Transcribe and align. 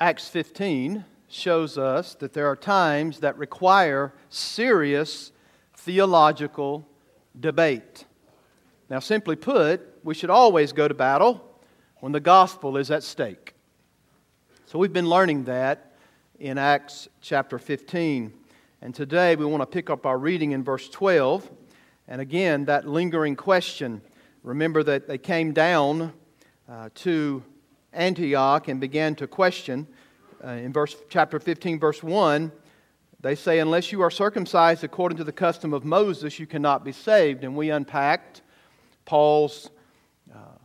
Acts 0.00 0.28
15 0.28 1.04
shows 1.26 1.76
us 1.76 2.14
that 2.14 2.32
there 2.32 2.46
are 2.46 2.54
times 2.54 3.18
that 3.18 3.36
require 3.36 4.12
serious 4.28 5.32
theological 5.74 6.86
debate. 7.38 8.04
Now, 8.88 9.00
simply 9.00 9.34
put, 9.34 9.80
we 10.04 10.14
should 10.14 10.30
always 10.30 10.72
go 10.72 10.86
to 10.86 10.94
battle 10.94 11.44
when 11.96 12.12
the 12.12 12.20
gospel 12.20 12.76
is 12.76 12.92
at 12.92 13.02
stake. 13.02 13.54
So, 14.66 14.78
we've 14.78 14.92
been 14.92 15.08
learning 15.08 15.44
that 15.44 15.96
in 16.38 16.58
Acts 16.58 17.08
chapter 17.20 17.58
15. 17.58 18.32
And 18.80 18.94
today 18.94 19.34
we 19.34 19.44
want 19.46 19.62
to 19.62 19.66
pick 19.66 19.90
up 19.90 20.06
our 20.06 20.16
reading 20.16 20.52
in 20.52 20.62
verse 20.62 20.88
12. 20.88 21.50
And 22.06 22.20
again, 22.20 22.66
that 22.66 22.86
lingering 22.86 23.34
question. 23.34 24.00
Remember 24.44 24.84
that 24.84 25.08
they 25.08 25.18
came 25.18 25.52
down 25.52 26.12
uh, 26.68 26.90
to 26.94 27.42
Antioch 27.92 28.68
and 28.68 28.80
began 28.80 29.14
to 29.16 29.26
question. 29.26 29.86
Uh, 30.44 30.50
in 30.50 30.72
verse, 30.72 30.96
chapter 31.08 31.40
15, 31.40 31.80
verse 31.80 32.02
1, 32.02 32.52
they 33.20 33.34
say, 33.34 33.58
Unless 33.58 33.90
you 33.90 34.00
are 34.02 34.10
circumcised 34.10 34.84
according 34.84 35.18
to 35.18 35.24
the 35.24 35.32
custom 35.32 35.72
of 35.72 35.84
Moses, 35.84 36.38
you 36.38 36.46
cannot 36.46 36.84
be 36.84 36.92
saved. 36.92 37.44
And 37.44 37.56
we 37.56 37.70
unpacked 37.70 38.42
Paul's 39.04 39.70
uh, 40.32 40.58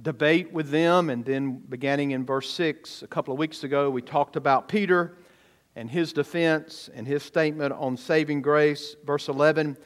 debate 0.00 0.52
with 0.52 0.70
them. 0.70 1.08
And 1.08 1.24
then, 1.24 1.62
beginning 1.68 2.10
in 2.10 2.26
verse 2.26 2.50
6, 2.50 3.02
a 3.02 3.06
couple 3.06 3.32
of 3.32 3.38
weeks 3.38 3.64
ago, 3.64 3.88
we 3.88 4.02
talked 4.02 4.36
about 4.36 4.68
Peter 4.68 5.16
and 5.76 5.90
his 5.90 6.12
defense 6.12 6.90
and 6.94 7.06
his 7.06 7.22
statement 7.22 7.72
on 7.72 7.96
saving 7.96 8.42
grace. 8.42 8.96
Verse 9.04 9.28
11, 9.28 9.76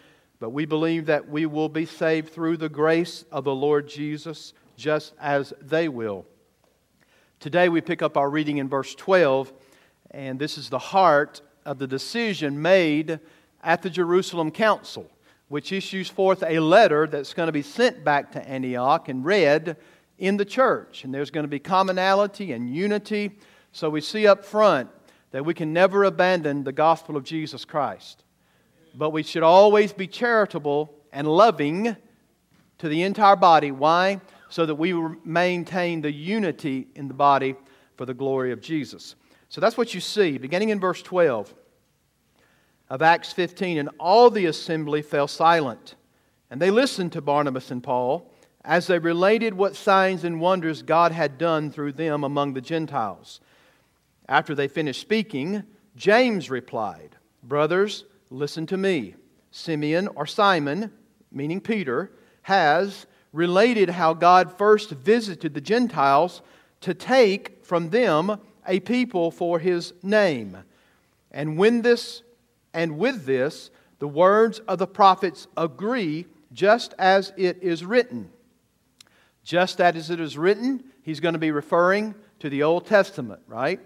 but 0.41 0.50
we 0.50 0.66
believe 0.66 1.06
that 1.06 1.28
we 1.28 1.46
will 1.46 1.69
be 1.69 1.86
saved 1.86 2.30
through 2.30 2.56
the 2.56 2.69
grace 2.69 3.24
of 3.30 3.44
the 3.44 3.55
Lord 3.55 3.88
Jesus, 3.88 4.52
just 4.77 5.14
as 5.20 5.52
they 5.60 5.88
will. 5.88 6.27
Today 7.41 7.69
we 7.69 7.80
pick 7.80 8.02
up 8.02 8.16
our 8.16 8.28
reading 8.28 8.56
in 8.59 8.69
verse 8.69 8.97
12, 8.97 9.52
and 10.10 10.41
this 10.41 10.59
is 10.59 10.70
the 10.70 10.78
heart 10.80 11.41
of 11.64 11.78
the 11.78 11.86
decision 11.86 12.61
made 12.61 13.20
at 13.62 13.80
the 13.80 13.91
Jerusalem 13.91 14.50
Council, 14.50 15.08
which 15.47 15.70
issues 15.70 16.08
forth 16.08 16.42
a 16.45 16.58
letter 16.58 17.06
that's 17.06 17.34
going 17.34 17.47
to 17.47 17.53
be 17.53 17.62
sent 17.62 18.03
back 18.03 18.33
to 18.33 18.48
Antioch 18.48 19.08
and 19.08 19.25
read 19.25 19.77
in 20.19 20.36
the 20.36 20.45
church. 20.45 21.05
And 21.05 21.14
there's 21.14 21.30
going 21.30 21.45
to 21.45 21.48
be 21.48 21.61
commonality 21.61 22.50
and 22.50 22.75
unity. 22.75 23.39
So 23.70 23.89
we 23.89 24.00
see 24.00 24.27
up 24.27 24.45
front 24.45 24.91
that 25.30 25.45
we 25.45 25.55
can 25.55 25.73
never 25.73 26.02
abandon 26.02 26.64
the 26.64 26.73
gospel 26.73 27.17
of 27.17 27.23
Jesus 27.23 27.64
Christ. 27.64 28.25
But 28.97 29.11
we 29.11 29.23
should 29.23 29.45
always 29.45 29.92
be 29.92 30.08
charitable 30.08 30.92
and 31.12 31.28
loving 31.28 31.95
to 32.78 32.89
the 32.89 33.05
entire 33.05 33.36
body. 33.36 33.70
Why? 33.70 34.20
So 34.48 34.66
that 34.66 34.74
we 34.74 34.92
maintain 35.24 36.00
the 36.00 36.12
unity 36.12 36.88
in 36.94 37.08
the 37.08 37.14
body 37.14 37.54
for 37.96 38.06
the 38.06 38.14
glory 38.14 38.52
of 38.52 38.60
Jesus. 38.60 39.14
So 39.48 39.60
that's 39.60 39.77
what 39.77 39.94
you 39.94 40.00
see, 40.00 40.38
beginning 40.38 40.68
in 40.70 40.80
verse 40.80 41.02
12 41.02 41.55
of 42.90 43.02
Acts 43.02 43.32
15. 43.32 43.78
And 43.78 43.90
all 43.98 44.30
the 44.30 44.46
assembly 44.46 45.02
fell 45.02 45.28
silent, 45.28 45.94
and 46.50 46.60
they 46.60 46.70
listened 46.70 47.12
to 47.12 47.20
Barnabas 47.20 47.70
and 47.70 47.82
Paul 47.82 48.30
as 48.64 48.86
they 48.86 48.98
related 48.98 49.55
what 49.55 49.77
signs 49.77 50.24
and 50.24 50.40
wonders 50.40 50.83
God 50.83 51.12
had 51.12 51.38
done 51.38 51.70
through 51.70 51.92
them 51.92 52.24
among 52.24 52.52
the 52.52 52.60
Gentiles. 52.60 53.40
After 54.28 54.55
they 54.55 54.68
finished 54.68 55.00
speaking, 55.00 55.62
James 55.96 56.50
replied, 56.50 57.16
Brothers, 57.42 58.05
listen 58.30 58.66
to 58.66 58.77
me. 58.77 59.14
Simeon 59.50 60.08
or 60.14 60.27
Simon, 60.27 60.92
meaning 61.33 61.60
Peter, 61.60 62.12
has 62.42 63.06
related 63.32 63.90
how 63.90 64.14
God 64.14 64.56
first 64.56 64.90
visited 64.90 65.54
the 65.54 65.60
Gentiles 65.60 66.42
to 66.80 66.94
take 66.94 67.64
from 67.64 67.90
them 67.90 68.40
a 68.66 68.80
people 68.80 69.30
for 69.30 69.58
his 69.58 69.92
name. 70.02 70.56
And 71.30 71.58
when 71.58 71.82
this 71.82 72.22
and 72.72 72.98
with 72.98 73.24
this 73.24 73.70
the 73.98 74.08
words 74.08 74.60
of 74.60 74.78
the 74.78 74.86
prophets 74.86 75.48
agree 75.56 76.27
just 76.52 76.94
as 76.98 77.33
it 77.36 77.62
is 77.62 77.84
written. 77.84 78.30
Just 79.42 79.80
as 79.80 80.11
it 80.11 80.20
is 80.20 80.38
written, 80.38 80.84
he's 81.02 81.20
going 81.20 81.33
to 81.33 81.38
be 81.38 81.50
referring 81.50 82.14
to 82.40 82.48
the 82.48 82.62
Old 82.62 82.86
Testament, 82.86 83.40
right? 83.46 83.80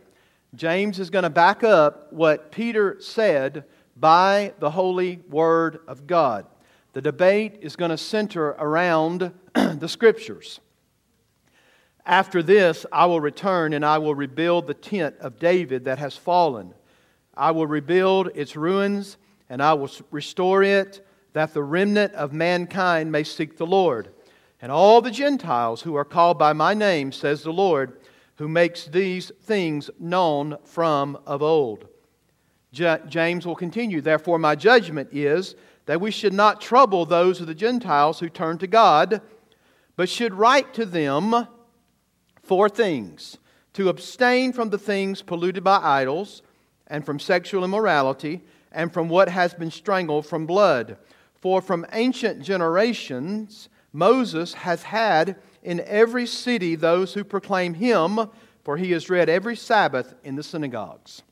James 0.54 0.98
is 0.98 1.08
going 1.08 1.22
to 1.22 1.31
back 1.31 1.64
up 1.64 2.12
what 2.12 2.52
Peter 2.52 3.00
said 3.00 3.64
by 3.97 4.52
the 4.58 4.70
holy 4.70 5.20
word 5.31 5.81
of 5.86 6.06
God. 6.06 6.47
The 6.92 7.03
debate 7.03 7.58
is 7.62 7.76
going 7.76 7.91
to 7.91 7.97
center 7.97 8.48
around 8.48 9.32
the 9.54 9.88
Scriptures. 9.88 10.60
After 12.04 12.42
this, 12.42 12.84
I 12.92 13.06
will 13.06 13.20
return 13.20 13.72
and 13.72 13.84
I 13.84 13.98
will 13.98 14.14
rebuild 14.14 14.66
the 14.66 14.75
tent 14.75 15.16
of 15.20 15.38
David 15.38 15.84
that 15.84 15.98
has 15.98 16.16
fallen. 16.16 16.75
I 17.34 17.52
will 17.52 17.66
rebuild 17.66 18.31
its 18.34 18.56
ruins 18.56 19.16
and 19.48 19.62
I 19.62 19.75
will 19.75 19.91
restore 20.10 20.62
it, 20.62 21.06
that 21.32 21.54
the 21.54 21.62
remnant 21.62 22.12
of 22.14 22.32
mankind 22.32 23.12
may 23.12 23.25
seek 23.25 23.56
the 23.56 23.66
Lord. 23.66 24.08
And 24.60 24.70
all 24.70 25.00
the 25.00 25.10
Gentiles 25.10 25.82
who 25.82 25.94
are 25.94 26.04
called 26.04 26.38
by 26.38 26.52
my 26.52 26.75
name, 26.75 27.12
says 27.12 27.42
the 27.42 27.52
Lord, 27.52 27.98
who 28.36 28.48
makes 28.48 28.86
these 28.86 29.31
things 29.42 29.91
known 29.98 30.56
from 30.64 31.19
of 31.26 31.42
old. 31.42 31.86
J- 32.72 33.00
James 33.08 33.47
will 33.47 33.54
continue, 33.54 34.00
Therefore, 34.00 34.38
my 34.38 34.54
judgment 34.54 35.10
is 35.12 35.54
that 35.87 36.00
we 36.00 36.10
should 36.10 36.32
not 36.32 36.60
trouble 36.60 37.04
those 37.04 37.41
of 37.41 37.47
the 37.47 37.54
Gentiles 37.54 38.20
who 38.20 38.28
turn 38.28 38.59
to 38.59 38.66
God, 38.66 39.20
but 39.97 40.09
should 40.09 40.34
write 40.34 40.75
to 40.75 40.84
them 40.84 41.48
four 42.43 42.69
things 42.69 43.38
to 43.75 43.88
abstain 43.88 44.53
from 44.53 44.70
the 44.70 44.78
things 44.78 45.22
polluted 45.22 45.65
by 45.65 45.78
idols, 45.78 46.43
and 46.87 47.06
from 47.06 47.19
sexual 47.19 47.65
immorality, 47.65 48.43
and 48.70 48.93
from 48.93 49.09
what 49.09 49.28
has 49.28 49.54
been 49.54 49.70
strangled 49.70 50.26
from 50.26 50.47
blood. 50.47 50.98
For 51.34 51.62
from 51.62 51.87
ancient 51.93 52.43
generations, 52.43 53.69
Moses 53.93 54.54
has 54.54 54.82
had 54.82 55.37
in 55.62 55.81
every 55.81 56.26
city 56.26 56.75
those 56.75 57.14
who 57.14 57.25
proclaim 57.25 57.75
him, 57.75 58.28
for 58.62 58.76
he 58.76 58.93
is 58.93 59.10
read 59.10 59.28
every 59.28 59.56
Sabbath 59.56 60.14
in 60.22 60.37
the 60.37 60.43
synagogues. 60.43 61.22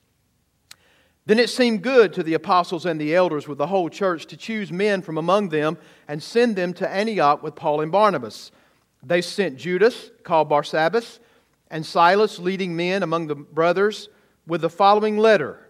Then 1.30 1.38
it 1.38 1.48
seemed 1.48 1.82
good 1.82 2.12
to 2.14 2.24
the 2.24 2.34
apostles 2.34 2.86
and 2.86 3.00
the 3.00 3.14
elders 3.14 3.46
with 3.46 3.56
the 3.56 3.68
whole 3.68 3.88
church 3.88 4.26
to 4.26 4.36
choose 4.36 4.72
men 4.72 5.00
from 5.00 5.16
among 5.16 5.50
them 5.50 5.78
and 6.08 6.20
send 6.20 6.56
them 6.56 6.74
to 6.74 6.90
Antioch 6.90 7.40
with 7.40 7.54
Paul 7.54 7.82
and 7.82 7.92
Barnabas. 7.92 8.50
They 9.00 9.20
sent 9.20 9.56
Judas, 9.56 10.10
called 10.24 10.48
Barsabbas, 10.48 11.20
and 11.70 11.86
Silas, 11.86 12.40
leading 12.40 12.74
men 12.74 13.04
among 13.04 13.28
the 13.28 13.36
brothers, 13.36 14.08
with 14.44 14.62
the 14.62 14.68
following 14.68 15.18
letter 15.18 15.68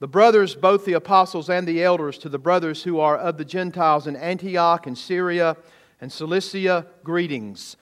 The 0.00 0.08
brothers, 0.08 0.54
both 0.54 0.84
the 0.84 0.92
apostles 0.92 1.48
and 1.48 1.66
the 1.66 1.82
elders, 1.82 2.18
to 2.18 2.28
the 2.28 2.38
brothers 2.38 2.82
who 2.82 3.00
are 3.00 3.16
of 3.16 3.38
the 3.38 3.46
Gentiles 3.46 4.06
in 4.06 4.14
Antioch 4.14 4.86
and 4.86 4.98
Syria 4.98 5.56
and 6.02 6.12
Cilicia, 6.12 6.86
greetings. 7.02 7.78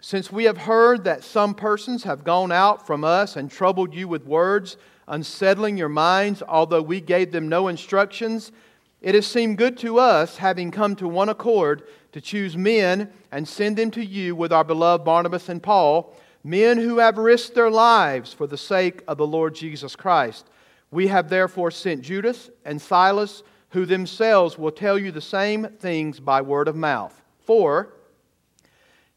Since 0.00 0.32
we 0.32 0.42
have 0.42 0.58
heard 0.58 1.04
that 1.04 1.22
some 1.22 1.54
persons 1.54 2.02
have 2.02 2.24
gone 2.24 2.50
out 2.50 2.84
from 2.84 3.04
us 3.04 3.36
and 3.36 3.48
troubled 3.48 3.94
you 3.94 4.08
with 4.08 4.26
words, 4.26 4.76
unsettling 5.08 5.76
your 5.76 5.88
minds, 5.88 6.42
although 6.46 6.82
we 6.82 7.00
gave 7.00 7.32
them 7.32 7.48
no 7.48 7.68
instructions, 7.68 8.52
it 9.00 9.14
has 9.14 9.26
seemed 9.26 9.58
good 9.58 9.76
to 9.78 9.98
us, 9.98 10.36
having 10.36 10.70
come 10.70 10.94
to 10.96 11.08
one 11.08 11.28
accord, 11.28 11.82
to 12.12 12.20
choose 12.20 12.56
men 12.56 13.10
and 13.32 13.46
send 13.48 13.76
them 13.76 13.90
to 13.90 14.04
you 14.04 14.36
with 14.36 14.52
our 14.52 14.64
beloved 14.64 15.04
Barnabas 15.04 15.48
and 15.48 15.62
Paul, 15.62 16.16
men 16.44 16.78
who 16.78 16.98
have 16.98 17.18
risked 17.18 17.54
their 17.54 17.70
lives 17.70 18.32
for 18.32 18.46
the 18.46 18.56
sake 18.56 19.02
of 19.08 19.18
the 19.18 19.26
Lord 19.26 19.54
Jesus 19.54 19.96
Christ. 19.96 20.46
We 20.90 21.08
have 21.08 21.28
therefore 21.28 21.70
sent 21.70 22.02
Judas 22.02 22.50
and 22.64 22.80
Silas, 22.80 23.42
who 23.70 23.86
themselves 23.86 24.58
will 24.58 24.70
tell 24.70 24.98
you 24.98 25.10
the 25.10 25.20
same 25.20 25.64
things 25.78 26.20
by 26.20 26.42
word 26.42 26.68
of 26.68 26.76
mouth. 26.76 27.20
For 27.40 27.94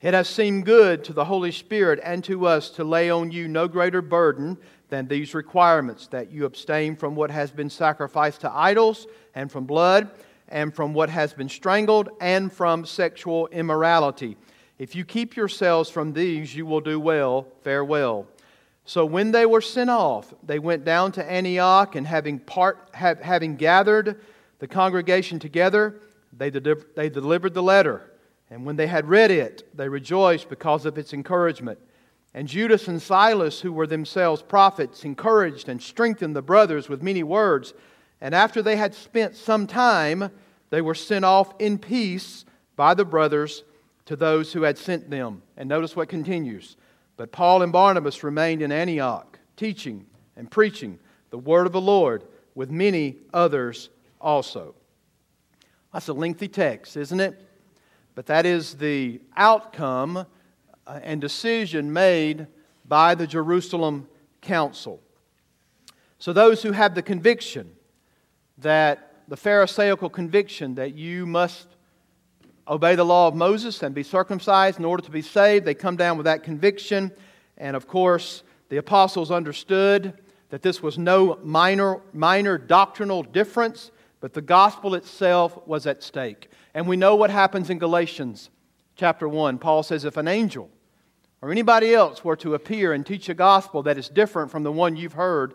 it 0.01 0.13
has 0.13 0.29
seemed 0.29 0.65
good 0.65 1.03
to 1.05 1.13
the 1.13 1.25
Holy 1.25 1.51
Spirit 1.51 1.99
and 2.03 2.23
to 2.23 2.47
us 2.47 2.69
to 2.71 2.83
lay 2.83 3.09
on 3.09 3.31
you 3.31 3.47
no 3.47 3.67
greater 3.67 4.01
burden 4.01 4.57
than 4.89 5.07
these 5.07 5.33
requirements 5.33 6.07
that 6.07 6.31
you 6.31 6.45
abstain 6.45 6.95
from 6.95 7.15
what 7.15 7.31
has 7.31 7.51
been 7.51 7.69
sacrificed 7.69 8.41
to 8.41 8.51
idols, 8.51 9.07
and 9.33 9.51
from 9.51 9.65
blood, 9.65 10.09
and 10.47 10.73
from 10.73 10.93
what 10.93 11.09
has 11.09 11.33
been 11.33 11.49
strangled, 11.49 12.09
and 12.21 12.53
from 12.53 12.85
sexual 12.85 13.47
immorality. 13.47 14.37
If 14.77 14.95
you 14.95 15.05
keep 15.05 15.35
yourselves 15.35 15.89
from 15.89 16.13
these, 16.13 16.55
you 16.55 16.65
will 16.65 16.81
do 16.81 16.99
well. 16.99 17.47
Farewell. 17.63 18.27
So 18.85 19.05
when 19.05 19.31
they 19.31 19.45
were 19.45 19.61
sent 19.61 19.89
off, 19.89 20.33
they 20.43 20.59
went 20.59 20.85
down 20.85 21.11
to 21.13 21.31
Antioch, 21.31 21.95
and 21.95 22.05
having, 22.05 22.39
part, 22.39 22.89
have, 22.93 23.19
having 23.19 23.55
gathered 23.55 24.21
the 24.59 24.67
congregation 24.67 25.39
together, 25.39 25.99
they, 26.37 26.49
de- 26.51 26.75
they 26.95 27.09
delivered 27.09 27.53
the 27.53 27.63
letter. 27.63 28.11
And 28.51 28.63
when 28.65 28.75
they 28.75 28.87
had 28.87 29.09
read 29.09 29.31
it, 29.31 29.67
they 29.75 29.89
rejoiced 29.89 30.49
because 30.49 30.85
of 30.85 30.97
its 30.99 31.13
encouragement. 31.13 31.79
And 32.35 32.49
Judas 32.49 32.89
and 32.89 33.01
Silas, 33.01 33.61
who 33.61 33.71
were 33.71 33.87
themselves 33.87 34.41
prophets, 34.41 35.05
encouraged 35.05 35.69
and 35.69 35.81
strengthened 35.81 36.35
the 36.35 36.41
brothers 36.41 36.89
with 36.89 37.01
many 37.01 37.23
words. 37.23 37.73
And 38.19 38.35
after 38.35 38.61
they 38.61 38.75
had 38.75 38.93
spent 38.93 39.37
some 39.37 39.65
time, 39.65 40.29
they 40.69 40.81
were 40.81 40.95
sent 40.95 41.23
off 41.23 41.53
in 41.59 41.77
peace 41.77 42.43
by 42.75 42.93
the 42.93 43.05
brothers 43.05 43.63
to 44.07 44.17
those 44.17 44.51
who 44.51 44.63
had 44.63 44.77
sent 44.77 45.09
them. 45.09 45.43
And 45.55 45.69
notice 45.69 45.95
what 45.95 46.09
continues. 46.09 46.75
But 47.15 47.31
Paul 47.31 47.61
and 47.61 47.71
Barnabas 47.71 48.21
remained 48.21 48.61
in 48.61 48.69
Antioch, 48.69 49.39
teaching 49.55 50.05
and 50.35 50.51
preaching 50.51 50.99
the 51.29 51.37
word 51.37 51.65
of 51.65 51.71
the 51.71 51.79
Lord 51.79 52.25
with 52.53 52.69
many 52.69 53.15
others 53.33 53.89
also. 54.19 54.75
That's 55.93 56.09
a 56.09 56.13
lengthy 56.13 56.49
text, 56.49 56.97
isn't 56.97 57.21
it? 57.21 57.41
But 58.13 58.25
that 58.25 58.45
is 58.45 58.73
the 58.73 59.21
outcome 59.37 60.25
Uh, 60.87 60.99
and 61.03 61.19
decision 61.19 61.91
made 61.91 62.47
by 62.87 63.15
the 63.15 63.25
Jerusalem 63.25 64.07
Council. 64.41 65.01
So, 66.19 66.31
those 66.31 66.61
who 66.61 66.71
have 66.71 66.93
the 66.93 67.01
conviction 67.01 67.71
that 68.59 69.23
the 69.27 69.37
Pharisaical 69.37 70.09
conviction 70.09 70.75
that 70.75 70.93
you 70.93 71.25
must 71.25 71.67
obey 72.67 72.95
the 72.95 73.03
law 73.03 73.27
of 73.27 73.35
Moses 73.35 73.81
and 73.83 73.93
be 73.93 74.03
circumcised 74.03 74.79
in 74.79 74.85
order 74.85 75.03
to 75.03 75.11
be 75.11 75.21
saved. 75.21 75.65
They 75.65 75.73
come 75.73 75.95
down 75.95 76.17
with 76.17 76.25
that 76.25 76.43
conviction. 76.43 77.11
And 77.57 77.75
of 77.75 77.87
course, 77.87 78.43
the 78.69 78.77
apostles 78.77 79.31
understood 79.31 80.13
that 80.49 80.61
this 80.61 80.81
was 80.81 80.97
no 80.97 81.39
minor, 81.43 82.01
minor 82.13 82.57
doctrinal 82.57 83.23
difference, 83.23 83.91
but 84.19 84.33
the 84.33 84.41
gospel 84.41 84.95
itself 84.95 85.57
was 85.67 85.85
at 85.85 86.01
stake. 86.03 86.49
And 86.73 86.87
we 86.87 86.97
know 86.97 87.15
what 87.15 87.29
happens 87.29 87.69
in 87.69 87.77
Galatians 87.77 88.49
chapter 88.95 89.27
1. 89.27 89.59
Paul 89.59 89.83
says, 89.83 90.05
If 90.05 90.17
an 90.17 90.27
angel 90.27 90.69
or 91.45 91.51
anybody 91.51 91.93
else 91.93 92.23
were 92.23 92.35
to 92.35 92.55
appear 92.55 92.91
and 92.91 93.05
teach 93.05 93.29
a 93.29 93.35
gospel 93.35 93.83
that 93.83 93.99
is 93.99 94.09
different 94.09 94.49
from 94.49 94.63
the 94.63 94.71
one 94.71 94.95
you've 94.95 95.13
heard, 95.13 95.53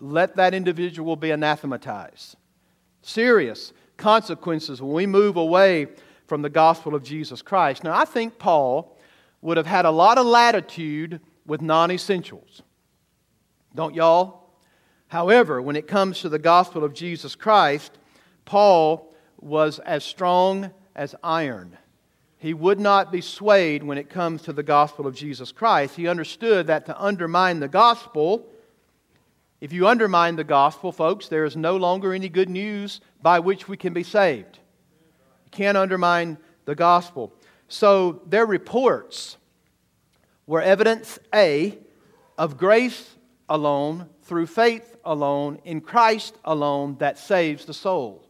let 0.00 0.34
that 0.34 0.54
individual 0.54 1.14
be 1.14 1.30
anathematized. 1.30 2.34
Serious 3.02 3.72
consequences 3.96 4.82
when 4.82 4.92
we 4.92 5.06
move 5.06 5.36
away 5.36 5.86
from 6.26 6.42
the 6.42 6.50
gospel 6.50 6.96
of 6.96 7.04
Jesus 7.04 7.42
Christ. 7.42 7.84
Now, 7.84 7.96
I 7.96 8.06
think 8.06 8.40
Paul 8.40 8.98
would 9.40 9.56
have 9.56 9.68
had 9.68 9.84
a 9.84 9.92
lot 9.92 10.18
of 10.18 10.26
latitude 10.26 11.20
with 11.46 11.62
non 11.62 11.92
essentials. 11.92 12.62
Don't 13.72 13.94
y'all? 13.94 14.50
However, 15.06 15.62
when 15.62 15.76
it 15.76 15.86
comes 15.86 16.22
to 16.22 16.28
the 16.28 16.40
gospel 16.40 16.82
of 16.82 16.92
Jesus 16.92 17.36
Christ, 17.36 17.92
Paul 18.46 19.14
was 19.38 19.78
as 19.78 20.02
strong 20.02 20.72
as 20.96 21.14
iron. 21.22 21.78
He 22.40 22.54
would 22.54 22.80
not 22.80 23.12
be 23.12 23.20
swayed 23.20 23.82
when 23.82 23.98
it 23.98 24.08
comes 24.08 24.40
to 24.42 24.54
the 24.54 24.62
gospel 24.62 25.06
of 25.06 25.14
Jesus 25.14 25.52
Christ. 25.52 25.94
He 25.94 26.08
understood 26.08 26.68
that 26.68 26.86
to 26.86 26.98
undermine 26.98 27.60
the 27.60 27.68
gospel, 27.68 28.46
if 29.60 29.74
you 29.74 29.86
undermine 29.86 30.36
the 30.36 30.44
gospel, 30.44 30.90
folks, 30.90 31.28
there 31.28 31.44
is 31.44 31.54
no 31.54 31.76
longer 31.76 32.14
any 32.14 32.30
good 32.30 32.48
news 32.48 33.02
by 33.20 33.40
which 33.40 33.68
we 33.68 33.76
can 33.76 33.92
be 33.92 34.02
saved 34.02 34.58
You 35.44 35.50
can't 35.50 35.76
undermine 35.76 36.38
the 36.64 36.74
gospel. 36.74 37.30
So 37.68 38.22
their 38.24 38.46
reports 38.46 39.36
were 40.46 40.62
evidence 40.62 41.18
A 41.34 41.76
of 42.38 42.56
grace 42.56 43.16
alone, 43.50 44.08
through 44.22 44.46
faith 44.46 44.96
alone, 45.04 45.60
in 45.64 45.82
Christ 45.82 46.38
alone 46.42 46.96
that 47.00 47.18
saves 47.18 47.66
the 47.66 47.74
soul. 47.74 48.24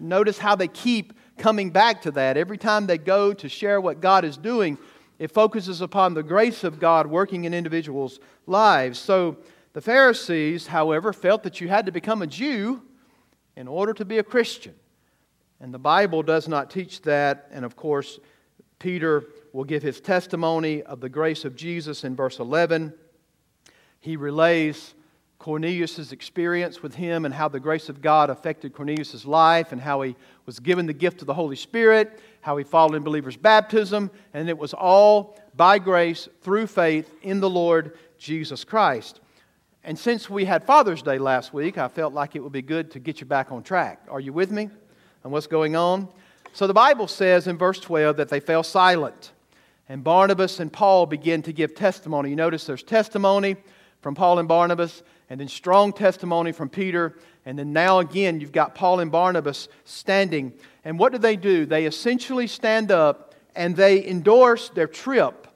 Notice 0.00 0.38
how 0.38 0.56
they 0.56 0.66
keep 0.66 1.12
coming 1.38 1.70
back 1.70 2.02
to 2.02 2.10
that. 2.12 2.36
Every 2.36 2.58
time 2.58 2.86
they 2.86 2.98
go 2.98 3.32
to 3.32 3.48
share 3.48 3.80
what 3.80 4.00
God 4.00 4.24
is 4.24 4.36
doing, 4.36 4.78
it 5.18 5.32
focuses 5.32 5.80
upon 5.80 6.14
the 6.14 6.22
grace 6.22 6.64
of 6.64 6.78
God 6.78 7.06
working 7.06 7.44
in 7.44 7.54
individuals' 7.54 8.20
lives. 8.46 8.98
So 8.98 9.38
the 9.72 9.80
Pharisees, 9.80 10.66
however, 10.66 11.12
felt 11.12 11.42
that 11.42 11.60
you 11.60 11.68
had 11.68 11.86
to 11.86 11.92
become 11.92 12.22
a 12.22 12.26
Jew 12.26 12.82
in 13.56 13.68
order 13.68 13.92
to 13.94 14.04
be 14.04 14.18
a 14.18 14.22
Christian. 14.22 14.74
And 15.60 15.72
the 15.72 15.78
Bible 15.78 16.22
does 16.22 16.48
not 16.48 16.70
teach 16.70 17.02
that. 17.02 17.48
And 17.50 17.64
of 17.64 17.76
course, 17.76 18.18
Peter 18.78 19.24
will 19.52 19.64
give 19.64 19.82
his 19.82 20.00
testimony 20.00 20.82
of 20.82 21.00
the 21.00 21.08
grace 21.08 21.44
of 21.44 21.56
Jesus 21.56 22.04
in 22.04 22.14
verse 22.14 22.38
11. 22.38 22.92
He 24.00 24.16
relays 24.16 24.94
Cornelius' 25.38 26.12
experience 26.12 26.82
with 26.82 26.94
him 26.94 27.24
and 27.24 27.34
how 27.34 27.48
the 27.48 27.60
grace 27.60 27.88
of 27.88 28.00
God 28.00 28.30
affected 28.30 28.72
Cornelius' 28.72 29.24
life 29.24 29.72
and 29.72 29.80
how 29.80 30.02
he 30.02 30.16
was 30.46 30.58
given 30.58 30.86
the 30.86 30.92
gift 30.92 31.20
of 31.20 31.26
the 31.26 31.34
Holy 31.34 31.56
Spirit, 31.56 32.20
how 32.40 32.56
he 32.56 32.64
followed 32.64 32.94
in 32.94 33.02
believers' 33.02 33.36
baptism, 33.36 34.10
and 34.34 34.48
it 34.48 34.58
was 34.58 34.72
all 34.74 35.38
by 35.54 35.78
grace 35.78 36.28
through 36.42 36.66
faith 36.66 37.12
in 37.22 37.40
the 37.40 37.50
Lord 37.50 37.98
Jesus 38.18 38.64
Christ. 38.64 39.20
And 39.84 39.98
since 39.98 40.28
we 40.28 40.44
had 40.44 40.64
Father's 40.64 41.02
Day 41.02 41.18
last 41.18 41.52
week, 41.52 41.78
I 41.78 41.88
felt 41.88 42.12
like 42.12 42.34
it 42.34 42.40
would 42.42 42.52
be 42.52 42.62
good 42.62 42.90
to 42.92 42.98
get 42.98 43.20
you 43.20 43.26
back 43.26 43.52
on 43.52 43.62
track. 43.62 44.02
Are 44.08 44.20
you 44.20 44.32
with 44.32 44.50
me? 44.50 44.70
and 45.26 45.32
what's 45.32 45.48
going 45.48 45.74
on. 45.74 46.08
So 46.52 46.68
the 46.68 46.72
Bible 46.72 47.08
says 47.08 47.48
in 47.48 47.58
verse 47.58 47.80
12 47.80 48.16
that 48.18 48.28
they 48.28 48.38
fell 48.38 48.62
silent. 48.62 49.32
And 49.88 50.04
Barnabas 50.04 50.60
and 50.60 50.72
Paul 50.72 51.04
begin 51.04 51.42
to 51.42 51.52
give 51.52 51.74
testimony. 51.74 52.30
You 52.30 52.36
notice 52.36 52.64
there's 52.64 52.84
testimony 52.84 53.56
from 54.02 54.14
Paul 54.14 54.38
and 54.38 54.46
Barnabas, 54.46 55.02
and 55.28 55.40
then 55.40 55.48
strong 55.48 55.92
testimony 55.92 56.52
from 56.52 56.68
Peter. 56.68 57.18
And 57.44 57.58
then 57.58 57.72
now 57.72 57.98
again, 57.98 58.40
you've 58.40 58.52
got 58.52 58.74
Paul 58.74 59.00
and 59.00 59.10
Barnabas 59.10 59.68
standing. 59.84 60.52
And 60.84 60.98
what 60.98 61.12
do 61.12 61.18
they 61.18 61.36
do? 61.36 61.66
They 61.66 61.86
essentially 61.86 62.46
stand 62.46 62.90
up 62.90 63.34
and 63.54 63.74
they 63.74 64.06
endorse 64.06 64.68
their 64.70 64.86
trip 64.86 65.48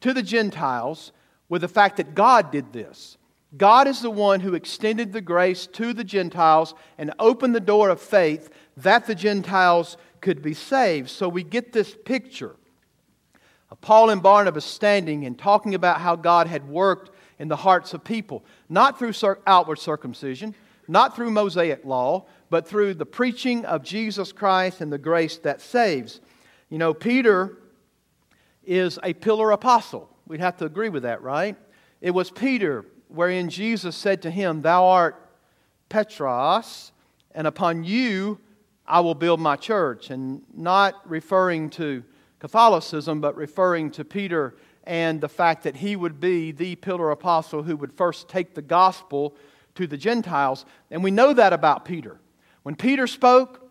to 0.00 0.12
the 0.12 0.22
Gentiles 0.22 1.12
with 1.48 1.62
the 1.62 1.68
fact 1.68 1.96
that 1.98 2.14
God 2.14 2.50
did 2.50 2.72
this. 2.72 3.16
God 3.56 3.86
is 3.86 4.00
the 4.00 4.10
one 4.10 4.40
who 4.40 4.54
extended 4.54 5.12
the 5.12 5.20
grace 5.20 5.66
to 5.68 5.92
the 5.92 6.04
Gentiles 6.04 6.74
and 6.98 7.14
opened 7.18 7.54
the 7.54 7.60
door 7.60 7.88
of 7.88 8.00
faith 8.00 8.50
that 8.76 9.06
the 9.06 9.14
Gentiles 9.14 9.96
could 10.20 10.42
be 10.42 10.54
saved. 10.54 11.10
So 11.10 11.28
we 11.28 11.44
get 11.44 11.72
this 11.72 11.96
picture 12.04 12.56
of 13.70 13.80
Paul 13.80 14.10
and 14.10 14.22
Barnabas 14.22 14.64
standing 14.64 15.24
and 15.24 15.38
talking 15.38 15.74
about 15.74 16.00
how 16.00 16.16
God 16.16 16.48
had 16.48 16.68
worked 16.68 17.13
in 17.38 17.48
the 17.48 17.56
hearts 17.56 17.94
of 17.94 18.04
people, 18.04 18.44
not 18.68 18.98
through 18.98 19.12
outward 19.46 19.78
circumcision, 19.78 20.54
not 20.88 21.16
through 21.16 21.30
Mosaic 21.30 21.84
law, 21.84 22.26
but 22.50 22.68
through 22.68 22.94
the 22.94 23.06
preaching 23.06 23.64
of 23.64 23.82
Jesus 23.82 24.32
Christ 24.32 24.80
and 24.80 24.92
the 24.92 24.98
grace 24.98 25.38
that 25.38 25.60
saves. 25.60 26.20
You 26.68 26.78
know, 26.78 26.94
Peter 26.94 27.58
is 28.64 28.98
a 29.02 29.12
pillar 29.12 29.50
apostle. 29.50 30.08
We'd 30.26 30.40
have 30.40 30.56
to 30.58 30.64
agree 30.64 30.88
with 30.88 31.02
that, 31.02 31.22
right? 31.22 31.56
It 32.00 32.12
was 32.12 32.30
Peter 32.30 32.84
wherein 33.08 33.48
Jesus 33.48 33.96
said 33.96 34.22
to 34.22 34.30
him, 34.30 34.62
Thou 34.62 34.86
art 34.86 35.20
Petros, 35.88 36.92
and 37.32 37.46
upon 37.46 37.84
you 37.84 38.38
I 38.86 39.00
will 39.00 39.14
build 39.14 39.40
my 39.40 39.56
church. 39.56 40.10
And 40.10 40.42
not 40.54 41.08
referring 41.08 41.70
to 41.70 42.04
Catholicism, 42.38 43.20
but 43.20 43.36
referring 43.36 43.90
to 43.92 44.04
Peter 44.04 44.54
and 44.84 45.20
the 45.20 45.28
fact 45.28 45.64
that 45.64 45.76
he 45.76 45.96
would 45.96 46.20
be 46.20 46.52
the 46.52 46.76
pillar 46.76 47.10
apostle 47.10 47.62
who 47.62 47.76
would 47.76 47.92
first 47.92 48.28
take 48.28 48.54
the 48.54 48.62
gospel 48.62 49.34
to 49.74 49.86
the 49.86 49.96
Gentiles. 49.96 50.64
And 50.90 51.02
we 51.02 51.10
know 51.10 51.32
that 51.32 51.52
about 51.52 51.84
Peter. 51.84 52.20
When 52.62 52.76
Peter 52.76 53.06
spoke, 53.06 53.68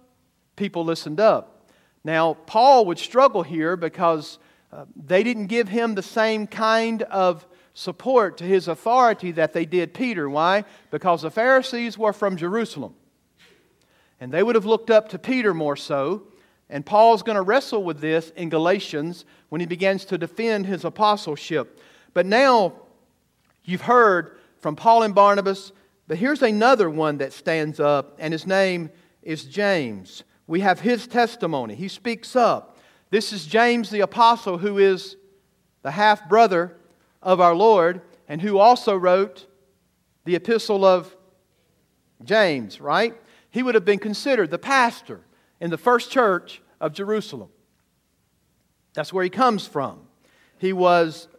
people 0.55 0.83
listened 0.83 1.19
up. 1.19 1.69
Now, 2.03 2.33
Paul 2.33 2.85
would 2.87 2.99
struggle 2.99 3.43
here 3.43 3.77
because 3.77 4.39
uh, 4.71 4.85
they 4.95 5.23
didn't 5.23 5.47
give 5.47 5.69
him 5.69 5.95
the 5.95 6.03
same 6.03 6.47
kind 6.47 7.03
of 7.03 7.47
support 7.73 8.37
to 8.37 8.43
his 8.43 8.67
authority 8.67 9.31
that 9.31 9.53
they 9.53 9.65
did 9.65 9.93
Peter. 9.93 10.29
Why? 10.29 10.65
Because 10.91 11.21
the 11.21 11.31
Pharisees 11.31 11.97
were 11.97 12.13
from 12.13 12.37
Jerusalem. 12.37 12.95
And 14.19 14.31
they 14.31 14.43
would 14.43 14.55
have 14.55 14.65
looked 14.65 14.89
up 14.89 15.09
to 15.09 15.19
Peter 15.19 15.53
more 15.53 15.75
so. 15.75 16.23
And 16.69 16.85
Paul's 16.85 17.23
going 17.23 17.35
to 17.35 17.41
wrestle 17.41 17.83
with 17.83 17.99
this 17.99 18.31
in 18.31 18.49
Galatians 18.49 19.25
when 19.49 19.61
he 19.61 19.67
begins 19.67 20.05
to 20.05 20.17
defend 20.17 20.65
his 20.65 20.85
apostleship. 20.85 21.79
But 22.13 22.25
now 22.25 22.73
you've 23.63 23.81
heard 23.81 24.37
from 24.59 24.75
Paul 24.75 25.03
and 25.03 25.13
Barnabas, 25.13 25.71
but 26.07 26.17
here's 26.17 26.41
another 26.41 26.89
one 26.89 27.17
that 27.17 27.33
stands 27.33 27.79
up, 27.79 28.15
and 28.19 28.31
his 28.31 28.47
name 28.47 28.89
is 29.21 29.45
James. 29.45 30.23
We 30.47 30.61
have 30.61 30.79
his 30.79 31.07
testimony. 31.07 31.75
He 31.75 31.87
speaks 31.87 32.35
up. 32.35 32.77
This 33.09 33.31
is 33.31 33.45
James 33.45 33.89
the 33.89 34.01
apostle, 34.01 34.57
who 34.57 34.77
is 34.77 35.17
the 35.81 35.91
half 35.91 36.27
brother 36.27 36.75
of 37.21 37.39
our 37.39 37.55
Lord, 37.55 38.01
and 38.27 38.41
who 38.41 38.57
also 38.57 38.95
wrote 38.95 39.45
the 40.25 40.35
epistle 40.35 40.83
of 40.83 41.15
James, 42.23 42.81
right? 42.81 43.15
He 43.49 43.63
would 43.63 43.75
have 43.75 43.85
been 43.85 43.99
considered 43.99 44.49
the 44.49 44.57
pastor 44.57 45.21
in 45.63 45.69
the 45.69 45.77
first 45.77 46.11
church 46.11 46.61
of 46.81 46.91
Jerusalem. 46.91 47.47
That's 48.95 49.13
where 49.13 49.23
he 49.23 49.29
comes 49.29 49.65
from. 49.65 50.01
He 50.57 50.73
was 50.73 51.29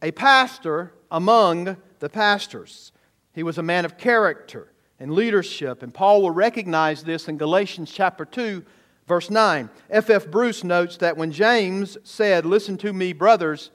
a 0.00 0.10
pastor 0.10 0.94
among 1.10 1.76
the 1.98 2.08
pastors. 2.08 2.92
He 3.34 3.42
was 3.42 3.58
a 3.58 3.62
man 3.62 3.84
of 3.84 3.98
character 3.98 4.72
and 4.98 5.12
leadership, 5.12 5.82
and 5.82 5.92
Paul 5.92 6.22
will 6.22 6.30
recognize 6.30 7.04
this 7.04 7.28
in 7.28 7.36
Galatians 7.36 7.92
chapter 7.92 8.24
2, 8.24 8.64
verse 9.06 9.28
9. 9.28 9.68
F.F. 9.90 10.24
F. 10.24 10.30
Bruce 10.30 10.64
notes 10.64 10.96
that 10.96 11.18
when 11.18 11.30
James 11.30 11.98
said, 12.04 12.46
Listen 12.46 12.78
to 12.78 12.94
me, 12.94 13.12
brothers, 13.12 13.70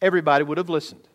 everybody 0.00 0.44
would 0.44 0.58
have 0.58 0.70
listened. 0.70 1.08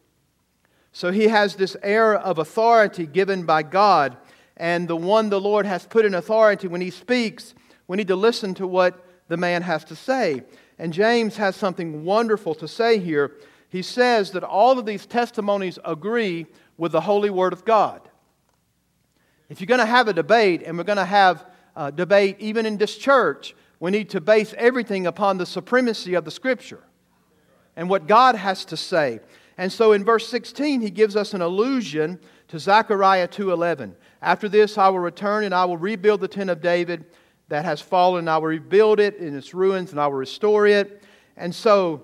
So 0.92 1.14
he 1.14 1.30
has 1.30 1.56
this 1.56 1.78
air 1.82 2.16
of 2.16 2.38
authority 2.38 3.06
given 3.06 3.46
by 3.46 3.64
God, 3.64 4.18
and 4.58 4.90
the 4.90 4.98
one 4.98 5.30
the 5.30 5.40
Lord 5.40 5.66
has 5.66 5.86
put 5.86 6.04
in 6.04 6.14
authority 6.14 6.68
when 6.68 6.82
he 6.82 6.90
speaks, 6.90 7.54
we 7.90 7.98
need 7.98 8.08
to 8.08 8.16
listen 8.16 8.54
to 8.54 8.68
what 8.68 9.04
the 9.30 9.36
man 9.36 9.64
has 9.64 9.84
to 9.86 9.96
say. 9.96 10.44
And 10.78 10.94
James 10.94 11.36
has 11.38 11.56
something 11.56 12.06
wonderful 12.06 12.54
to 12.56 12.68
say 12.68 13.00
here. 13.00 13.36
he 13.68 13.82
says 13.82 14.32
that 14.32 14.44
all 14.44 14.80
of 14.80 14.86
these 14.86 15.06
testimonies 15.06 15.78
agree 15.84 16.46
with 16.78 16.92
the 16.92 17.02
holy 17.02 17.30
word 17.30 17.52
of 17.52 17.66
God. 17.66 18.02
If 19.50 19.60
you're 19.60 19.68
going 19.68 19.80
to 19.80 19.86
have 19.86 20.08
a 20.08 20.14
debate, 20.14 20.64
and 20.64 20.78
we're 20.78 20.84
going 20.84 20.98
to 20.98 21.06
have 21.06 21.46
a 21.76 21.92
debate 21.92 22.38
even 22.40 22.66
in 22.66 22.78
this 22.78 22.96
church, 22.96 23.56
we 23.80 23.92
need 23.92 24.10
to 24.12 24.22
base 24.22 24.54
everything 24.58 25.08
upon 25.08 25.38
the 25.38 25.46
supremacy 25.46 26.14
of 26.14 26.26
the 26.26 26.32
Scripture 26.32 26.84
and 27.76 27.90
what 27.90 28.08
God 28.08 28.36
has 28.36 28.66
to 28.66 28.78
say. 28.78 29.20
And 29.58 29.72
so 29.72 29.94
in 29.94 30.06
verse 30.06 30.28
16, 30.30 30.82
he 30.82 30.92
gives 30.92 31.16
us 31.16 31.34
an 31.34 31.42
allusion 31.42 32.20
to 32.50 32.60
Zechariah 32.60 33.28
2:11. 33.28 33.96
After 34.22 34.48
this 34.48 34.78
I 34.78 34.90
will 34.90 35.00
return 35.00 35.44
and 35.44 35.56
I 35.56 35.66
will 35.66 35.78
rebuild 35.78 36.22
the 36.22 36.28
tent 36.28 36.50
of 36.50 36.62
David 36.62 37.06
that 37.50 37.66
has 37.66 37.82
fallen. 37.82 38.28
I 38.28 38.38
will 38.38 38.48
rebuild 38.48 39.00
it 39.00 39.18
in 39.18 39.36
its 39.36 39.54
ruins 39.54 39.92
and 39.92 40.00
I 40.00 40.08
will 40.08 40.16
restore 40.16 40.66
it. 40.66 41.04
And 41.36 41.54
so 41.54 42.04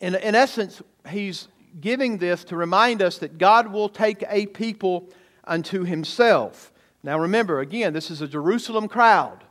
in, 0.00 0.16
in 0.16 0.34
essence, 0.34 0.82
he's 1.08 1.48
giving 1.80 2.18
this 2.18 2.44
to 2.44 2.56
remind 2.56 3.00
us 3.00 3.18
that 3.18 3.38
God 3.38 3.72
will 3.72 3.88
take 3.88 4.24
a 4.28 4.46
people 4.46 5.08
unto 5.44 5.84
himself. 5.84 6.72
Now 7.02 7.18
remember, 7.18 7.60
again, 7.60 7.92
this 7.92 8.10
is 8.10 8.20
a 8.20 8.28
Jerusalem 8.28 8.88
crowd. 8.88 9.44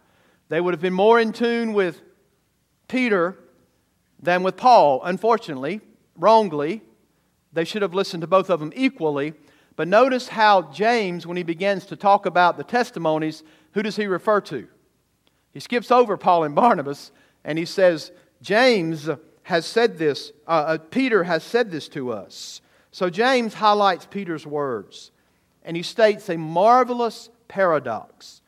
They 0.49 0.59
would 0.59 0.73
have 0.73 0.81
been 0.81 0.93
more 0.93 1.19
in 1.19 1.31
tune 1.31 1.73
with 1.73 2.01
Peter 2.87 3.37
than 4.21 4.43
with 4.43 4.57
Paul, 4.57 5.01
unfortunately, 5.03 5.81
wrongly. 6.17 6.81
They 7.53 7.63
should 7.63 7.81
have 7.81 7.93
listened 7.93 8.21
to 8.21 8.27
both 8.27 8.49
of 8.49 8.59
them 8.59 8.73
equally. 8.75 9.33
But 9.75 9.87
notice 9.87 10.27
how 10.27 10.63
James, 10.63 11.25
when 11.25 11.37
he 11.37 11.43
begins 11.43 11.85
to 11.87 11.95
talk 11.95 12.25
about 12.25 12.57
the 12.57 12.63
testimonies, 12.63 13.43
who 13.73 13.83
does 13.83 13.95
he 13.95 14.07
refer 14.07 14.41
to? 14.41 14.67
He 15.53 15.59
skips 15.59 15.91
over 15.91 16.17
Paul 16.17 16.43
and 16.43 16.55
Barnabas 16.55 17.11
and 17.43 17.57
he 17.57 17.65
says, 17.65 18.11
James 18.41 19.09
has 19.43 19.65
said 19.65 19.97
this, 19.97 20.31
uh, 20.47 20.51
uh, 20.51 20.77
Peter 20.77 21.23
has 21.23 21.43
said 21.43 21.71
this 21.71 21.87
to 21.89 22.11
us. 22.11 22.61
So 22.91 23.09
James 23.09 23.53
highlights 23.53 24.05
Peter's 24.05 24.45
words 24.45 25.11
and 25.63 25.75
he 25.75 25.83
states 25.83 26.29
a 26.29 26.37
marvelous 26.37 27.29
paradox. 27.47 28.41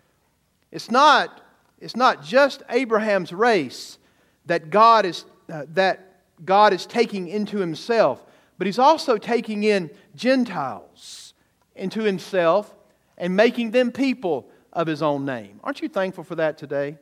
It's 0.71 0.89
not, 0.89 1.41
it's 1.79 1.95
not 1.95 2.23
just 2.23 2.63
Abraham's 2.69 3.33
race 3.33 3.97
that 4.45 4.69
God, 4.69 5.05
is, 5.05 5.25
uh, 5.51 5.65
that 5.73 6.21
God 6.43 6.73
is 6.73 6.85
taking 6.85 7.27
into 7.27 7.57
himself, 7.57 8.23
but 8.57 8.67
he's 8.67 8.79
also 8.79 9.17
taking 9.17 9.63
in 9.63 9.89
Gentiles 10.15 11.33
into 11.75 12.01
himself 12.01 12.73
and 13.17 13.35
making 13.35 13.71
them 13.71 13.91
people 13.91 14.49
of 14.73 14.87
his 14.87 15.01
own 15.01 15.23
name. 15.23 15.59
Aren't 15.63 15.81
you 15.81 15.87
thankful 15.87 16.23
for 16.23 16.35
that 16.35 16.57
today? 16.57 16.97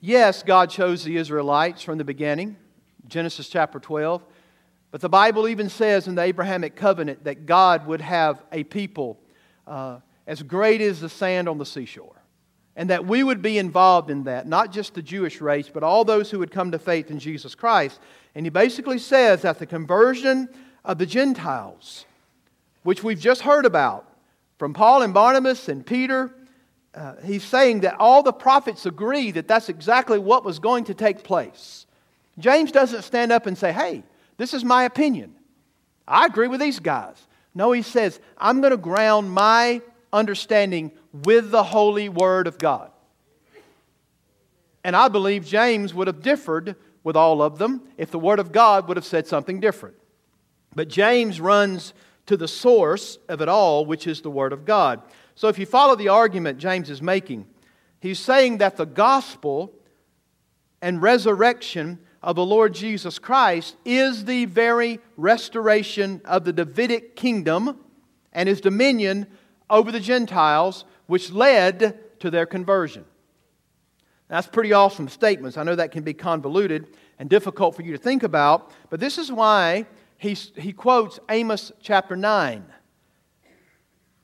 Yes, 0.00 0.42
God 0.42 0.68
chose 0.68 1.04
the 1.04 1.16
Israelites 1.16 1.82
from 1.82 1.96
the 1.96 2.04
beginning, 2.04 2.56
Genesis 3.06 3.48
chapter 3.48 3.78
12. 3.78 4.24
But 4.90 5.00
the 5.00 5.08
Bible 5.08 5.48
even 5.48 5.68
says 5.68 6.08
in 6.08 6.16
the 6.16 6.22
Abrahamic 6.22 6.74
covenant 6.74 7.24
that 7.24 7.46
God 7.46 7.86
would 7.86 8.00
have 8.00 8.42
a 8.50 8.64
people 8.64 9.18
uh, 9.66 10.00
as 10.26 10.42
great 10.42 10.80
as 10.80 11.00
the 11.00 11.08
sand 11.08 11.48
on 11.48 11.56
the 11.56 11.64
seashore. 11.64 12.16
And 12.74 12.90
that 12.90 13.06
we 13.06 13.22
would 13.22 13.42
be 13.42 13.58
involved 13.58 14.10
in 14.10 14.24
that, 14.24 14.46
not 14.46 14.72
just 14.72 14.94
the 14.94 15.02
Jewish 15.02 15.40
race, 15.40 15.68
but 15.72 15.82
all 15.82 16.04
those 16.04 16.30
who 16.30 16.38
would 16.38 16.50
come 16.50 16.72
to 16.72 16.78
faith 16.78 17.10
in 17.10 17.18
Jesus 17.18 17.54
Christ. 17.54 18.00
And 18.34 18.44
he 18.44 18.50
basically 18.50 18.98
says 18.98 19.42
that 19.42 19.58
the 19.58 19.66
conversion 19.66 20.48
of 20.84 20.98
the 20.98 21.06
Gentiles, 21.06 22.06
which 22.82 23.04
we've 23.04 23.20
just 23.20 23.42
heard 23.42 23.66
about 23.66 24.11
from 24.62 24.74
Paul 24.74 25.02
and 25.02 25.12
Barnabas 25.12 25.68
and 25.68 25.84
Peter, 25.84 26.32
uh, 26.94 27.14
he's 27.24 27.42
saying 27.42 27.80
that 27.80 27.96
all 27.98 28.22
the 28.22 28.32
prophets 28.32 28.86
agree 28.86 29.32
that 29.32 29.48
that's 29.48 29.68
exactly 29.68 30.20
what 30.20 30.44
was 30.44 30.60
going 30.60 30.84
to 30.84 30.94
take 30.94 31.24
place. 31.24 31.84
James 32.38 32.70
doesn't 32.70 33.02
stand 33.02 33.32
up 33.32 33.46
and 33.46 33.58
say, 33.58 33.72
hey, 33.72 34.04
this 34.36 34.54
is 34.54 34.64
my 34.64 34.84
opinion. 34.84 35.34
I 36.06 36.26
agree 36.26 36.46
with 36.46 36.60
these 36.60 36.78
guys. 36.78 37.16
No, 37.56 37.72
he 37.72 37.82
says, 37.82 38.20
I'm 38.38 38.60
going 38.60 38.70
to 38.70 38.76
ground 38.76 39.32
my 39.32 39.82
understanding 40.12 40.92
with 41.12 41.50
the 41.50 41.64
holy 41.64 42.08
word 42.08 42.46
of 42.46 42.56
God. 42.56 42.92
And 44.84 44.94
I 44.94 45.08
believe 45.08 45.44
James 45.44 45.92
would 45.92 46.06
have 46.06 46.22
differed 46.22 46.76
with 47.02 47.16
all 47.16 47.42
of 47.42 47.58
them 47.58 47.82
if 47.96 48.12
the 48.12 48.18
word 48.20 48.38
of 48.38 48.52
God 48.52 48.86
would 48.86 48.96
have 48.96 49.06
said 49.06 49.26
something 49.26 49.58
different. 49.58 49.96
But 50.72 50.86
James 50.86 51.40
runs 51.40 51.94
to 52.32 52.36
the 52.38 52.48
source 52.48 53.18
of 53.28 53.42
it 53.42 53.48
all, 53.50 53.84
which 53.84 54.06
is 54.06 54.22
the 54.22 54.30
word 54.30 54.54
of 54.54 54.64
God. 54.64 55.02
So 55.34 55.48
if 55.48 55.58
you 55.58 55.66
follow 55.66 55.94
the 55.94 56.08
argument 56.08 56.56
James 56.56 56.88
is 56.88 57.02
making, 57.02 57.46
he's 58.00 58.18
saying 58.18 58.56
that 58.56 58.78
the 58.78 58.86
gospel 58.86 59.70
and 60.80 61.02
resurrection 61.02 61.98
of 62.22 62.36
the 62.36 62.46
Lord 62.46 62.72
Jesus 62.72 63.18
Christ 63.18 63.76
is 63.84 64.24
the 64.24 64.46
very 64.46 64.98
restoration 65.18 66.22
of 66.24 66.44
the 66.44 66.54
Davidic 66.54 67.16
kingdom 67.16 67.84
and 68.32 68.48
his 68.48 68.62
dominion 68.62 69.26
over 69.68 69.92
the 69.92 70.00
Gentiles, 70.00 70.86
which 71.08 71.30
led 71.30 72.00
to 72.20 72.30
their 72.30 72.46
conversion. 72.46 73.04
That's 74.28 74.46
pretty 74.46 74.72
awesome 74.72 75.08
statements. 75.08 75.58
I 75.58 75.64
know 75.64 75.74
that 75.74 75.92
can 75.92 76.02
be 76.02 76.14
convoluted 76.14 76.96
and 77.18 77.28
difficult 77.28 77.76
for 77.76 77.82
you 77.82 77.92
to 77.92 77.98
think 77.98 78.22
about, 78.22 78.70
but 78.88 79.00
this 79.00 79.18
is 79.18 79.30
why 79.30 79.84
he, 80.22 80.34
he 80.34 80.72
quotes 80.72 81.18
Amos 81.28 81.72
chapter 81.80 82.14
9. 82.14 82.64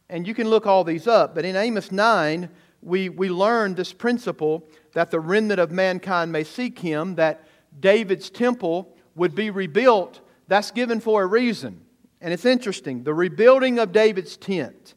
And 0.09 0.28
you 0.28 0.33
can 0.33 0.49
look 0.49 0.64
all 0.64 0.85
these 0.85 1.09
up, 1.09 1.35
but 1.35 1.45
in 1.45 1.57
Amos 1.57 1.90
9, 1.90 2.49
we, 2.81 3.09
we 3.09 3.28
learn 3.28 3.75
this 3.75 3.93
principle 3.93 4.64
that 4.93 5.11
the 5.11 5.19
remnant 5.19 5.59
of 5.59 5.73
mankind 5.73 6.31
may 6.31 6.45
seek 6.45 6.78
him, 6.78 7.17
that 7.17 7.45
David's 7.81 8.31
temple 8.31 8.97
would 9.17 9.35
be 9.35 9.50
rebuilt, 9.50 10.21
that's 10.47 10.71
given 10.71 11.00
for 11.00 11.25
a 11.25 11.26
reason. 11.26 11.81
And 12.21 12.33
it's 12.33 12.45
interesting. 12.45 13.02
The 13.02 13.12
rebuilding 13.12 13.81
of 13.81 13.90
David's 13.90 14.37
tent, 14.37 14.95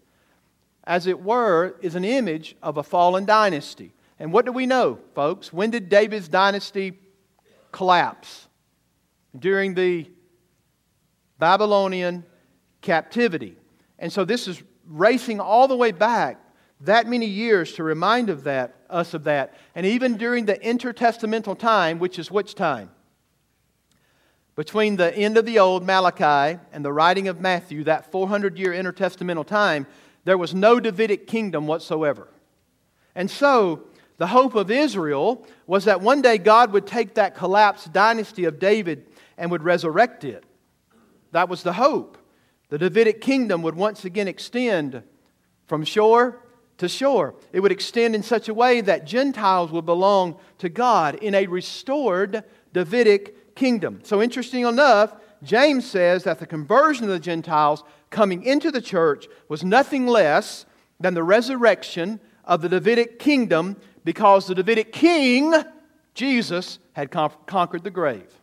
as 0.83 1.07
it 1.07 1.19
were, 1.19 1.77
is 1.81 1.95
an 1.95 2.05
image 2.05 2.55
of 2.61 2.77
a 2.77 2.83
fallen 2.83 3.25
dynasty. 3.25 3.91
And 4.19 4.31
what 4.31 4.45
do 4.45 4.51
we 4.51 4.67
know, 4.67 4.99
folks? 5.15 5.51
When 5.51 5.71
did 5.71 5.89
David's 5.89 6.27
dynasty 6.27 6.99
collapse? 7.71 8.47
During 9.37 9.73
the 9.73 10.07
Babylonian 11.41 12.23
captivity. 12.81 13.57
And 13.97 14.13
so 14.13 14.23
this 14.23 14.47
is 14.47 14.61
racing 14.87 15.39
all 15.39 15.67
the 15.67 15.75
way 15.75 15.91
back 15.91 16.39
that 16.81 17.07
many 17.07 17.25
years 17.25 17.73
to 17.73 17.83
remind 17.83 18.29
of 18.29 18.43
that, 18.43 18.75
us 18.91 19.15
of 19.15 19.23
that. 19.23 19.55
And 19.73 19.83
even 19.85 20.17
during 20.17 20.45
the 20.45 20.53
intertestamental 20.53 21.57
time, 21.57 21.97
which 21.97 22.19
is 22.19 22.29
which 22.29 22.53
time? 22.53 22.91
Between 24.55 24.97
the 24.97 25.15
end 25.15 25.35
of 25.35 25.47
the 25.47 25.57
old 25.57 25.83
Malachi 25.83 26.59
and 26.71 26.85
the 26.85 26.93
writing 26.93 27.27
of 27.27 27.41
Matthew, 27.41 27.85
that 27.85 28.11
400 28.11 28.59
year 28.59 28.71
intertestamental 28.71 29.45
time, 29.45 29.87
there 30.25 30.37
was 30.37 30.53
no 30.53 30.79
Davidic 30.79 31.25
kingdom 31.25 31.65
whatsoever. 31.65 32.27
And 33.15 33.31
so, 33.31 33.83
the 34.19 34.27
hope 34.27 34.53
of 34.53 34.69
Israel 34.69 35.47
was 35.65 35.85
that 35.85 36.01
one 36.01 36.21
day 36.21 36.37
God 36.37 36.71
would 36.71 36.85
take 36.85 37.15
that 37.15 37.35
collapsed 37.35 37.91
dynasty 37.91 38.45
of 38.45 38.59
David 38.59 39.07
and 39.39 39.49
would 39.49 39.63
resurrect 39.63 40.23
it. 40.23 40.45
That 41.31 41.49
was 41.49 41.63
the 41.63 41.73
hope. 41.73 42.17
The 42.69 42.77
Davidic 42.77 43.21
kingdom 43.21 43.61
would 43.63 43.75
once 43.75 44.05
again 44.05 44.27
extend 44.27 45.03
from 45.65 45.83
shore 45.83 46.41
to 46.77 46.87
shore. 46.87 47.35
It 47.53 47.59
would 47.59 47.71
extend 47.71 48.15
in 48.15 48.23
such 48.23 48.49
a 48.49 48.53
way 48.53 48.81
that 48.81 49.05
Gentiles 49.05 49.71
would 49.71 49.85
belong 49.85 50.37
to 50.59 50.69
God 50.69 51.15
in 51.15 51.35
a 51.35 51.47
restored 51.47 52.43
Davidic 52.73 53.55
kingdom. 53.55 53.99
So, 54.03 54.21
interesting 54.21 54.65
enough, 54.65 55.13
James 55.43 55.89
says 55.89 56.23
that 56.23 56.39
the 56.39 56.45
conversion 56.45 57.03
of 57.03 57.11
the 57.11 57.19
Gentiles 57.19 57.83
coming 58.09 58.43
into 58.43 58.71
the 58.71 58.81
church 58.81 59.27
was 59.47 59.63
nothing 59.63 60.07
less 60.07 60.65
than 60.99 61.13
the 61.13 61.23
resurrection 61.23 62.19
of 62.45 62.61
the 62.61 62.69
Davidic 62.69 63.19
kingdom 63.19 63.77
because 64.03 64.47
the 64.47 64.55
Davidic 64.55 64.91
king, 64.91 65.53
Jesus, 66.13 66.79
had 66.93 67.11
conquered 67.11 67.83
the 67.83 67.91
grave. 67.91 68.40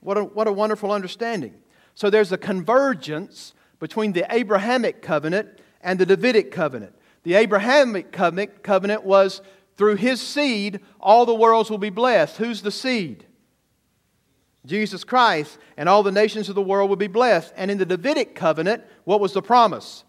What 0.00 0.16
a, 0.16 0.24
what 0.24 0.48
a 0.48 0.52
wonderful 0.52 0.92
understanding. 0.92 1.54
So 1.94 2.10
there's 2.10 2.32
a 2.32 2.38
convergence 2.38 3.54
between 3.78 4.12
the 4.12 4.26
Abrahamic 4.34 5.02
covenant 5.02 5.48
and 5.82 5.98
the 5.98 6.06
Davidic 6.06 6.50
covenant. 6.50 6.94
The 7.22 7.34
Abrahamic 7.34 8.12
covenant, 8.12 8.62
covenant 8.62 9.04
was 9.04 9.42
through 9.76 9.96
his 9.96 10.20
seed, 10.20 10.80
all 11.00 11.24
the 11.26 11.34
worlds 11.34 11.70
will 11.70 11.78
be 11.78 11.90
blessed. 11.90 12.36
Who's 12.36 12.62
the 12.62 12.70
seed? 12.70 13.26
Jesus 14.66 15.04
Christ, 15.04 15.58
and 15.78 15.88
all 15.88 16.02
the 16.02 16.12
nations 16.12 16.50
of 16.50 16.54
the 16.54 16.62
world 16.62 16.90
will 16.90 16.96
be 16.96 17.06
blessed. 17.06 17.52
And 17.56 17.70
in 17.70 17.78
the 17.78 17.86
Davidic 17.86 18.34
covenant, 18.34 18.84
what 19.04 19.20
was 19.20 19.32
the 19.32 19.40
promise? 19.40 20.04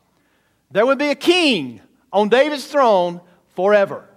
There 0.72 0.86
would 0.86 0.98
be 0.98 1.10
a 1.10 1.16
king 1.16 1.82
on 2.12 2.28
David's 2.28 2.68
throne 2.68 3.22
forever. 3.56 4.10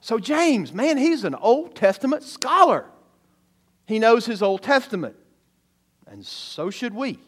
So, 0.00 0.18
James, 0.18 0.72
man, 0.72 0.96
he's 0.98 1.24
an 1.24 1.34
Old 1.34 1.74
Testament 1.74 2.22
scholar. 2.22 2.84
He 3.88 3.98
knows 3.98 4.26
his 4.26 4.42
Old 4.42 4.62
Testament, 4.62 5.16
and 6.06 6.24
so 6.24 6.68
should 6.68 6.94
we. 6.94 7.18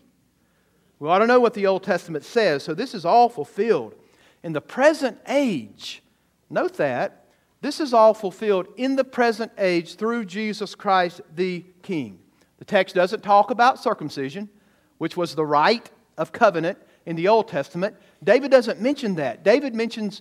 We 0.99 1.09
ought 1.09 1.21
to 1.21 1.27
know 1.27 1.41
what 1.41 1.55
the 1.55 1.67
Old 1.67 1.83
Testament 1.83 2.23
says. 2.23 2.63
So 2.63 2.75
this 2.75 2.95
is 2.95 3.07
all 3.07 3.31
fulfilled. 3.31 3.95
In 4.43 4.53
the 4.53 4.61
present 4.61 5.19
age, 5.27 6.03
note 6.51 6.75
that, 6.77 7.25
This 7.63 7.81
is 7.81 7.95
all 7.95 8.13
fulfilled 8.13 8.69
in 8.77 8.97
the 8.97 9.05
present 9.05 9.53
age 9.57 9.97
through 9.97 10.27
Jesus 10.27 10.75
Christ 10.75 11.23
the 11.35 11.65
King. 11.83 12.19
The 12.59 12.65
text 12.67 12.95
doesn't 12.95 13.23
talk 13.23 13.51
about 13.51 13.83
circumcision, 13.83 14.51
which 14.99 15.17
was 15.17 15.35
the 15.35 15.47
rite 15.47 15.91
of 16.19 16.31
covenant 16.31 16.77
in 17.07 17.17
the 17.17 17.29
Old 17.29 17.49
Testament. 17.49 17.97
David 18.23 18.51
doesn't 18.51 18.83
mention 18.83 19.15
that. 19.15 19.45
David 19.45 19.75
mentions, 19.75 20.21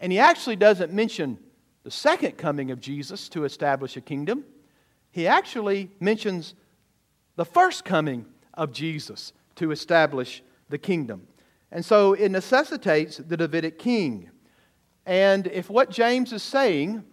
and 0.00 0.12
he 0.12 0.20
actually 0.20 0.56
doesn't 0.56 0.92
mention 0.92 1.38
the 1.82 1.90
second 1.90 2.38
coming 2.38 2.70
of 2.70 2.80
Jesus 2.80 3.28
to 3.30 3.44
establish 3.44 3.96
a 3.96 4.00
kingdom. 4.00 4.44
He 5.10 5.26
actually 5.26 5.90
mentions 5.98 6.54
the 7.36 7.44
first 7.44 7.84
coming 7.84 8.26
of 8.54 8.72
Jesus 8.72 9.32
to 9.56 9.72
establish 9.72 10.42
the 10.68 10.78
kingdom. 10.78 11.26
And 11.72 11.84
so 11.84 12.14
it 12.14 12.30
necessitates 12.30 13.16
the 13.16 13.36
Davidic 13.36 13.78
king. 13.78 14.30
And 15.06 15.46
if 15.48 15.70
what 15.70 15.90
James 15.90 16.32
is 16.32 16.42
saying 16.42 17.04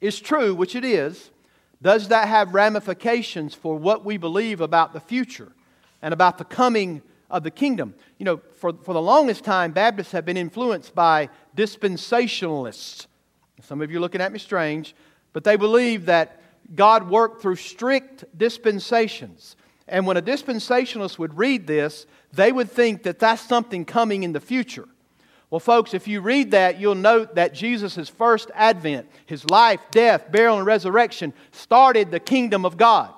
is 0.00 0.20
true, 0.20 0.54
which 0.54 0.74
it 0.74 0.84
is, 0.84 1.30
does 1.80 2.08
that 2.08 2.28
have 2.28 2.54
ramifications 2.54 3.54
for 3.54 3.76
what 3.76 4.04
we 4.04 4.16
believe 4.16 4.60
about 4.60 4.92
the 4.92 5.00
future 5.00 5.52
and 6.02 6.12
about 6.12 6.38
the 6.38 6.44
coming 6.44 7.02
of 7.30 7.42
the 7.42 7.50
kingdom? 7.50 7.94
You 8.18 8.24
know, 8.24 8.40
for, 8.54 8.72
for 8.72 8.92
the 8.92 9.02
longest 9.02 9.44
time, 9.44 9.72
Baptists 9.72 10.12
have 10.12 10.24
been 10.24 10.36
influenced 10.36 10.94
by 10.94 11.28
dispensationalists. 11.56 13.06
Some 13.62 13.80
of 13.80 13.90
you 13.90 13.98
are 13.98 14.00
looking 14.00 14.20
at 14.20 14.32
me 14.32 14.38
strange, 14.38 14.94
but 15.32 15.44
they 15.44 15.56
believe 15.56 16.06
that 16.06 16.40
God 16.74 17.08
worked 17.08 17.42
through 17.42 17.56
strict 17.56 18.24
dispensations. 18.36 19.56
And 19.86 20.06
when 20.06 20.16
a 20.16 20.22
dispensationalist 20.22 21.18
would 21.18 21.36
read 21.36 21.66
this, 21.66 22.06
they 22.32 22.52
would 22.52 22.70
think 22.70 23.04
that 23.04 23.18
that's 23.18 23.42
something 23.42 23.84
coming 23.84 24.22
in 24.22 24.32
the 24.32 24.40
future. 24.40 24.86
Well, 25.50 25.60
folks, 25.60 25.94
if 25.94 26.06
you 26.06 26.20
read 26.20 26.50
that, 26.50 26.78
you'll 26.78 26.94
note 26.94 27.36
that 27.36 27.54
Jesus' 27.54 28.08
first 28.10 28.50
advent, 28.54 29.08
his 29.24 29.48
life, 29.48 29.80
death, 29.90 30.30
burial, 30.30 30.58
and 30.58 30.66
resurrection, 30.66 31.32
started 31.52 32.10
the 32.10 32.20
kingdom 32.20 32.66
of 32.66 32.76
God. 32.76 33.14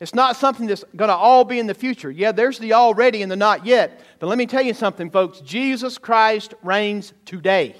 It's 0.00 0.16
not 0.16 0.36
something 0.36 0.66
that's 0.66 0.84
going 0.96 1.10
to 1.10 1.14
all 1.14 1.44
be 1.44 1.60
in 1.60 1.68
the 1.68 1.74
future. 1.74 2.10
Yeah, 2.10 2.32
there's 2.32 2.58
the 2.58 2.72
already 2.72 3.22
and 3.22 3.30
the 3.30 3.36
not 3.36 3.64
yet. 3.64 4.00
But 4.18 4.26
let 4.26 4.36
me 4.36 4.46
tell 4.46 4.62
you 4.62 4.74
something, 4.74 5.10
folks. 5.10 5.38
Jesus 5.42 5.96
Christ 5.96 6.54
reigns 6.64 7.12
today. 7.24 7.76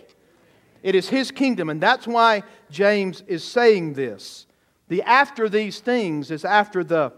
It 0.85 0.95
is 0.95 1.09
his 1.09 1.33
kingdom, 1.33 1.69
and 1.69 1.81
that's 1.81 2.07
why 2.07 2.45
James 2.71 3.25
is 3.27 3.43
saying 3.43 3.95
this. 3.95 4.47
The 4.93 5.03
after 5.05 5.49
these 5.49 5.81
things 5.81 6.31
is 6.31 6.45
after 6.45 6.85
the 6.85 7.15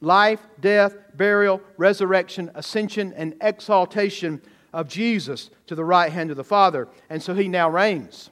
life, 0.00 0.46
death, 0.60 0.94
burial, 1.16 1.60
resurrection, 1.76 2.48
ascension, 2.54 3.12
and 3.14 3.34
exaltation 3.40 4.40
of 4.72 4.86
Jesus 4.86 5.50
to 5.66 5.74
the 5.74 5.84
right 5.84 6.12
hand 6.12 6.30
of 6.30 6.36
the 6.36 6.44
Father. 6.44 6.86
And 7.10 7.20
so 7.20 7.34
he 7.34 7.48
now 7.48 7.70
reigns 7.70 8.30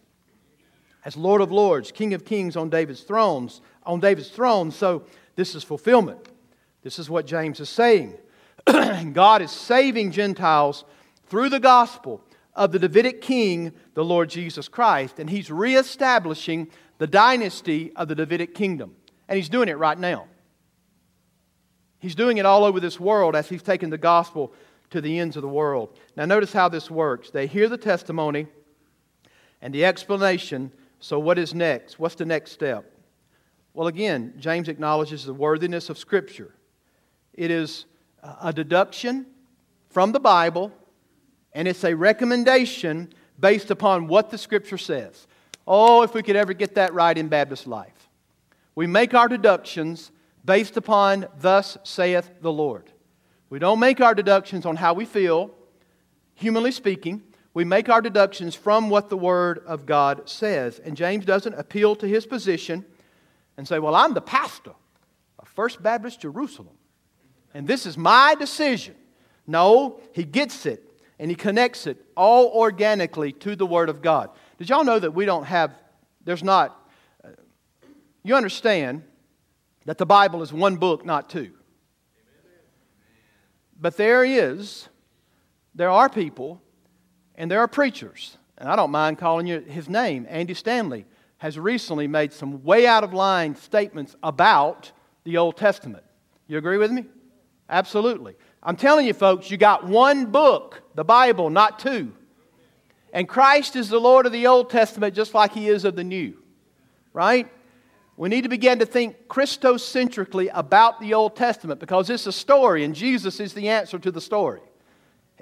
as 1.04 1.16
Lord 1.16 1.40
of 1.40 1.50
Lords, 1.50 1.90
King 1.90 2.14
of 2.14 2.24
Kings 2.24 2.54
on 2.54 2.70
David's 2.70 3.00
thrones, 3.00 3.60
on 3.82 3.98
David's 3.98 4.30
throne. 4.30 4.70
So 4.70 5.02
this 5.34 5.56
is 5.56 5.64
fulfillment. 5.64 6.28
This 6.84 7.00
is 7.00 7.10
what 7.10 7.26
James 7.26 7.58
is 7.58 7.68
saying. 7.68 8.14
God 9.12 9.42
is 9.42 9.50
saving 9.50 10.12
Gentiles 10.12 10.84
through 11.26 11.48
the 11.48 11.58
gospel 11.58 12.22
of 12.54 12.70
the 12.70 12.78
Davidic 12.78 13.20
king, 13.20 13.72
the 13.94 14.04
Lord 14.04 14.30
Jesus 14.30 14.68
Christ, 14.68 15.18
and 15.18 15.28
he's 15.28 15.50
reestablishing 15.50 16.68
the 16.98 17.06
dynasty 17.06 17.92
of 17.96 18.08
the 18.08 18.14
Davidic 18.14 18.54
kingdom. 18.54 18.94
And 19.28 19.36
he's 19.36 19.48
doing 19.48 19.68
it 19.68 19.78
right 19.78 19.98
now. 19.98 20.26
He's 21.98 22.14
doing 22.14 22.38
it 22.38 22.46
all 22.46 22.64
over 22.64 22.78
this 22.78 23.00
world 23.00 23.34
as 23.34 23.48
he's 23.48 23.62
taking 23.62 23.90
the 23.90 23.98
gospel 23.98 24.52
to 24.90 25.00
the 25.00 25.18
ends 25.18 25.36
of 25.36 25.42
the 25.42 25.48
world. 25.48 25.98
Now, 26.16 26.24
notice 26.26 26.52
how 26.52 26.68
this 26.68 26.90
works. 26.90 27.30
They 27.30 27.46
hear 27.46 27.68
the 27.68 27.78
testimony 27.78 28.46
and 29.60 29.74
the 29.74 29.84
explanation. 29.84 30.70
So, 31.00 31.18
what 31.18 31.38
is 31.38 31.54
next? 31.54 31.98
What's 31.98 32.14
the 32.14 32.24
next 32.24 32.52
step? 32.52 32.92
Well, 33.74 33.88
again, 33.88 34.34
James 34.38 34.68
acknowledges 34.68 35.24
the 35.24 35.34
worthiness 35.34 35.90
of 35.90 35.98
Scripture. 35.98 36.54
It 37.34 37.50
is 37.50 37.86
a 38.22 38.52
deduction 38.52 39.26
from 39.90 40.12
the 40.12 40.20
Bible, 40.20 40.72
and 41.52 41.66
it's 41.68 41.84
a 41.84 41.94
recommendation 41.94 43.12
based 43.38 43.70
upon 43.70 44.06
what 44.06 44.30
the 44.30 44.38
Scripture 44.38 44.78
says. 44.78 45.26
Oh, 45.66 46.02
if 46.02 46.14
we 46.14 46.22
could 46.22 46.36
ever 46.36 46.52
get 46.52 46.76
that 46.76 46.94
right 46.94 47.16
in 47.16 47.28
Baptist 47.28 47.66
life. 47.66 48.08
We 48.74 48.86
make 48.86 49.14
our 49.14 49.28
deductions 49.28 50.12
based 50.44 50.76
upon, 50.76 51.26
Thus 51.38 51.76
saith 51.82 52.30
the 52.40 52.52
Lord. 52.52 52.92
We 53.50 53.58
don't 53.58 53.80
make 53.80 54.00
our 54.00 54.14
deductions 54.14 54.66
on 54.66 54.76
how 54.76 54.94
we 54.94 55.04
feel, 55.04 55.50
humanly 56.34 56.72
speaking. 56.72 57.22
We 57.54 57.64
make 57.64 57.88
our 57.88 58.02
deductions 58.02 58.54
from 58.54 58.90
what 58.90 59.08
the 59.08 59.16
Word 59.16 59.62
of 59.66 59.86
God 59.86 60.28
says. 60.28 60.78
And 60.78 60.96
James 60.96 61.24
doesn't 61.24 61.54
appeal 61.54 61.96
to 61.96 62.06
his 62.06 62.26
position 62.26 62.84
and 63.56 63.66
say, 63.66 63.78
Well, 63.78 63.94
I'm 63.94 64.14
the 64.14 64.20
pastor 64.20 64.72
of 65.38 65.48
First 65.48 65.82
Baptist 65.82 66.20
Jerusalem, 66.20 66.76
and 67.54 67.66
this 67.66 67.86
is 67.86 67.96
my 67.96 68.34
decision. 68.38 68.94
No, 69.46 70.00
he 70.12 70.24
gets 70.24 70.66
it 70.66 70.82
and 71.18 71.30
he 71.30 71.34
connects 71.34 71.86
it 71.86 72.04
all 72.16 72.48
organically 72.48 73.32
to 73.32 73.56
the 73.56 73.66
Word 73.66 73.88
of 73.88 74.02
God. 74.02 74.30
Did 74.58 74.68
y'all 74.70 74.84
know 74.84 74.98
that 74.98 75.12
we 75.12 75.26
don't 75.26 75.44
have, 75.44 75.74
there's 76.24 76.42
not, 76.42 76.76
you 78.22 78.34
understand 78.34 79.02
that 79.84 79.98
the 79.98 80.06
Bible 80.06 80.42
is 80.42 80.52
one 80.52 80.76
book, 80.76 81.04
not 81.04 81.28
two. 81.30 81.52
But 83.78 83.96
there 83.96 84.24
is, 84.24 84.88
there 85.74 85.90
are 85.90 86.08
people, 86.08 86.62
and 87.34 87.50
there 87.50 87.60
are 87.60 87.68
preachers, 87.68 88.38
and 88.56 88.68
I 88.68 88.76
don't 88.76 88.90
mind 88.90 89.18
calling 89.18 89.46
you 89.46 89.60
his 89.60 89.88
name. 89.88 90.26
Andy 90.28 90.54
Stanley 90.54 91.04
has 91.38 91.58
recently 91.58 92.08
made 92.08 92.32
some 92.32 92.64
way 92.64 92.86
out 92.86 93.04
of 93.04 93.12
line 93.12 93.54
statements 93.54 94.16
about 94.22 94.90
the 95.24 95.36
Old 95.36 95.56
Testament. 95.56 96.02
You 96.48 96.56
agree 96.56 96.78
with 96.78 96.90
me? 96.90 97.04
Absolutely. 97.68 98.36
I'm 98.62 98.76
telling 98.76 99.06
you, 99.06 99.12
folks, 99.12 99.50
you 99.50 99.58
got 99.58 99.86
one 99.86 100.26
book, 100.26 100.82
the 100.94 101.04
Bible, 101.04 101.50
not 101.50 101.78
two. 101.78 102.12
And 103.16 103.26
Christ 103.26 103.76
is 103.76 103.88
the 103.88 103.98
Lord 103.98 104.26
of 104.26 104.32
the 104.32 104.46
Old 104.46 104.68
Testament 104.68 105.14
just 105.14 105.32
like 105.32 105.54
he 105.54 105.68
is 105.68 105.86
of 105.86 105.96
the 105.96 106.04
New, 106.04 106.36
right? 107.14 107.48
We 108.18 108.28
need 108.28 108.42
to 108.42 108.50
begin 108.50 108.78
to 108.80 108.84
think 108.84 109.26
Christocentrically 109.26 110.50
about 110.52 111.00
the 111.00 111.14
Old 111.14 111.34
Testament 111.34 111.80
because 111.80 112.10
it's 112.10 112.26
a 112.26 112.32
story 112.32 112.84
and 112.84 112.94
Jesus 112.94 113.40
is 113.40 113.54
the 113.54 113.70
answer 113.70 113.98
to 113.98 114.10
the 114.10 114.20
story. 114.20 114.60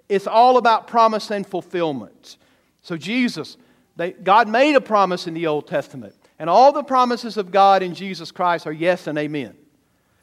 It's 0.09 0.29
all 0.29 0.57
about 0.57 0.87
promise 0.87 1.33
and 1.33 1.45
fulfillment. 1.45 2.37
So, 2.83 2.97
Jesus, 2.97 3.57
they, 3.97 4.13
God 4.13 4.47
made 4.47 4.77
a 4.77 4.81
promise 4.81 5.27
in 5.27 5.35
the 5.35 5.49
Old 5.49 5.67
Testament, 5.67 6.15
and 6.39 6.49
all 6.49 6.71
the 6.71 6.85
promises 6.85 7.37
of 7.37 7.51
God 7.51 7.83
in 7.83 7.93
Jesus 7.93 8.31
Christ 8.31 8.69
are 8.69 8.73
yes 8.73 9.09
and 9.09 9.19
amen. 9.19 9.57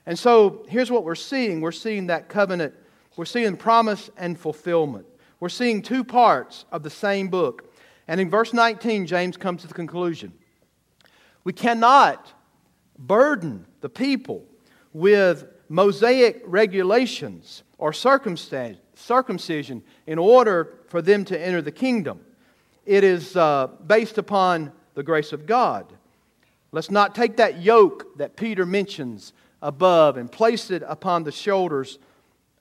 And 0.05 0.17
so, 0.17 0.65
here's 0.69 0.89
what 0.89 1.03
we're 1.03 1.15
seeing 1.15 1.59
we're 1.59 1.73
seeing 1.73 2.07
that 2.07 2.29
covenant, 2.29 2.73
we're 3.17 3.25
seeing 3.25 3.57
promise 3.57 4.09
and 4.15 4.39
fulfillment. 4.39 5.05
We're 5.41 5.49
seeing 5.49 5.81
two 5.81 6.05
parts 6.05 6.65
of 6.71 6.83
the 6.83 6.89
same 6.89 7.27
book. 7.27 7.73
And 8.07 8.21
in 8.21 8.29
verse 8.29 8.53
19, 8.53 9.07
James 9.07 9.35
comes 9.37 9.63
to 9.63 9.67
the 9.67 9.73
conclusion. 9.73 10.33
We 11.43 11.51
cannot 11.51 12.31
burden 12.97 13.65
the 13.81 13.89
people 13.89 14.45
with 14.93 15.45
Mosaic 15.67 16.43
regulations 16.45 17.63
or 17.79 17.91
circumcision 17.91 19.83
in 20.05 20.19
order 20.19 20.75
for 20.87 21.01
them 21.01 21.25
to 21.25 21.39
enter 21.39 21.61
the 21.63 21.71
kingdom. 21.71 22.21
It 22.85 23.03
is 23.03 23.35
uh, 23.35 23.67
based 23.87 24.19
upon 24.19 24.71
the 24.93 25.01
grace 25.01 25.33
of 25.33 25.47
God. 25.47 25.91
Let's 26.71 26.91
not 26.91 27.15
take 27.15 27.37
that 27.37 27.61
yoke 27.61 28.17
that 28.17 28.35
Peter 28.35 28.65
mentions 28.65 29.33
above 29.63 30.17
and 30.17 30.31
place 30.31 30.69
it 30.69 30.83
upon 30.85 31.23
the 31.23 31.31
shoulders 31.31 31.97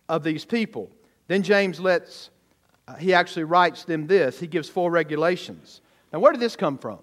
of 0.09 0.25
these 0.25 0.47
people. 0.47 0.91
Then 1.29 1.43
James 1.43 1.79
lets, 1.79 2.31
uh, 2.91 2.97
he 2.97 3.15
actually 3.15 3.45
writes 3.45 3.85
them 3.85 4.07
this. 4.07 4.41
He 4.41 4.47
gives 4.47 4.69
four 4.69 4.91
regulations. 4.91 5.81
Now, 6.13 6.19
where 6.19 6.33
did 6.33 6.41
this 6.41 6.57
come 6.57 6.77
from? 6.77 6.99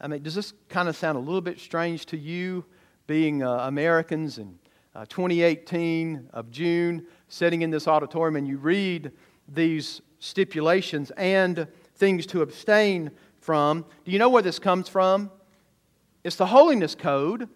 I 0.00 0.08
mean, 0.08 0.22
does 0.22 0.34
this 0.34 0.52
kind 0.68 0.88
of 0.88 0.96
sound 0.96 1.16
a 1.16 1.20
little 1.20 1.40
bit 1.40 1.60
strange 1.60 2.06
to 2.06 2.16
you, 2.16 2.64
being 3.06 3.42
uh, 3.42 3.66
Americans 3.68 4.38
in 4.38 4.58
uh, 4.94 5.04
2018 5.06 6.28
of 6.32 6.50
June, 6.50 7.06
sitting 7.28 7.62
in 7.62 7.70
this 7.70 7.86
auditorium, 7.86 8.36
and 8.36 8.48
you 8.48 8.56
read 8.56 9.12
these 9.46 10.00
stipulations 10.18 11.12
and 11.12 11.68
things 11.94 12.26
to 12.26 12.42
abstain 12.42 13.10
from? 13.38 13.84
Do 14.04 14.10
you 14.10 14.18
know 14.18 14.28
where 14.28 14.42
this 14.42 14.58
comes 14.58 14.88
from? 14.88 15.30
It's 16.24 16.36
the 16.36 16.46
holiness 16.46 16.96
code 16.96 17.48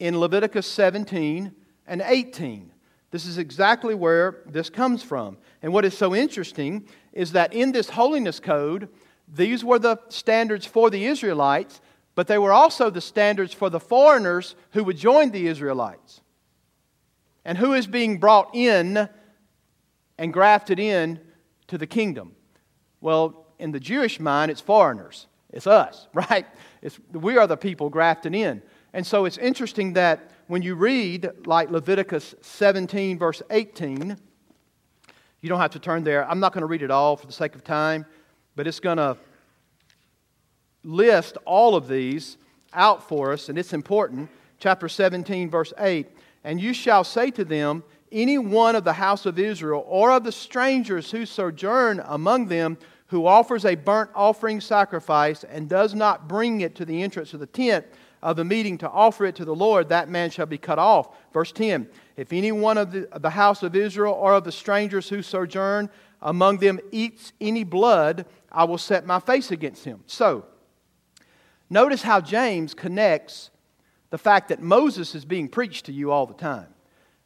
in 0.00 0.18
Leviticus 0.18 0.66
17 0.66 1.52
and 1.86 2.02
18. 2.04 2.72
This 3.14 3.26
is 3.26 3.38
exactly 3.38 3.94
where 3.94 4.38
this 4.44 4.68
comes 4.68 5.00
from. 5.00 5.38
And 5.62 5.72
what 5.72 5.84
is 5.84 5.96
so 5.96 6.16
interesting 6.16 6.88
is 7.12 7.30
that 7.30 7.52
in 7.52 7.70
this 7.70 7.90
holiness 7.90 8.40
code, 8.40 8.88
these 9.32 9.64
were 9.64 9.78
the 9.78 10.00
standards 10.08 10.66
for 10.66 10.90
the 10.90 11.04
Israelites, 11.04 11.80
but 12.16 12.26
they 12.26 12.38
were 12.38 12.52
also 12.52 12.90
the 12.90 13.00
standards 13.00 13.54
for 13.54 13.70
the 13.70 13.78
foreigners 13.78 14.56
who 14.72 14.82
would 14.82 14.96
join 14.96 15.30
the 15.30 15.46
Israelites. 15.46 16.22
And 17.44 17.56
who 17.56 17.72
is 17.72 17.86
being 17.86 18.18
brought 18.18 18.52
in 18.52 19.08
and 20.18 20.32
grafted 20.32 20.80
in 20.80 21.20
to 21.68 21.78
the 21.78 21.86
kingdom? 21.86 22.32
Well, 23.00 23.46
in 23.60 23.70
the 23.70 23.78
Jewish 23.78 24.18
mind, 24.18 24.50
it's 24.50 24.60
foreigners. 24.60 25.28
It's 25.52 25.68
us, 25.68 26.08
right? 26.14 26.48
It's, 26.82 26.98
we 27.12 27.38
are 27.38 27.46
the 27.46 27.56
people 27.56 27.90
grafted 27.90 28.34
in. 28.34 28.60
And 28.92 29.06
so 29.06 29.24
it's 29.24 29.38
interesting 29.38 29.92
that 29.92 30.32
when 30.46 30.62
you 30.62 30.74
read, 30.74 31.30
like 31.46 31.70
Leviticus 31.70 32.34
17, 32.42 33.18
verse 33.18 33.42
18, 33.50 34.16
you 35.40 35.48
don't 35.48 35.60
have 35.60 35.72
to 35.72 35.78
turn 35.78 36.04
there. 36.04 36.28
I'm 36.28 36.40
not 36.40 36.52
going 36.52 36.62
to 36.62 36.66
read 36.66 36.82
it 36.82 36.90
all 36.90 37.16
for 37.16 37.26
the 37.26 37.32
sake 37.32 37.54
of 37.54 37.64
time, 37.64 38.04
but 38.56 38.66
it's 38.66 38.80
going 38.80 38.98
to 38.98 39.16
list 40.82 41.38
all 41.44 41.74
of 41.74 41.88
these 41.88 42.36
out 42.72 43.08
for 43.08 43.32
us, 43.32 43.48
and 43.48 43.58
it's 43.58 43.72
important. 43.72 44.28
Chapter 44.58 44.88
17, 44.88 45.48
verse 45.48 45.72
8 45.78 46.08
And 46.44 46.60
you 46.60 46.74
shall 46.74 47.04
say 47.04 47.30
to 47.32 47.44
them, 47.44 47.82
Any 48.12 48.38
one 48.38 48.76
of 48.76 48.84
the 48.84 48.92
house 48.92 49.26
of 49.26 49.38
Israel 49.38 49.84
or 49.86 50.12
of 50.12 50.24
the 50.24 50.32
strangers 50.32 51.10
who 51.10 51.24
sojourn 51.24 52.02
among 52.06 52.48
them, 52.48 52.76
who 53.06 53.26
offers 53.26 53.64
a 53.64 53.74
burnt 53.74 54.10
offering 54.14 54.60
sacrifice 54.60 55.44
and 55.44 55.68
does 55.68 55.94
not 55.94 56.28
bring 56.28 56.60
it 56.60 56.74
to 56.74 56.84
the 56.84 57.02
entrance 57.02 57.32
of 57.32 57.40
the 57.40 57.46
tent 57.46 57.86
of 58.24 58.36
the 58.36 58.44
meeting 58.44 58.78
to 58.78 58.90
offer 58.90 59.26
it 59.26 59.36
to 59.36 59.44
the 59.44 59.54
Lord, 59.54 59.90
that 59.90 60.08
man 60.08 60.30
shall 60.30 60.46
be 60.46 60.56
cut 60.56 60.78
off. 60.78 61.14
Verse 61.32 61.52
10 61.52 61.88
If 62.16 62.32
any 62.32 62.50
one 62.50 62.78
of 62.78 62.90
the, 62.90 63.06
the 63.20 63.30
house 63.30 63.62
of 63.62 63.76
Israel 63.76 64.14
or 64.14 64.32
of 64.32 64.44
the 64.44 64.50
strangers 64.50 65.10
who 65.10 65.20
sojourn 65.22 65.90
among 66.22 66.56
them 66.56 66.80
eats 66.90 67.34
any 67.38 67.64
blood, 67.64 68.24
I 68.50 68.64
will 68.64 68.78
set 68.78 69.06
my 69.06 69.20
face 69.20 69.50
against 69.50 69.84
him. 69.84 70.02
So, 70.06 70.46
notice 71.68 72.00
how 72.00 72.22
James 72.22 72.72
connects 72.72 73.50
the 74.08 74.16
fact 74.16 74.48
that 74.48 74.62
Moses 74.62 75.14
is 75.14 75.26
being 75.26 75.46
preached 75.46 75.84
to 75.86 75.92
you 75.92 76.10
all 76.10 76.24
the 76.24 76.34
time. 76.34 76.68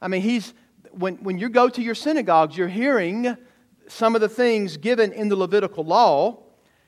I 0.02 0.08
mean, 0.08 0.22
he's, 0.22 0.52
when, 0.90 1.14
when 1.18 1.38
you 1.38 1.48
go 1.48 1.68
to 1.68 1.80
your 1.80 1.94
synagogues, 1.94 2.56
you're 2.56 2.66
hearing 2.66 3.36
some 3.86 4.16
of 4.16 4.20
the 4.20 4.28
things 4.28 4.76
given 4.76 5.12
in 5.12 5.28
the 5.28 5.36
Levitical 5.36 5.84
law. 5.84 6.42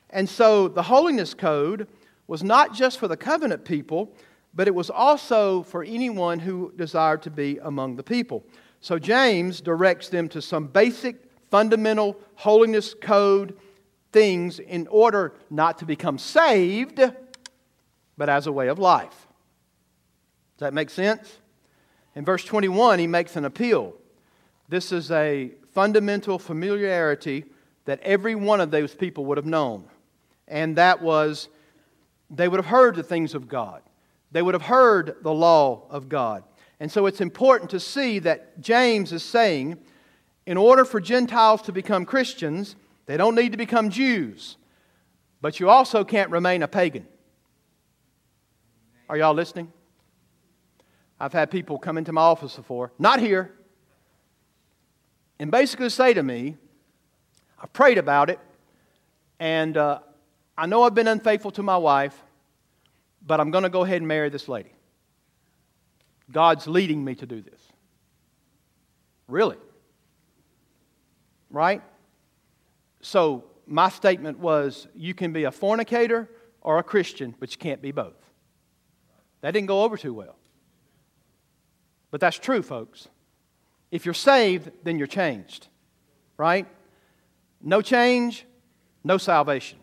And 0.09 0.29
so 0.29 0.67
the 0.67 0.83
holiness 0.83 1.33
code 1.33 1.87
was 2.31 2.45
not 2.45 2.73
just 2.73 3.01
for 3.01 3.09
the 3.09 3.17
covenant 3.17 3.65
people, 3.65 4.15
but 4.55 4.69
it 4.69 4.75
was 4.75 4.89
also 4.89 5.65
for 5.65 5.83
anyone 5.83 6.39
who 6.39 6.73
desired 6.77 7.21
to 7.21 7.29
be 7.29 7.59
among 7.65 7.97
the 7.97 8.05
people. 8.05 8.45
So 8.81 9.01
James 9.01 9.61
directs 9.61 10.11
them 10.11 10.29
to 10.29 10.41
some 10.41 10.69
basic, 10.69 11.17
fundamental 11.51 12.17
holiness 12.37 12.95
code 12.95 13.59
things 14.13 14.61
in 14.61 14.87
order 14.87 15.35
not 15.51 15.79
to 15.79 15.85
become 15.85 16.19
saved, 16.19 17.01
but 18.17 18.29
as 18.29 18.47
a 18.47 18.53
way 18.53 18.69
of 18.69 18.79
life. 18.79 19.27
Does 20.57 20.67
that 20.67 20.73
make 20.73 20.91
sense? 20.91 21.41
In 22.15 22.25
verse 22.25 22.45
21, 22.45 23.01
he 23.01 23.09
makes 23.09 23.35
an 23.35 23.45
appeal. 23.45 23.97
This 24.69 24.93
is 24.93 25.11
a 25.11 25.51
fundamental 25.73 26.39
familiarity 26.39 27.47
that 27.87 27.99
every 28.03 28.37
one 28.37 28.61
of 28.61 28.71
those 28.71 28.95
people 28.95 29.25
would 29.25 29.37
have 29.37 29.47
known. 29.47 29.83
And 30.47 30.77
that 30.77 31.03
was 31.03 31.49
they 32.31 32.49
would 32.49 32.59
have 32.59 32.67
heard 32.67 32.95
the 32.95 33.03
things 33.03 33.35
of 33.35 33.49
God, 33.49 33.83
they 34.31 34.43
would 34.43 34.55
have 34.55 34.63
heard 34.63 35.17
the 35.23 35.33
law 35.33 35.87
of 35.91 36.09
God. 36.09 36.45
And 36.79 36.91
so 36.91 37.05
it's 37.07 37.21
important 37.21 37.69
to 37.71 37.81
see 37.81 38.21
that 38.21 38.59
James 38.61 39.13
is 39.13 39.23
saying, 39.23 39.77
in 40.47 40.57
order 40.57 40.85
for 40.87 40.99
Gentiles 40.99 41.61
to 41.63 41.73
become 41.73 42.07
Christians, 42.07 42.75
they 43.05 43.17
don't 43.17 43.35
need 43.35 43.53
to 43.53 43.59
become 43.59 43.91
Jews, 43.91 44.57
but 45.43 45.61
you 45.61 45.69
also 45.69 46.05
can't 46.05 46.31
remain 46.31 46.63
a 46.63 46.69
pagan. 46.69 47.07
Are 49.09 49.17
y'all 49.17 49.35
listening? 49.35 49.73
I've 51.19 51.33
had 51.35 51.51
people 51.51 51.79
come 51.79 51.99
into 51.99 52.13
my 52.13 52.23
office 52.23 52.57
before, 52.57 52.93
not 52.99 53.21
here, 53.21 53.53
and 55.39 55.51
basically 55.51 55.91
say 55.91 56.15
to 56.15 56.23
me, 56.23 56.57
I 57.63 57.67
prayed 57.67 57.99
about 57.99 58.31
it, 58.31 58.39
and 59.39 59.77
uh, 59.77 59.99
I 60.61 60.67
know 60.67 60.83
I've 60.83 60.95
been 60.95 61.09
unfaithful 61.09 61.53
to 61.53 61.63
my 61.63 61.79
wife, 61.79 62.15
but 63.27 63.41
I'm 63.41 63.51
going 63.51 63.65
to 63.65 63.71
go 63.71 63.83
ahead 63.83 63.97
and 63.97 64.07
marry 64.07 64.29
this 64.29 64.47
lady. 64.47 64.75
God's 66.31 66.67
leading 66.67 67.03
me 67.03 67.15
to 67.15 67.25
do 67.25 67.41
this. 67.41 67.63
Really? 69.27 69.57
Right? 71.49 71.81
So, 73.01 73.45
my 73.67 73.89
statement 73.89 74.39
was 74.39 74.87
you 74.95 75.15
can 75.15 75.33
be 75.33 75.45
a 75.45 75.51
fornicator 75.51 76.29
or 76.61 76.79
a 76.79 76.83
Christian, 76.83 77.35
but 77.41 77.53
you 77.53 77.57
can't 77.57 77.81
be 77.81 77.91
both. 77.91 78.31
That 79.41 79.53
didn't 79.53 79.69
go 79.69 79.83
over 79.83 79.97
too 79.97 80.13
well. 80.13 80.37
But 82.11 82.21
that's 82.21 82.39
true, 82.39 82.61
folks. 82.61 83.09
If 83.91 84.05
you're 84.05 84.13
saved, 84.13 84.73
then 84.85 84.99
you're 84.99 85.07
changed, 85.07 85.69
right? 86.37 86.67
No 87.63 87.81
change, 87.81 88.45
no 89.03 89.17
salvation. 89.17 89.79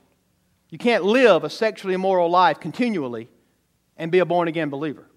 You 0.70 0.78
can't 0.78 1.04
live 1.04 1.44
a 1.44 1.50
sexually 1.50 1.94
immoral 1.94 2.30
life 2.30 2.60
continually 2.60 3.30
and 3.98 4.12
be 4.12 4.20
a 4.20 4.26
born 4.26 4.48
again 4.48 4.70
believer. 4.70 5.08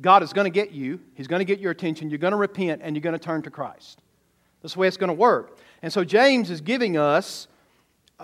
God 0.00 0.22
is 0.22 0.32
going 0.32 0.46
to 0.46 0.50
get 0.50 0.70
you, 0.70 1.00
He's 1.14 1.26
going 1.26 1.40
to 1.40 1.44
get 1.44 1.60
your 1.60 1.72
attention, 1.72 2.10
you're 2.10 2.18
going 2.18 2.32
to 2.32 2.36
repent, 2.36 2.80
and 2.82 2.96
you're 2.96 3.02
going 3.02 3.18
to 3.18 3.18
turn 3.18 3.42
to 3.42 3.50
Christ. 3.50 4.00
That's 4.62 4.74
the 4.74 4.80
way 4.80 4.88
it's 4.88 4.96
going 4.96 5.08
to 5.08 5.14
work. 5.14 5.58
And 5.82 5.92
so 5.92 6.04
James 6.04 6.50
is 6.50 6.60
giving 6.60 6.96
us 6.96 7.48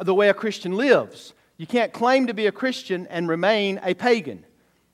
the 0.02 0.14
way 0.14 0.28
a 0.28 0.34
Christian 0.34 0.72
lives. 0.72 1.34
You 1.56 1.66
can't 1.66 1.92
claim 1.92 2.26
to 2.26 2.34
be 2.34 2.46
a 2.46 2.52
Christian 2.52 3.06
and 3.08 3.28
remain 3.28 3.80
a 3.82 3.94
pagan. 3.94 4.44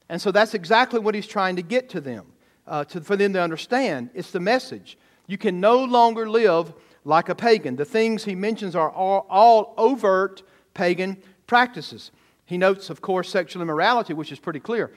And 0.09 0.21
so 0.21 0.31
that's 0.31 0.55
exactly 0.55 1.01
what 1.01 1.15
he's 1.15 1.27
trying 1.27 1.57
to 1.57 1.63
get 1.63 1.89
to 1.91 2.01
them, 2.01 2.27
uh, 2.67 2.85
to, 2.85 3.01
for 3.01 3.17
them 3.17 3.33
to 3.33 3.43
understand. 3.43 4.11
It's 4.15 4.31
the 4.31 4.41
message. 4.41 4.97
You 5.27 5.39
can 5.39 5.61
no 5.61 5.85
longer 5.85 6.29
live 6.29 6.73
like 7.05 7.29
a 7.29 7.35
pagan. 7.35 7.77
The 7.77 7.85
things 7.85 8.25
he 8.25 8.35
mentions 8.35 8.77
are 8.77 8.91
all, 8.91 9.27
all 9.29 9.75
overt 9.77 10.43
pagan 10.75 11.17
practices. 11.53 12.13
He 12.47 12.57
notes, 12.57 12.89
of 12.89 13.03
course, 13.03 13.29
sexual 13.29 13.61
immorality, 13.61 14.15
which 14.15 14.33
is 14.33 14.39
pretty 14.39 14.59
clear. 14.59 14.91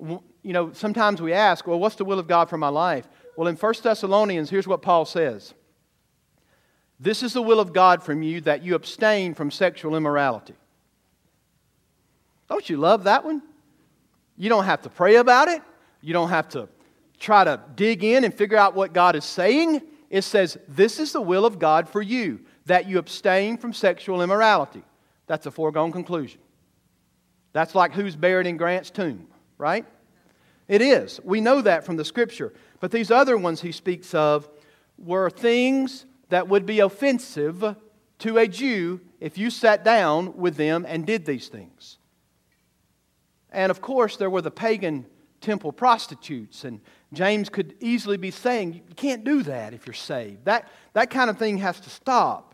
You 0.00 0.20
know, 0.42 0.72
sometimes 0.72 1.22
we 1.22 1.32
ask, 1.32 1.68
well, 1.68 1.78
what's 1.78 1.94
the 1.94 2.04
will 2.04 2.18
of 2.18 2.26
God 2.26 2.50
for 2.50 2.58
my 2.58 2.68
life? 2.68 3.08
Well, 3.36 3.46
in 3.46 3.54
1 3.54 3.74
Thessalonians, 3.80 4.50
here's 4.50 4.66
what 4.66 4.82
Paul 4.82 5.04
says 5.04 5.54
This 6.98 7.22
is 7.22 7.32
the 7.32 7.42
will 7.42 7.60
of 7.60 7.72
God 7.72 8.02
from 8.02 8.24
you 8.24 8.40
that 8.40 8.64
you 8.64 8.74
abstain 8.74 9.34
from 9.34 9.52
sexual 9.52 9.94
immorality. 9.94 10.54
Don't 12.48 12.68
you 12.68 12.76
love 12.76 13.04
that 13.04 13.24
one? 13.24 13.40
You 14.36 14.48
don't 14.48 14.64
have 14.64 14.82
to 14.82 14.88
pray 14.88 15.14
about 15.14 15.46
it. 15.46 15.62
You 16.00 16.12
don't 16.12 16.30
have 16.30 16.48
to 16.48 16.68
try 17.20 17.44
to 17.44 17.60
dig 17.76 18.02
in 18.02 18.24
and 18.24 18.34
figure 18.34 18.58
out 18.58 18.74
what 18.74 18.92
God 18.92 19.14
is 19.14 19.24
saying. 19.24 19.80
It 20.10 20.22
says, 20.22 20.58
This 20.66 20.98
is 20.98 21.12
the 21.12 21.20
will 21.20 21.46
of 21.46 21.60
God 21.60 21.88
for 21.88 22.02
you, 22.02 22.40
that 22.66 22.88
you 22.88 22.98
abstain 22.98 23.58
from 23.58 23.72
sexual 23.72 24.22
immorality. 24.22 24.82
That's 25.30 25.46
a 25.46 25.52
foregone 25.52 25.92
conclusion. 25.92 26.40
That's 27.52 27.76
like 27.76 27.92
who's 27.92 28.16
buried 28.16 28.48
in 28.48 28.56
Grant's 28.56 28.90
tomb, 28.90 29.28
right? 29.58 29.86
It 30.66 30.82
is. 30.82 31.20
We 31.22 31.40
know 31.40 31.60
that 31.60 31.86
from 31.86 31.96
the 31.96 32.04
scripture. 32.04 32.52
But 32.80 32.90
these 32.90 33.12
other 33.12 33.36
ones 33.36 33.60
he 33.60 33.70
speaks 33.70 34.12
of 34.12 34.48
were 34.98 35.30
things 35.30 36.04
that 36.30 36.48
would 36.48 36.66
be 36.66 36.80
offensive 36.80 37.76
to 38.18 38.38
a 38.38 38.48
Jew 38.48 39.02
if 39.20 39.38
you 39.38 39.50
sat 39.50 39.84
down 39.84 40.36
with 40.36 40.56
them 40.56 40.84
and 40.84 41.06
did 41.06 41.26
these 41.26 41.46
things. 41.46 41.98
And 43.52 43.70
of 43.70 43.80
course, 43.80 44.16
there 44.16 44.30
were 44.30 44.42
the 44.42 44.50
pagan 44.50 45.06
temple 45.40 45.70
prostitutes. 45.70 46.64
And 46.64 46.80
James 47.12 47.48
could 47.48 47.76
easily 47.78 48.16
be 48.16 48.32
saying, 48.32 48.74
You 48.74 48.94
can't 48.96 49.22
do 49.22 49.44
that 49.44 49.74
if 49.74 49.86
you're 49.86 49.94
saved. 49.94 50.46
That, 50.46 50.68
that 50.94 51.08
kind 51.08 51.30
of 51.30 51.38
thing 51.38 51.58
has 51.58 51.78
to 51.78 51.90
stop. 51.90 52.49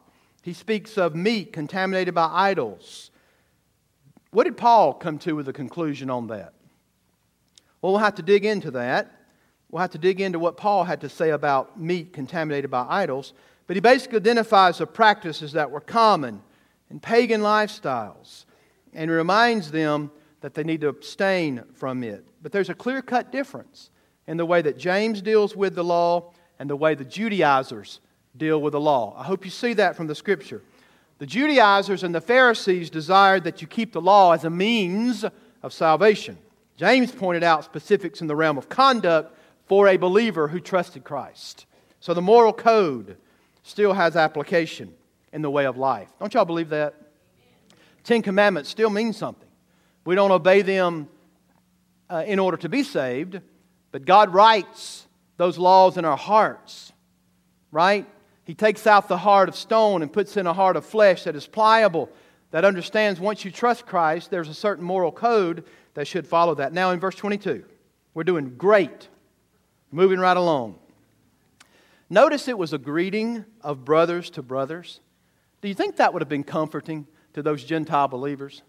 He 0.46 0.52
speaks 0.52 0.96
of 0.96 1.16
meat 1.16 1.52
contaminated 1.52 2.14
by 2.14 2.30
idols. 2.32 3.10
What 4.30 4.44
did 4.44 4.56
Paul 4.56 4.94
come 4.94 5.18
to 5.18 5.32
with 5.32 5.48
a 5.48 5.52
conclusion 5.52 6.08
on 6.08 6.28
that? 6.28 6.52
Well, 7.82 7.90
we'll 7.90 7.98
have 7.98 8.14
to 8.14 8.22
dig 8.22 8.44
into 8.44 8.70
that. 8.70 9.10
We'll 9.68 9.80
have 9.80 9.90
to 9.90 9.98
dig 9.98 10.20
into 10.20 10.38
what 10.38 10.56
Paul 10.56 10.84
had 10.84 11.00
to 11.00 11.08
say 11.08 11.30
about 11.30 11.80
meat 11.80 12.12
contaminated 12.12 12.70
by 12.70 12.86
idols. 12.88 13.32
But 13.66 13.74
he 13.76 13.80
basically 13.80 14.18
identifies 14.18 14.78
the 14.78 14.86
practices 14.86 15.50
that 15.54 15.72
were 15.72 15.80
common 15.80 16.40
in 16.92 17.00
pagan 17.00 17.40
lifestyles 17.40 18.44
and 18.94 19.10
reminds 19.10 19.72
them 19.72 20.12
that 20.42 20.54
they 20.54 20.62
need 20.62 20.82
to 20.82 20.88
abstain 20.88 21.64
from 21.74 22.04
it. 22.04 22.24
But 22.40 22.52
there's 22.52 22.70
a 22.70 22.74
clear 22.74 23.02
cut 23.02 23.32
difference 23.32 23.90
in 24.28 24.36
the 24.36 24.46
way 24.46 24.62
that 24.62 24.78
James 24.78 25.22
deals 25.22 25.56
with 25.56 25.74
the 25.74 25.82
law 25.82 26.30
and 26.60 26.70
the 26.70 26.76
way 26.76 26.94
the 26.94 27.04
Judaizers 27.04 27.98
deal 28.36 28.60
with 28.60 28.72
the 28.72 28.80
law. 28.80 29.14
I 29.18 29.24
hope 29.24 29.44
you 29.44 29.50
see 29.50 29.74
that 29.74 29.96
from 29.96 30.06
the 30.06 30.14
scripture. 30.14 30.62
The 31.18 31.26
Judaizers 31.26 32.02
and 32.02 32.14
the 32.14 32.20
Pharisees 32.20 32.90
desired 32.90 33.44
that 33.44 33.62
you 33.62 33.66
keep 33.66 33.92
the 33.92 34.00
law 34.00 34.32
as 34.32 34.44
a 34.44 34.50
means 34.50 35.24
of 35.62 35.72
salvation. 35.72 36.36
James 36.76 37.10
pointed 37.10 37.42
out 37.42 37.64
specifics 37.64 38.20
in 38.20 38.26
the 38.26 38.36
realm 38.36 38.58
of 38.58 38.68
conduct 38.68 39.34
for 39.66 39.88
a 39.88 39.96
believer 39.96 40.48
who 40.48 40.60
trusted 40.60 41.04
Christ. 41.04 41.64
So 42.00 42.12
the 42.12 42.22
moral 42.22 42.52
code 42.52 43.16
still 43.62 43.94
has 43.94 44.14
application 44.14 44.92
in 45.32 45.42
the 45.42 45.50
way 45.50 45.64
of 45.64 45.76
life. 45.76 46.08
Don't 46.20 46.32
y'all 46.34 46.44
believe 46.44 46.68
that? 46.68 46.94
Ten 48.04 48.22
Commandments 48.22 48.68
still 48.68 48.90
mean 48.90 49.12
something. 49.12 49.48
We 50.04 50.14
don't 50.14 50.30
obey 50.30 50.62
them 50.62 51.08
uh, 52.08 52.24
in 52.26 52.38
order 52.38 52.56
to 52.58 52.68
be 52.68 52.82
saved, 52.82 53.40
but 53.90 54.04
God 54.04 54.32
writes 54.32 55.06
those 55.36 55.58
laws 55.58 55.96
in 55.96 56.04
our 56.04 56.16
hearts, 56.16 56.92
right? 57.72 58.06
He 58.46 58.54
takes 58.54 58.86
out 58.86 59.08
the 59.08 59.18
heart 59.18 59.48
of 59.48 59.56
stone 59.56 60.02
and 60.02 60.12
puts 60.12 60.36
in 60.36 60.46
a 60.46 60.52
heart 60.52 60.76
of 60.76 60.86
flesh 60.86 61.24
that 61.24 61.34
is 61.34 61.48
pliable, 61.48 62.08
that 62.52 62.64
understands 62.64 63.18
once 63.18 63.44
you 63.44 63.50
trust 63.50 63.86
Christ, 63.86 64.30
there's 64.30 64.48
a 64.48 64.54
certain 64.54 64.84
moral 64.84 65.10
code 65.10 65.64
that 65.94 66.06
should 66.06 66.28
follow 66.28 66.54
that. 66.54 66.72
Now, 66.72 66.92
in 66.92 67.00
verse 67.00 67.16
22, 67.16 67.64
we're 68.14 68.22
doing 68.22 68.54
great, 68.56 69.08
moving 69.90 70.20
right 70.20 70.36
along. 70.36 70.78
Notice 72.08 72.46
it 72.46 72.56
was 72.56 72.72
a 72.72 72.78
greeting 72.78 73.44
of 73.62 73.84
brothers 73.84 74.30
to 74.30 74.42
brothers. 74.42 75.00
Do 75.60 75.66
you 75.66 75.74
think 75.74 75.96
that 75.96 76.12
would 76.12 76.22
have 76.22 76.28
been 76.28 76.44
comforting 76.44 77.08
to 77.34 77.42
those 77.42 77.64
Gentile 77.64 78.06
believers? 78.06 78.62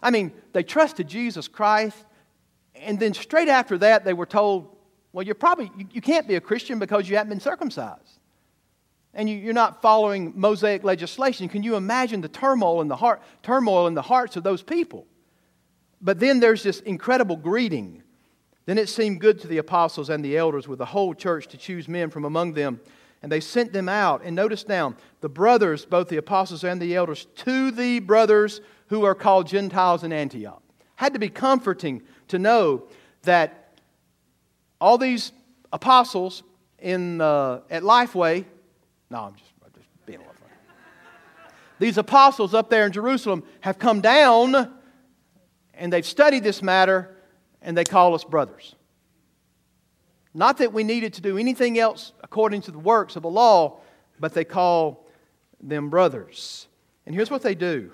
I 0.00 0.10
mean, 0.10 0.32
they 0.54 0.62
trusted 0.62 1.08
Jesus 1.08 1.46
Christ, 1.46 2.06
and 2.74 2.98
then 2.98 3.12
straight 3.12 3.48
after 3.48 3.76
that, 3.78 4.06
they 4.06 4.14
were 4.14 4.24
told, 4.24 4.74
well, 5.12 5.26
you're 5.26 5.34
probably, 5.34 5.70
you, 5.76 5.86
you 5.92 6.00
can't 6.00 6.26
be 6.26 6.36
a 6.36 6.40
Christian 6.40 6.78
because 6.78 7.06
you 7.06 7.18
haven't 7.18 7.28
been 7.28 7.40
circumcised. 7.40 8.18
And 9.14 9.28
you, 9.28 9.36
you're 9.36 9.52
not 9.52 9.82
following 9.82 10.32
Mosaic 10.34 10.84
legislation. 10.84 11.48
Can 11.48 11.62
you 11.62 11.76
imagine 11.76 12.20
the 12.20 12.28
turmoil 12.28 12.80
in 12.80 12.88
the 12.88 12.96
heart, 12.96 13.22
turmoil 13.42 13.86
in 13.86 13.94
the 13.94 14.02
hearts 14.02 14.36
of 14.36 14.42
those 14.42 14.62
people? 14.62 15.06
But 16.00 16.18
then 16.18 16.40
there's 16.40 16.62
this 16.62 16.80
incredible 16.80 17.36
greeting. 17.36 18.02
Then 18.64 18.78
it 18.78 18.88
seemed 18.88 19.20
good 19.20 19.40
to 19.40 19.48
the 19.48 19.58
apostles 19.58 20.08
and 20.08 20.24
the 20.24 20.36
elders 20.36 20.66
with 20.66 20.78
the 20.78 20.86
whole 20.86 21.14
church 21.14 21.48
to 21.48 21.56
choose 21.56 21.88
men 21.88 22.10
from 22.10 22.24
among 22.24 22.54
them. 22.54 22.80
And 23.22 23.30
they 23.30 23.40
sent 23.40 23.72
them 23.72 23.88
out. 23.88 24.22
And 24.24 24.34
notice 24.34 24.66
now, 24.66 24.96
the 25.20 25.28
brothers, 25.28 25.84
both 25.84 26.08
the 26.08 26.16
apostles 26.16 26.64
and 26.64 26.80
the 26.80 26.96
elders, 26.96 27.26
to 27.36 27.70
the 27.70 28.00
brothers 28.00 28.60
who 28.88 29.04
are 29.04 29.14
called 29.14 29.46
Gentiles 29.46 30.02
in 30.02 30.12
Antioch. 30.12 30.62
Had 30.96 31.12
to 31.12 31.18
be 31.18 31.28
comforting 31.28 32.02
to 32.28 32.38
know 32.38 32.84
that 33.22 33.78
all 34.80 34.98
these 34.98 35.32
apostles 35.72 36.42
in, 36.80 37.20
uh, 37.20 37.60
at 37.70 37.82
Lifeway, 37.84 38.44
no, 39.12 39.24
I'm 39.24 39.34
just, 39.34 39.50
I'm 39.62 39.70
just 39.76 40.06
being 40.06 40.18
a 40.18 40.22
little 40.22 40.34
funny. 40.34 40.52
These 41.78 41.98
apostles 41.98 42.54
up 42.54 42.70
there 42.70 42.86
in 42.86 42.92
Jerusalem 42.92 43.44
have 43.60 43.78
come 43.78 44.00
down 44.00 44.72
and 45.74 45.92
they've 45.92 46.06
studied 46.06 46.42
this 46.42 46.62
matter 46.62 47.14
and 47.60 47.76
they 47.76 47.84
call 47.84 48.14
us 48.14 48.24
brothers. 48.24 48.74
Not 50.32 50.58
that 50.58 50.72
we 50.72 50.82
needed 50.82 51.12
to 51.14 51.20
do 51.20 51.36
anything 51.36 51.78
else 51.78 52.12
according 52.22 52.62
to 52.62 52.70
the 52.70 52.78
works 52.78 53.14
of 53.14 53.22
the 53.22 53.28
law, 53.28 53.80
but 54.18 54.32
they 54.32 54.44
call 54.44 55.06
them 55.60 55.90
brothers. 55.90 56.66
And 57.04 57.14
here's 57.14 57.30
what 57.30 57.42
they 57.42 57.54
do 57.54 57.92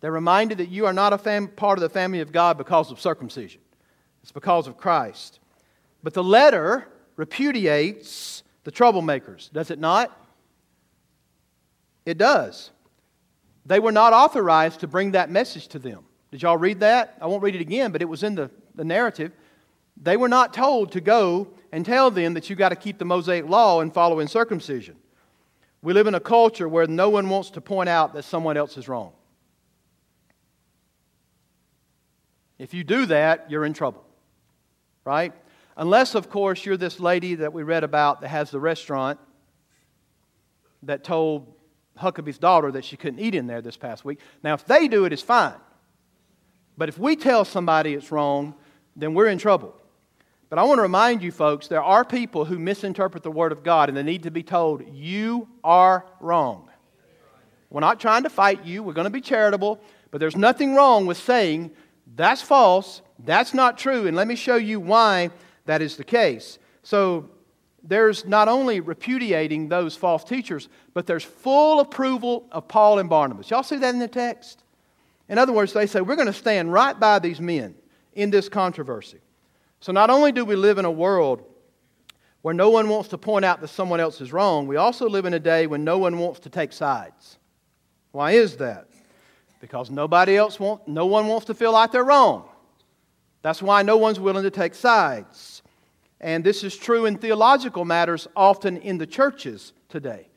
they're 0.00 0.12
reminded 0.12 0.58
that 0.58 0.68
you 0.70 0.86
are 0.86 0.92
not 0.92 1.12
a 1.12 1.18
fam- 1.18 1.48
part 1.48 1.78
of 1.78 1.82
the 1.82 1.88
family 1.88 2.20
of 2.20 2.30
God 2.30 2.56
because 2.56 2.92
of 2.92 3.00
circumcision, 3.00 3.60
it's 4.22 4.32
because 4.32 4.68
of 4.68 4.76
Christ. 4.76 5.40
But 6.02 6.14
the 6.14 6.24
letter 6.24 6.86
repudiates 7.16 8.44
the 8.64 8.72
troublemakers, 8.72 9.52
does 9.52 9.70
it 9.70 9.78
not? 9.78 10.16
It 12.04 12.18
does. 12.18 12.70
They 13.66 13.80
were 13.80 13.92
not 13.92 14.12
authorized 14.12 14.80
to 14.80 14.86
bring 14.86 15.12
that 15.12 15.30
message 15.30 15.68
to 15.68 15.78
them. 15.78 16.04
Did 16.30 16.42
y'all 16.42 16.56
read 16.56 16.80
that? 16.80 17.16
I 17.20 17.26
won't 17.26 17.42
read 17.42 17.54
it 17.54 17.60
again, 17.60 17.92
but 17.92 18.02
it 18.02 18.08
was 18.08 18.22
in 18.22 18.34
the, 18.34 18.50
the 18.74 18.84
narrative. 18.84 19.32
They 20.00 20.16
were 20.16 20.28
not 20.28 20.54
told 20.54 20.92
to 20.92 21.00
go 21.00 21.48
and 21.72 21.84
tell 21.84 22.10
them 22.10 22.34
that 22.34 22.48
you 22.48 22.56
got 22.56 22.70
to 22.70 22.76
keep 22.76 22.98
the 22.98 23.04
Mosaic 23.04 23.48
law 23.48 23.80
and 23.80 23.92
follow 23.92 24.20
in 24.20 24.28
circumcision. 24.28 24.96
We 25.82 25.92
live 25.92 26.06
in 26.06 26.14
a 26.14 26.20
culture 26.20 26.68
where 26.68 26.86
no 26.86 27.08
one 27.10 27.28
wants 27.28 27.50
to 27.50 27.60
point 27.60 27.88
out 27.88 28.14
that 28.14 28.24
someone 28.24 28.56
else 28.56 28.76
is 28.76 28.88
wrong. 28.88 29.12
If 32.58 32.74
you 32.74 32.84
do 32.84 33.06
that, 33.06 33.50
you're 33.50 33.64
in 33.64 33.72
trouble, 33.72 34.04
right? 35.04 35.32
Unless, 35.80 36.14
of 36.14 36.28
course, 36.28 36.66
you're 36.66 36.76
this 36.76 37.00
lady 37.00 37.36
that 37.36 37.54
we 37.54 37.62
read 37.62 37.84
about 37.84 38.20
that 38.20 38.28
has 38.28 38.50
the 38.50 38.60
restaurant 38.60 39.18
that 40.82 41.02
told 41.02 41.54
Huckabee's 41.98 42.36
daughter 42.36 42.70
that 42.72 42.84
she 42.84 42.98
couldn't 42.98 43.18
eat 43.18 43.34
in 43.34 43.46
there 43.46 43.62
this 43.62 43.78
past 43.78 44.04
week. 44.04 44.20
Now, 44.42 44.52
if 44.52 44.66
they 44.66 44.88
do 44.88 45.06
it, 45.06 45.12
it's 45.14 45.22
fine. 45.22 45.54
But 46.76 46.90
if 46.90 46.98
we 46.98 47.16
tell 47.16 47.46
somebody 47.46 47.94
it's 47.94 48.12
wrong, 48.12 48.54
then 48.94 49.14
we're 49.14 49.28
in 49.28 49.38
trouble. 49.38 49.74
But 50.50 50.58
I 50.58 50.64
want 50.64 50.80
to 50.80 50.82
remind 50.82 51.22
you, 51.22 51.32
folks, 51.32 51.66
there 51.66 51.82
are 51.82 52.04
people 52.04 52.44
who 52.44 52.58
misinterpret 52.58 53.22
the 53.22 53.30
Word 53.30 53.50
of 53.50 53.62
God 53.62 53.88
and 53.88 53.96
they 53.96 54.02
need 54.02 54.24
to 54.24 54.30
be 54.30 54.42
told, 54.42 54.86
you 54.92 55.48
are 55.64 56.04
wrong. 56.20 56.68
We're 57.70 57.80
not 57.80 58.00
trying 58.00 58.24
to 58.24 58.30
fight 58.30 58.66
you, 58.66 58.82
we're 58.82 58.92
going 58.92 59.06
to 59.06 59.10
be 59.10 59.22
charitable, 59.22 59.80
but 60.10 60.20
there's 60.20 60.36
nothing 60.36 60.74
wrong 60.74 61.06
with 61.06 61.16
saying, 61.16 61.70
that's 62.16 62.42
false, 62.42 63.00
that's 63.20 63.54
not 63.54 63.78
true, 63.78 64.06
and 64.06 64.14
let 64.14 64.28
me 64.28 64.34
show 64.34 64.56
you 64.56 64.78
why 64.78 65.30
that 65.70 65.82
is 65.82 65.96
the 65.96 66.02
case. 66.02 66.58
So 66.82 67.30
there's 67.84 68.24
not 68.24 68.48
only 68.48 68.80
repudiating 68.80 69.68
those 69.68 69.94
false 69.94 70.24
teachers, 70.24 70.68
but 70.94 71.06
there's 71.06 71.22
full 71.22 71.78
approval 71.78 72.48
of 72.50 72.66
Paul 72.66 72.98
and 72.98 73.08
Barnabas. 73.08 73.50
Y'all 73.50 73.62
see 73.62 73.76
that 73.76 73.94
in 73.94 74.00
the 74.00 74.08
text? 74.08 74.64
In 75.28 75.38
other 75.38 75.52
words, 75.52 75.72
they 75.72 75.86
say, 75.86 76.00
we're 76.00 76.16
going 76.16 76.26
to 76.26 76.32
stand 76.32 76.72
right 76.72 76.98
by 76.98 77.20
these 77.20 77.40
men 77.40 77.76
in 78.14 78.30
this 78.30 78.48
controversy. 78.48 79.20
So 79.78 79.92
not 79.92 80.10
only 80.10 80.32
do 80.32 80.44
we 80.44 80.56
live 80.56 80.78
in 80.78 80.84
a 80.84 80.90
world 80.90 81.44
where 82.42 82.52
no 82.52 82.70
one 82.70 82.88
wants 82.88 83.10
to 83.10 83.18
point 83.18 83.44
out 83.44 83.60
that 83.60 83.68
someone 83.68 84.00
else 84.00 84.20
is 84.20 84.32
wrong, 84.32 84.66
we 84.66 84.74
also 84.74 85.08
live 85.08 85.24
in 85.24 85.34
a 85.34 85.38
day 85.38 85.68
when 85.68 85.84
no 85.84 85.98
one 85.98 86.18
wants 86.18 86.40
to 86.40 86.50
take 86.50 86.72
sides. 86.72 87.38
Why 88.10 88.32
is 88.32 88.56
that? 88.56 88.88
Because 89.60 89.88
nobody 89.88 90.36
else 90.36 90.58
wants, 90.58 90.88
no 90.88 91.06
one 91.06 91.28
wants 91.28 91.46
to 91.46 91.54
feel 91.54 91.70
like 91.70 91.92
they're 91.92 92.02
wrong. 92.02 92.48
That's 93.42 93.62
why 93.62 93.82
no 93.82 93.96
one's 93.96 94.20
willing 94.20 94.42
to 94.42 94.50
take 94.50 94.74
sides. 94.74 95.59
And 96.20 96.44
this 96.44 96.62
is 96.62 96.76
true 96.76 97.06
in 97.06 97.16
theological 97.16 97.84
matters 97.84 98.28
often 98.36 98.76
in 98.76 98.98
the 98.98 99.06
churches 99.06 99.72
today. 99.88 100.28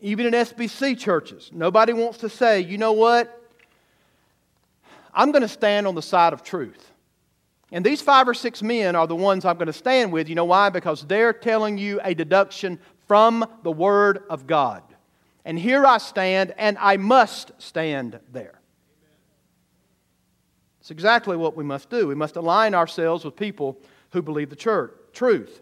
Even 0.00 0.26
in 0.26 0.32
SBC 0.32 0.98
churches, 0.98 1.50
nobody 1.52 1.92
wants 1.92 2.18
to 2.18 2.28
say, 2.28 2.60
you 2.60 2.78
know 2.78 2.92
what? 2.92 3.32
I'm 5.12 5.32
going 5.32 5.42
to 5.42 5.48
stand 5.48 5.86
on 5.86 5.94
the 5.94 6.02
side 6.02 6.32
of 6.32 6.42
truth. 6.42 6.92
And 7.72 7.84
these 7.84 8.00
five 8.00 8.28
or 8.28 8.34
six 8.34 8.62
men 8.62 8.94
are 8.94 9.06
the 9.06 9.16
ones 9.16 9.44
I'm 9.44 9.56
going 9.56 9.66
to 9.66 9.72
stand 9.72 10.12
with. 10.12 10.28
You 10.28 10.34
know 10.34 10.44
why? 10.44 10.68
Because 10.68 11.04
they're 11.04 11.32
telling 11.32 11.78
you 11.78 12.00
a 12.04 12.14
deduction 12.14 12.78
from 13.08 13.44
the 13.62 13.72
Word 13.72 14.22
of 14.30 14.46
God. 14.46 14.82
And 15.44 15.58
here 15.58 15.86
I 15.86 15.98
stand, 15.98 16.54
and 16.58 16.76
I 16.78 16.96
must 16.96 17.52
stand 17.58 18.20
there. 18.32 18.60
It's 20.80 20.90
exactly 20.90 21.36
what 21.36 21.56
we 21.56 21.64
must 21.64 21.90
do. 21.90 22.06
We 22.06 22.14
must 22.14 22.36
align 22.36 22.74
ourselves 22.74 23.24
with 23.24 23.34
people 23.34 23.78
who 24.10 24.22
believe 24.22 24.50
the 24.50 24.56
church, 24.56 24.92
truth. 25.16 25.60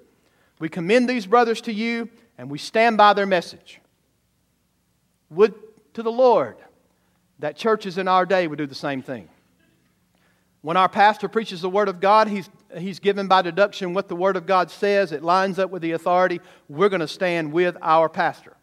We 0.59 0.69
commend 0.69 1.09
these 1.09 1.27
brothers 1.27 1.63
to 1.63 1.73
you, 1.73 2.11
and 2.37 2.51
we 2.51 2.59
stand 2.59 2.97
by 2.97 3.15
their 3.15 3.27
message. 3.27 3.81
Would 5.31 5.55
to 5.95 6.03
the 6.03 6.13
Lord 6.13 6.57
that 7.39 7.57
churches 7.57 7.99
in 7.99 8.09
our 8.09 8.27
day 8.27 8.47
would 8.47 8.59
do 8.59 8.67
the 8.67 8.75
same 8.75 9.03
thing. 9.03 9.29
When 10.63 10.77
our 10.77 10.89
pastor 10.89 11.29
preaches 11.29 11.61
the 11.61 11.69
Word 11.69 11.89
of 11.89 12.01
God, 12.01 12.27
he's, 12.29 12.49
he's 12.77 12.99
given 12.99 13.29
by 13.29 13.43
deduction 13.43 13.95
what 13.95 14.09
the 14.09 14.17
Word 14.17 14.37
of 14.37 14.47
God 14.47 14.71
says. 14.71 15.13
It 15.13 15.23
lines 15.23 15.59
up 15.59 15.71
with 15.71 15.83
the 15.83 15.93
authority. 15.93 16.41
We're 16.69 16.89
going 16.89 17.01
to 17.01 17.09
stand 17.09 17.53
with 17.53 17.77
our 17.83 18.09
pastor. 18.09 18.57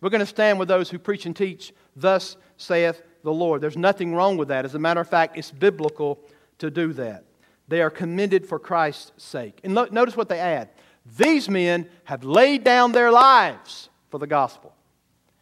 We're 0.00 0.10
going 0.10 0.20
to 0.20 0.26
stand 0.26 0.58
with 0.58 0.68
those 0.68 0.90
who 0.90 0.98
preach 0.98 1.26
and 1.26 1.34
teach, 1.34 1.72
thus 1.96 2.36
saith 2.56 3.02
the 3.24 3.32
Lord. 3.32 3.60
There's 3.60 3.76
nothing 3.76 4.14
wrong 4.14 4.36
with 4.36 4.48
that. 4.48 4.64
As 4.64 4.74
a 4.74 4.78
matter 4.78 5.00
of 5.00 5.08
fact, 5.08 5.36
it's 5.36 5.50
biblical 5.50 6.20
to 6.58 6.70
do 6.70 6.92
that. 6.92 7.24
They 7.68 7.80
are 7.80 7.90
commended 7.90 8.46
for 8.46 8.58
Christ's 8.58 9.12
sake. 9.22 9.60
And 9.64 9.74
lo- 9.74 9.88
notice 9.90 10.16
what 10.16 10.28
they 10.28 10.40
add 10.40 10.70
these 11.18 11.50
men 11.50 11.88
have 12.04 12.24
laid 12.24 12.64
down 12.64 12.92
their 12.92 13.10
lives 13.10 13.90
for 14.10 14.18
the 14.18 14.26
gospel. 14.26 14.74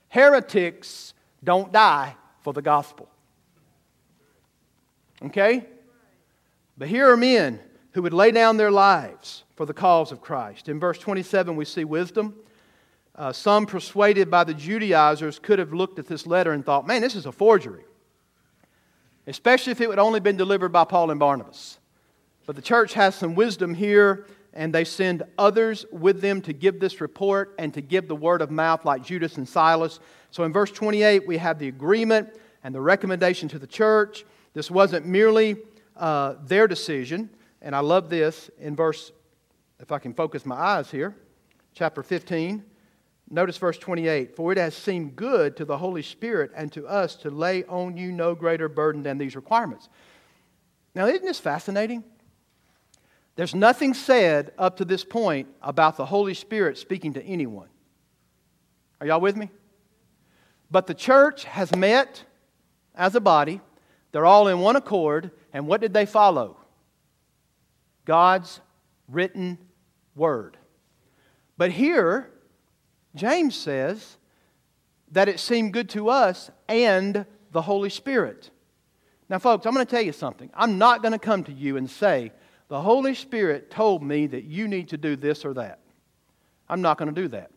Heretics 0.09 1.15
don't 1.43 1.73
die 1.73 2.17
for 2.41 2.53
the 2.53 2.63
gospel. 2.63 3.09
Okay? 5.25 5.67
But 6.77 6.89
here 6.89 7.11
are 7.11 7.17
men 7.17 7.61
who 7.93 8.03
would 8.03 8.13
lay 8.13 8.31
down 8.31 8.57
their 8.57 8.71
lives 8.71 9.45
for 9.55 9.67
the 9.67 9.75
cause 9.75 10.11
of 10.11 10.21
Christ. 10.21 10.69
In 10.69 10.81
verse 10.81 10.99
27, 10.99 11.55
we 11.55 11.65
see 11.65 11.85
wisdom. 11.85 12.35
Uh, 13.15 13.33
some 13.33 13.67
persuaded 13.67 14.31
by 14.31 14.43
the 14.43 14.55
Judaizers 14.55 15.39
could 15.39 15.59
have 15.59 15.73
looked 15.73 15.99
at 15.99 16.07
this 16.07 16.27
letter 16.27 16.53
and 16.53 16.65
thought, 16.65 16.87
man, 16.87 17.03
this 17.03 17.15
is 17.15 17.27
a 17.27 17.33
forgery. 17.33 17.85
Especially 19.27 19.71
if 19.71 19.81
it 19.81 19.91
had 19.91 19.99
only 19.99 20.19
been 20.19 20.37
delivered 20.37 20.71
by 20.71 20.85
Paul 20.85 21.11
and 21.11 21.21
Barnabas. 21.21 21.79
But 22.53 22.57
the 22.57 22.69
church 22.69 22.93
has 22.93 23.15
some 23.15 23.35
wisdom 23.35 23.73
here, 23.73 24.27
and 24.53 24.75
they 24.75 24.85
send 24.85 25.23
others 25.39 25.87
with 25.91 26.21
them 26.21 26.43
to 26.43 26.53
give 26.53 26.81
this 26.81 27.01
report 27.01 27.55
and 27.59 27.73
to 27.73 27.81
give 27.81 28.09
the 28.09 28.15
word 28.15 28.43
of 28.43 28.51
mouth, 28.51 28.85
like 28.85 29.03
Judas 29.03 29.39
and 29.39 29.49
Silas. 29.49 30.01
So 30.31 30.45
in 30.45 30.53
verse 30.53 30.71
28, 30.71 31.27
we 31.27 31.39
have 31.39 31.59
the 31.59 31.69
agreement 31.69 32.29
and 32.63 32.75
the 32.75 32.81
recommendation 32.83 33.49
to 33.49 33.59
the 33.59 33.67
church. 33.67 34.27
This 34.53 34.71
wasn't 34.71 35.07
merely 35.07 35.57
uh, 35.97 36.35
their 36.45 36.69
decision. 36.69 37.31
And 37.63 37.75
I 37.75 37.79
love 37.79 38.11
this 38.11 38.51
in 38.59 38.77
verse, 38.77 39.13
if 39.81 39.91
I 39.91 39.99
can 39.99 40.13
focus 40.13 40.45
my 40.45 40.57
eyes 40.57 40.91
here, 40.91 41.17
chapter 41.75 42.03
15. 42.03 42.63
Notice 43.31 43.57
verse 43.57 43.79
28 43.79 44.37
For 44.37 44.53
it 44.53 44.59
has 44.59 44.75
seemed 44.75 45.17
good 45.17 45.57
to 45.57 45.65
the 45.65 45.79
Holy 45.79 46.03
Spirit 46.03 46.51
and 46.55 46.71
to 46.73 46.87
us 46.87 47.17
to 47.17 47.31
lay 47.31 47.65
on 47.65 47.97
you 47.97 48.13
no 48.13 48.35
greater 48.35 48.69
burden 48.69 49.03
than 49.03 49.17
these 49.17 49.37
requirements. 49.37 49.89
Now, 50.95 51.07
isn't 51.07 51.25
this 51.25 51.41
fascinating? 51.41 52.05
There's 53.35 53.55
nothing 53.55 53.95
said 53.95 54.53
up 54.59 54.77
to 54.77 54.85
this 54.85 55.05
point 55.05 55.49
about 55.63 55.97
the 55.97 56.05
Holy 56.05 56.35
Spirit 56.35 56.77
speaking 56.77 57.15
to 57.15 57.23
anyone. 57.25 57.69
Are 59.01 59.07
y'all 59.07 59.21
with 59.21 59.37
me? 59.37 59.51
But 60.71 60.87
the 60.87 60.95
church 60.95 61.45
has 61.45 61.75
met 61.75 62.25
as 62.95 63.15
a 63.15 63.21
body. 63.21 63.61
They're 64.13 64.27
all 64.27 64.49
in 64.49 64.61
one 64.61 64.77
accord. 64.77 65.31
And 65.53 65.67
what 65.67 65.81
did 65.81 65.95
they 65.95 66.07
follow? 66.07 66.59
God's 68.05 68.61
written 69.09 69.59
word. 70.15 70.57
But 71.57 71.71
here, 71.71 72.31
James 73.15 73.57
says 73.57 74.17
that 75.11 75.29
it 75.29 75.41
seemed 75.41 75.73
good 75.73 75.89
to 75.91 76.09
us 76.09 76.51
and 76.69 77.27
the 77.53 77.63
Holy 77.63 77.91
Spirit. 77.91 78.51
Now, 79.29 79.39
folks, 79.39 79.67
I'm 79.67 79.75
going 79.75 79.87
to 79.87 79.91
tell 79.91 80.03
you 80.03 80.13
something. 80.13 80.51
I'm 80.55 80.79
not 80.79 81.03
going 81.03 81.13
to 81.13 81.19
come 81.19 81.45
to 81.45 81.53
you 81.53 81.77
and 81.77 81.89
say, 81.89 82.33
the 82.73 82.81
Holy 82.81 83.15
Spirit 83.15 83.71
told 83.71 84.03
me 84.03 84.27
that 84.29 84.45
you 84.45 84.67
need 84.67 84.89
to 84.89 84.97
do 84.97 85.15
this 85.15 85.45
or 85.45 85.53
that. 85.53 85.81
I'm 86.71 86.81
not 86.81 86.97
going 86.97 87.15
to 87.15 87.21
do 87.21 87.29
that. 87.29 87.51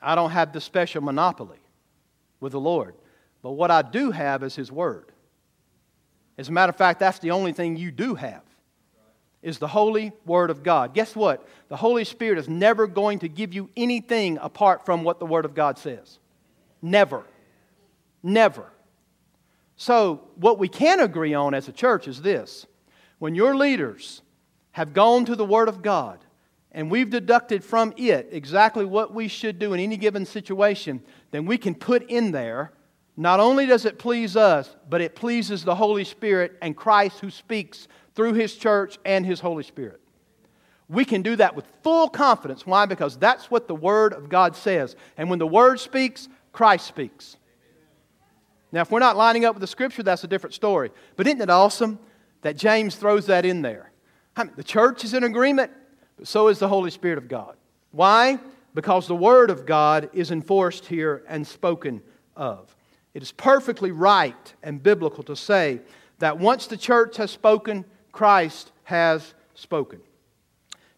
I 0.00 0.14
don't 0.14 0.30
have 0.30 0.52
the 0.52 0.60
special 0.60 1.02
monopoly 1.02 1.58
with 2.38 2.52
the 2.52 2.60
Lord. 2.60 2.94
But 3.42 3.50
what 3.54 3.72
I 3.72 3.82
do 3.82 4.12
have 4.12 4.44
is 4.44 4.54
His 4.54 4.70
Word. 4.70 5.10
As 6.38 6.50
a 6.50 6.52
matter 6.52 6.70
of 6.70 6.76
fact, 6.76 7.00
that's 7.00 7.18
the 7.18 7.32
only 7.32 7.52
thing 7.52 7.76
you 7.76 7.90
do 7.90 8.14
have 8.14 8.44
is 9.42 9.58
the 9.58 9.66
holy 9.66 10.12
word 10.24 10.50
of 10.50 10.62
God. 10.62 10.94
Guess 10.94 11.16
what? 11.16 11.44
The 11.66 11.76
Holy 11.76 12.04
Spirit 12.04 12.38
is 12.38 12.48
never 12.48 12.86
going 12.86 13.18
to 13.18 13.28
give 13.28 13.52
you 13.52 13.70
anything 13.76 14.38
apart 14.40 14.86
from 14.86 15.02
what 15.02 15.18
the 15.18 15.26
word 15.26 15.44
of 15.44 15.56
God 15.56 15.78
says. 15.78 16.20
Never. 16.80 17.24
Never. 18.22 18.71
So, 19.76 20.28
what 20.36 20.58
we 20.58 20.68
can 20.68 21.00
agree 21.00 21.34
on 21.34 21.54
as 21.54 21.68
a 21.68 21.72
church 21.72 22.06
is 22.06 22.22
this. 22.22 22.66
When 23.18 23.34
your 23.34 23.56
leaders 23.56 24.22
have 24.72 24.92
gone 24.92 25.24
to 25.26 25.36
the 25.36 25.44
word 25.44 25.68
of 25.68 25.82
God 25.82 26.18
and 26.70 26.90
we've 26.90 27.10
deducted 27.10 27.62
from 27.64 27.92
it 27.96 28.28
exactly 28.32 28.84
what 28.84 29.14
we 29.14 29.28
should 29.28 29.58
do 29.58 29.72
in 29.72 29.80
any 29.80 29.96
given 29.96 30.24
situation, 30.26 31.02
then 31.30 31.46
we 31.46 31.58
can 31.58 31.74
put 31.74 32.08
in 32.10 32.32
there 32.32 32.72
not 33.16 33.40
only 33.40 33.66
does 33.66 33.84
it 33.84 33.98
please 33.98 34.36
us, 34.36 34.74
but 34.88 35.00
it 35.00 35.14
pleases 35.14 35.64
the 35.64 35.74
Holy 35.74 36.04
Spirit 36.04 36.56
and 36.62 36.76
Christ 36.76 37.20
who 37.20 37.30
speaks 37.30 37.88
through 38.14 38.34
His 38.34 38.56
church 38.56 38.98
and 39.04 39.26
His 39.26 39.40
Holy 39.40 39.62
Spirit. 39.62 40.00
We 40.88 41.04
can 41.04 41.22
do 41.22 41.36
that 41.36 41.54
with 41.54 41.66
full 41.82 42.08
confidence. 42.08 42.66
Why? 42.66 42.86
Because 42.86 43.16
that's 43.16 43.50
what 43.50 43.68
the 43.68 43.74
Word 43.74 44.12
of 44.14 44.28
God 44.28 44.56
says. 44.56 44.96
And 45.16 45.28
when 45.28 45.38
the 45.38 45.46
Word 45.46 45.78
speaks, 45.78 46.28
Christ 46.52 46.86
speaks. 46.86 47.36
Now, 48.72 48.80
if 48.80 48.90
we're 48.90 49.00
not 49.00 49.16
lining 49.16 49.44
up 49.44 49.54
with 49.54 49.60
the 49.60 49.66
Scripture, 49.66 50.02
that's 50.02 50.24
a 50.24 50.26
different 50.26 50.54
story. 50.54 50.90
But 51.16 51.26
isn't 51.26 51.42
it 51.42 51.50
awesome 51.50 51.98
that 52.40 52.56
James 52.56 52.96
throws 52.96 53.26
that 53.26 53.44
in 53.44 53.62
there? 53.62 53.92
I 54.34 54.44
mean, 54.44 54.54
the 54.56 54.64
church 54.64 55.04
is 55.04 55.12
in 55.12 55.24
agreement, 55.24 55.70
but 56.16 56.26
so 56.26 56.48
is 56.48 56.58
the 56.58 56.68
Holy 56.68 56.90
Spirit 56.90 57.18
of 57.18 57.28
God. 57.28 57.56
Why? 57.90 58.38
Because 58.74 59.06
the 59.06 59.14
Word 59.14 59.50
of 59.50 59.66
God 59.66 60.08
is 60.14 60.30
enforced 60.30 60.86
here 60.86 61.22
and 61.28 61.46
spoken 61.46 62.02
of. 62.34 62.74
It 63.12 63.22
is 63.22 63.30
perfectly 63.30 63.92
right 63.92 64.54
and 64.62 64.82
biblical 64.82 65.22
to 65.24 65.36
say 65.36 65.80
that 66.18 66.38
once 66.38 66.66
the 66.66 66.78
church 66.78 67.18
has 67.18 67.30
spoken, 67.30 67.84
Christ 68.10 68.72
has 68.84 69.34
spoken. 69.54 70.00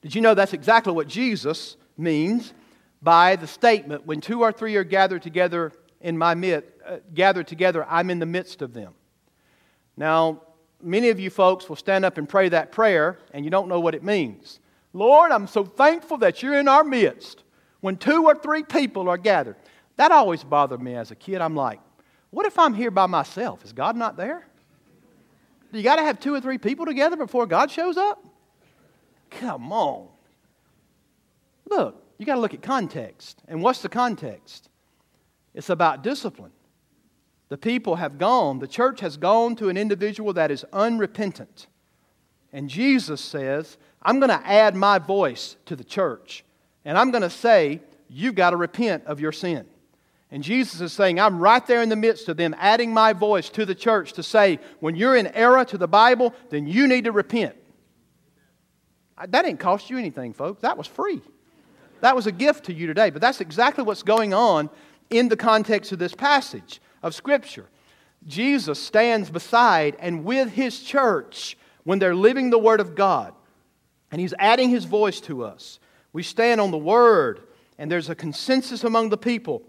Did 0.01 0.15
you 0.15 0.21
know 0.21 0.35
that's 0.35 0.53
exactly 0.53 0.93
what 0.93 1.09
Jesus 1.09 1.77
means 1.97 2.55
by 3.03 3.37
the 3.37 3.47
statement, 3.47 4.07
when 4.07 4.21
two 4.21 4.43
or 4.43 4.53
three 4.53 4.77
are 4.77 4.85
gathered 4.85 5.23
together 5.23 5.73
in 6.01 6.17
my 6.17 6.35
midst, 6.35 6.71
uh, 6.87 6.97
gathered 7.15 7.47
together, 7.47 7.87
I'm 7.89 8.11
in 8.11 8.19
the 8.19 8.27
midst 8.27 8.63
of 8.63 8.73
them. 8.73 8.95
Now, 9.97 10.43
many 10.83 11.09
of 11.09 11.21
you 11.21 11.31
folks 11.31 11.69
will 11.69 11.77
stand 11.77 12.05
up 12.05 12.19
and 12.19 12.29
pray 12.29 12.49
that 12.49 12.73
prayer, 12.73 13.19
and 13.33 13.45
you 13.45 13.51
don't 13.51 13.69
know 13.69 13.81
what 13.81 13.95
it 13.95 14.03
means. 14.03 14.61
Lord, 14.93 15.31
I'm 15.31 15.47
so 15.47 15.65
thankful 15.65 16.19
that 16.19 16.43
you're 16.43 16.59
in 16.59 16.69
our 16.69 16.85
midst. 16.85 17.43
When 17.81 17.97
two 17.97 18.25
or 18.25 18.35
three 18.35 18.63
people 18.63 19.09
are 19.09 19.19
gathered, 19.19 19.57
that 19.97 20.11
always 20.11 20.43
bothered 20.43 20.81
me 20.81 20.95
as 20.95 21.11
a 21.11 21.15
kid. 21.15 21.41
I'm 21.41 21.55
like, 21.55 21.81
what 22.31 22.47
if 22.47 22.59
I'm 22.59 22.75
here 22.75 22.91
by 22.91 23.07
myself? 23.07 23.65
Is 23.65 23.73
God 23.73 23.97
not 23.97 24.17
there? 24.17 24.47
You 25.73 25.83
got 25.83 25.97
to 25.97 26.03
have 26.03 26.21
two 26.21 26.35
or 26.35 26.41
three 26.41 26.59
people 26.59 26.87
together 26.87 27.17
before 27.17 27.47
God 27.47 27.71
shows 27.71 27.97
up? 27.97 28.25
Come 29.31 29.73
on. 29.73 30.09
Look, 31.69 32.03
you 32.19 32.27
got 32.27 32.37
to 32.37 32.41
look 32.41 32.55
at 32.55 32.63
context. 32.63 33.43
And 33.49 33.61
what's 33.63 33.83
the 33.83 33.89
context? 33.89 34.69
It's 35.53 35.71
about 35.71 36.03
discipline. 36.03 36.53
The 37.49 37.59
people 37.59 37.97
have 37.97 38.19
gone, 38.19 38.59
the 38.59 38.67
church 38.67 39.01
has 39.01 39.17
gone 39.17 39.55
to 39.57 39.69
an 39.69 39.77
individual 39.77 40.33
that 40.33 40.51
is 40.51 40.65
unrepentant. 40.73 41.67
And 42.53 42.69
Jesus 42.69 43.21
says, 43.21 43.77
I'm 44.03 44.19
going 44.19 44.31
to 44.31 44.47
add 44.47 44.75
my 44.75 44.99
voice 44.99 45.57
to 45.67 45.77
the 45.77 45.85
church. 45.85 46.45
And 46.85 46.97
I'm 46.97 47.11
going 47.11 47.23
to 47.23 47.31
say, 47.31 47.81
you've 48.09 48.35
got 48.35 48.51
to 48.51 48.57
repent 48.57 49.05
of 49.07 49.21
your 49.21 49.33
sin. 49.33 49.67
And 50.31 50.43
Jesus 50.43 50.81
is 50.81 50.93
saying, 50.93 51.21
I'm 51.21 51.39
right 51.39 51.65
there 51.67 51.83
in 51.83 51.89
the 51.89 51.97
midst 51.97 52.29
of 52.29 52.37
them, 52.37 52.55
adding 52.59 52.93
my 52.93 53.13
voice 53.13 53.49
to 53.51 53.65
the 53.65 53.75
church 53.75 54.15
to 54.15 54.23
say, 54.23 54.59
when 54.81 54.97
you're 54.97 55.17
in 55.17 55.29
error 55.29 55.65
to 55.67 55.79
the 55.79 55.87
Bible, 55.87 56.35
then 56.51 56.67
you 56.67 56.89
need 56.89 57.05
to 57.05 57.13
repent. 57.13 57.55
That 59.17 59.45
didn't 59.45 59.61
cost 59.61 59.91
you 59.91 59.99
anything, 59.99 60.33
folks. 60.33 60.63
That 60.63 60.77
was 60.77 60.87
free. 60.87 61.23
That 62.01 62.17
was 62.17 62.27
a 62.27 62.33
gift 62.33 62.65
to 62.65 62.75
you 62.75 62.87
today. 62.87 63.11
But 63.11 63.23
that's 63.23 63.41
exactly 63.41 63.85
what's 63.85 64.03
going 64.03 64.35
on 64.35 64.71
in 65.11 65.29
the 65.29 65.37
context 65.37 65.93
of 65.93 65.99
this 65.99 66.15
passage 66.15 66.81
of 67.05 67.15
Scripture. 67.15 67.69
Jesus 68.27 68.83
stands 68.83 69.31
beside 69.31 69.97
and 70.01 70.25
with 70.25 70.51
his 70.51 70.83
church 70.83 71.57
when 71.85 72.01
they're 72.01 72.17
living 72.17 72.51
the 72.51 72.59
Word 72.59 72.81
of 72.81 72.97
God. 72.97 73.33
And 74.11 74.21
he's 74.21 74.35
adding 74.41 74.71
his 74.71 74.85
voice 74.85 75.21
to 75.23 75.45
us. 75.45 75.79
We 76.13 76.25
stand 76.25 76.61
on 76.61 76.73
the 76.73 76.79
Word, 76.79 77.41
and 77.79 77.89
there's 77.89 78.11
a 78.11 78.15
consensus 78.17 78.83
among 78.83 79.11
the 79.11 79.17
people 79.17 79.63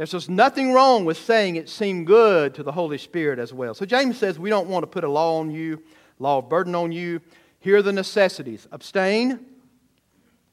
there's 0.00 0.12
just 0.12 0.30
nothing 0.30 0.72
wrong 0.72 1.04
with 1.04 1.18
saying 1.18 1.56
it 1.56 1.68
seemed 1.68 2.06
good 2.06 2.54
to 2.54 2.62
the 2.62 2.72
Holy 2.72 2.96
Spirit 2.96 3.38
as 3.38 3.52
well. 3.52 3.74
So 3.74 3.84
James 3.84 4.16
says 4.16 4.38
we 4.38 4.48
don't 4.48 4.66
want 4.66 4.82
to 4.82 4.86
put 4.86 5.04
a 5.04 5.08
law 5.10 5.40
on 5.40 5.50
you, 5.50 5.82
law 6.18 6.38
of 6.38 6.48
burden 6.48 6.74
on 6.74 6.90
you. 6.90 7.20
Here 7.58 7.76
are 7.76 7.82
the 7.82 7.92
necessities 7.92 8.66
abstain. 8.72 9.28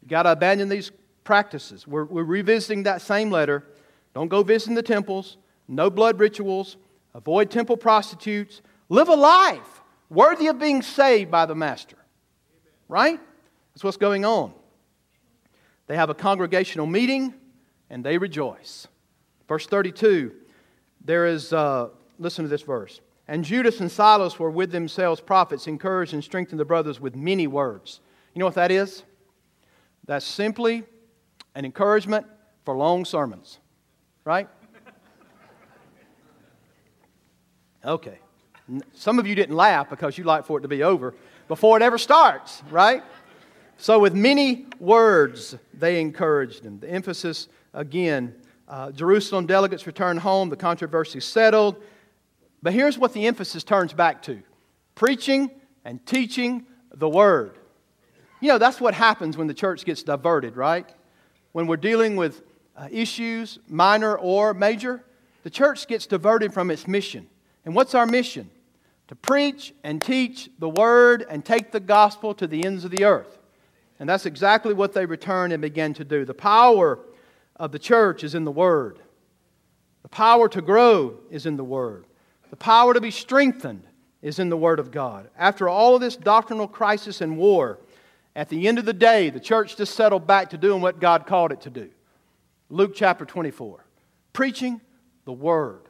You've 0.01 0.09
got 0.09 0.23
to 0.23 0.33
abandon 0.33 0.67
these 0.67 0.91
practices. 1.23 1.87
We're, 1.87 2.03
we're 2.03 2.25
revisiting 2.25 2.83
that 2.83 3.01
same 3.01 3.31
letter. 3.31 3.63
Don't 4.13 4.27
go 4.27 4.43
visiting 4.43 4.75
the 4.75 4.83
temples, 4.83 5.37
no 5.67 5.89
blood 5.89 6.19
rituals, 6.19 6.77
avoid 7.13 7.51
temple 7.51 7.77
prostitutes. 7.77 8.61
Live 8.89 9.09
a 9.09 9.15
life 9.15 9.81
worthy 10.09 10.47
of 10.47 10.59
being 10.59 10.81
saved 10.81 11.29
by 11.29 11.45
the 11.45 11.55
Master. 11.55 11.97
Right? 12.87 13.19
That's 13.73 13.83
what's 13.83 13.97
going 13.97 14.25
on. 14.25 14.53
They 15.87 15.95
have 15.95 16.09
a 16.09 16.13
congregational 16.13 16.85
meeting 16.85 17.33
and 17.89 18.03
they 18.03 18.17
rejoice. 18.17 18.87
Verse 19.47 19.65
32, 19.67 20.33
there 21.03 21.25
is, 21.25 21.53
uh, 21.53 21.89
listen 22.19 22.43
to 22.43 22.49
this 22.49 22.61
verse. 22.61 23.01
And 23.27 23.43
Judas 23.43 23.79
and 23.79 23.91
Silas 23.91 24.39
were 24.39 24.49
with 24.49 24.71
themselves 24.71 25.19
prophets, 25.19 25.67
encouraged 25.67 26.13
and 26.13 26.23
strengthened 26.23 26.59
the 26.59 26.65
brothers 26.65 26.99
with 26.99 27.15
many 27.15 27.47
words. 27.47 27.99
You 28.33 28.39
know 28.39 28.45
what 28.45 28.55
that 28.55 28.71
is? 28.71 29.03
That's 30.05 30.25
simply 30.25 30.83
an 31.55 31.65
encouragement 31.65 32.25
for 32.63 32.75
long 32.75 33.03
sermons, 33.03 33.59
right? 34.23 34.47
Okay. 37.87 38.19
Some 38.93 39.17
of 39.17 39.25
you 39.25 39.33
didn't 39.33 39.55
laugh 39.55 39.89
because 39.89 40.17
you 40.17 40.25
like 40.25 40.45
for 40.45 40.59
it 40.59 40.61
to 40.61 40.67
be 40.67 40.83
over 40.83 41.15
before 41.47 41.77
it 41.77 41.83
ever 41.83 41.97
starts, 41.97 42.61
right? 42.69 43.01
So, 43.77 43.99
with 43.99 44.13
many 44.13 44.65
words, 44.79 45.55
they 45.73 46.01
encouraged 46.01 46.65
him. 46.65 46.79
The 46.79 46.89
emphasis, 46.89 47.47
again, 47.73 48.35
uh, 48.67 48.91
Jerusalem 48.91 49.45
delegates 49.45 49.87
return 49.87 50.17
home, 50.17 50.49
the 50.49 50.57
controversy 50.57 51.21
settled. 51.21 51.81
But 52.61 52.73
here's 52.73 52.97
what 52.97 53.13
the 53.13 53.25
emphasis 53.25 53.63
turns 53.63 53.93
back 53.93 54.21
to 54.23 54.41
preaching 54.95 55.49
and 55.85 56.05
teaching 56.05 56.65
the 56.93 57.07
word. 57.07 57.57
You 58.41 58.49
know, 58.49 58.57
that's 58.57 58.81
what 58.81 58.93
happens 58.93 59.37
when 59.37 59.47
the 59.47 59.53
church 59.53 59.85
gets 59.85 60.03
diverted, 60.03 60.57
right? 60.57 60.89
When 61.53 61.67
we're 61.67 61.77
dealing 61.77 62.17
with 62.17 62.41
uh, 62.75 62.89
issues, 62.91 63.59
minor 63.69 64.17
or 64.17 64.53
major, 64.53 65.05
the 65.43 65.49
church 65.49 65.87
gets 65.87 66.05
diverted 66.05 66.53
from 66.53 66.69
its 66.69 66.87
mission. 66.87 67.29
And 67.67 67.75
what's 67.75 67.93
our 67.93 68.05
mission? 68.05 68.49
To 69.09 69.15
preach 69.15 69.73
and 69.83 70.01
teach 70.01 70.49
the 70.57 70.69
word 70.69 71.25
and 71.29 71.43
take 71.43 71.73
the 71.73 71.81
gospel 71.81 72.33
to 72.35 72.47
the 72.47 72.63
ends 72.63 72.85
of 72.85 72.91
the 72.91 73.03
earth. 73.03 73.39
And 73.99 74.07
that's 74.07 74.25
exactly 74.25 74.73
what 74.73 74.93
they 74.93 75.05
returned 75.05 75.51
and 75.51 75.61
began 75.61 75.93
to 75.95 76.05
do. 76.05 76.23
The 76.23 76.33
power 76.33 76.97
of 77.57 77.73
the 77.73 77.77
church 77.77 78.23
is 78.23 78.35
in 78.35 78.45
the 78.45 78.51
Word. 78.51 78.99
The 80.03 80.07
power 80.07 80.47
to 80.47 80.61
grow 80.61 81.19
is 81.29 81.45
in 81.45 81.57
the 81.57 81.63
Word. 81.65 82.05
The 82.51 82.55
power 82.55 82.93
to 82.93 83.01
be 83.01 83.11
strengthened 83.11 83.83
is 84.21 84.39
in 84.39 84.47
the 84.47 84.55
Word 84.55 84.79
of 84.79 84.89
God. 84.89 85.29
After 85.37 85.67
all 85.67 85.93
of 85.95 85.99
this 85.99 86.15
doctrinal 86.15 86.69
crisis 86.69 87.19
and 87.19 87.37
war, 87.37 87.79
at 88.33 88.47
the 88.47 88.65
end 88.69 88.79
of 88.79 88.85
the 88.85 88.93
day, 88.93 89.29
the 89.29 89.41
church 89.41 89.75
just 89.75 89.93
settled 89.93 90.25
back 90.25 90.51
to 90.51 90.57
doing 90.57 90.81
what 90.81 91.01
God 91.01 91.27
called 91.27 91.51
it 91.51 91.59
to 91.63 91.69
do. 91.69 91.89
Luke 92.69 92.93
chapter 92.95 93.25
24. 93.25 93.83
Preaching 94.31 94.79
the 95.25 95.33
Word, 95.33 95.86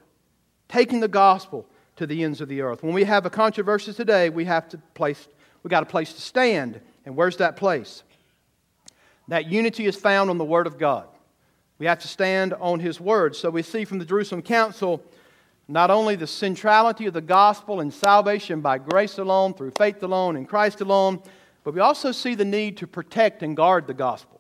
taking 0.70 1.00
the 1.00 1.08
gospel 1.08 1.66
to 1.98 2.06
the 2.06 2.24
ends 2.24 2.42
of 2.42 2.48
the 2.48 2.62
earth. 2.62 2.84
When 2.84 2.94
we 2.94 3.04
have 3.04 3.26
a 3.26 3.30
controversy 3.30 3.94
today, 3.94 4.30
we 4.30 4.46
have 4.46 4.70
to 4.70 4.78
place, 4.94 5.28
we 5.64 5.70
got 5.70 5.84
a 5.84 5.88
place 5.88 6.14
to 6.14 6.22
stand. 6.22 6.80
And 7.06 7.16
where's 7.16 7.38
that 7.38 7.56
place? 7.56 8.04
That 9.28 9.48
unity 9.48 9.86
is 9.86 9.96
found 9.96 10.30
on 10.30 10.38
the 10.38 10.46
Word 10.46 10.68
of 10.68 10.78
God. 10.78 11.08
We 11.80 11.86
have 11.86 12.00
to 12.00 12.08
stand 12.08 12.54
on 12.56 12.80
his 12.80 13.00
word. 13.00 13.36
So 13.36 13.50
we 13.50 13.62
see 13.62 13.86
from 13.86 14.00
the 14.00 14.06
Jerusalem 14.06 14.42
Council 14.42 15.04
not 15.68 15.92
only 15.92 16.16
the 16.16 16.28
centrality 16.28 17.06
of 17.06 17.14
the 17.14 17.22
gospel 17.22 17.82
and 17.82 17.94
salvation 17.94 18.62
by 18.62 18.78
grace 18.78 19.18
alone, 19.18 19.54
through 19.54 19.72
faith 19.78 20.02
alone, 20.02 20.38
in 20.38 20.46
Christ 20.46 20.82
alone, 20.82 21.22
but 21.64 21.74
we 21.74 21.82
also 21.82 22.12
see 22.12 22.36
the 22.36 22.46
need 22.46 22.78
to 22.78 22.88
protect 22.88 23.44
and 23.44 23.56
guard 23.56 23.86
the 23.86 23.94
gospel. 23.94 24.40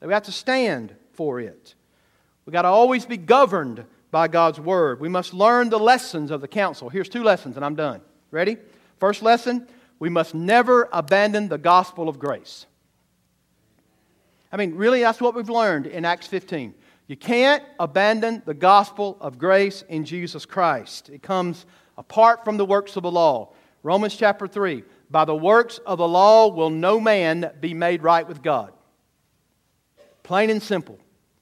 That 0.00 0.06
we 0.06 0.12
have 0.12 0.24
to 0.24 0.32
stand 0.32 0.94
for 1.12 1.40
it. 1.40 1.74
We've 2.44 2.52
got 2.52 2.62
to 2.62 2.68
always 2.68 3.06
be 3.06 3.16
governed 3.16 3.84
by 4.10 4.28
God's 4.28 4.60
word. 4.60 5.00
We 5.00 5.08
must 5.08 5.34
learn 5.34 5.70
the 5.70 5.78
lessons 5.78 6.30
of 6.30 6.40
the 6.40 6.48
council. 6.48 6.88
Here's 6.88 7.08
two 7.08 7.22
lessons, 7.22 7.56
and 7.56 7.64
I'm 7.64 7.74
done. 7.74 8.00
Ready? 8.30 8.56
First 8.98 9.22
lesson 9.22 9.66
we 9.98 10.08
must 10.08 10.34
never 10.34 10.88
abandon 10.92 11.48
the 11.48 11.58
gospel 11.58 12.08
of 12.08 12.18
grace. 12.18 12.66
I 14.52 14.56
mean, 14.56 14.74
really, 14.76 15.00
that's 15.00 15.20
what 15.20 15.34
we've 15.34 15.50
learned 15.50 15.86
in 15.86 16.04
Acts 16.04 16.26
15. 16.26 16.74
You 17.06 17.16
can't 17.16 17.62
abandon 17.80 18.42
the 18.46 18.54
gospel 18.54 19.16
of 19.20 19.38
grace 19.38 19.82
in 19.88 20.04
Jesus 20.04 20.46
Christ. 20.46 21.10
It 21.10 21.22
comes 21.22 21.66
apart 21.96 22.44
from 22.44 22.56
the 22.56 22.64
works 22.64 22.96
of 22.96 23.02
the 23.02 23.10
law. 23.10 23.52
Romans 23.82 24.14
chapter 24.16 24.46
3 24.46 24.84
By 25.10 25.24
the 25.24 25.34
works 25.34 25.78
of 25.78 25.98
the 25.98 26.08
law 26.08 26.48
will 26.48 26.70
no 26.70 27.00
man 27.00 27.50
be 27.60 27.74
made 27.74 28.02
right 28.02 28.26
with 28.26 28.42
God. 28.42 28.72
Plain 30.22 30.50
and 30.50 30.62
simple. 30.62 30.98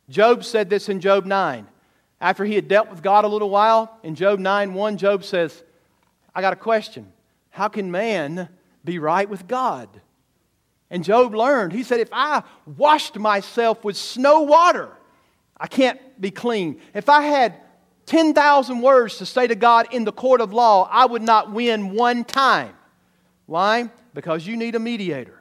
Job 0.08 0.44
said 0.44 0.70
this 0.70 0.88
in 0.88 1.00
Job 1.00 1.26
9. 1.26 1.66
After 2.20 2.44
he 2.44 2.54
had 2.54 2.68
dealt 2.68 2.90
with 2.90 3.02
God 3.02 3.24
a 3.24 3.28
little 3.28 3.50
while, 3.50 3.98
in 4.02 4.14
Job 4.14 4.38
9 4.38 4.74
1, 4.74 4.96
Job 4.96 5.24
says, 5.24 5.62
I 6.34 6.40
got 6.40 6.52
a 6.52 6.56
question. 6.56 7.12
How 7.50 7.68
can 7.68 7.90
man 7.90 8.48
be 8.84 8.98
right 8.98 9.28
with 9.28 9.46
God? 9.46 9.88
And 10.90 11.04
Job 11.04 11.34
learned. 11.34 11.72
He 11.72 11.82
said, 11.82 12.00
If 12.00 12.10
I 12.12 12.42
washed 12.76 13.18
myself 13.18 13.84
with 13.84 13.96
snow 13.96 14.42
water, 14.42 14.90
I 15.56 15.66
can't 15.66 15.98
be 16.20 16.30
clean. 16.30 16.80
If 16.94 17.08
I 17.08 17.22
had 17.22 17.54
10,000 18.06 18.82
words 18.82 19.18
to 19.18 19.26
say 19.26 19.46
to 19.46 19.54
God 19.54 19.88
in 19.92 20.04
the 20.04 20.12
court 20.12 20.40
of 20.40 20.52
law, 20.52 20.88
I 20.90 21.06
would 21.06 21.22
not 21.22 21.50
win 21.50 21.90
one 21.90 22.24
time. 22.24 22.74
Why? 23.46 23.90
Because 24.14 24.46
you 24.46 24.56
need 24.56 24.74
a 24.74 24.78
mediator. 24.78 25.35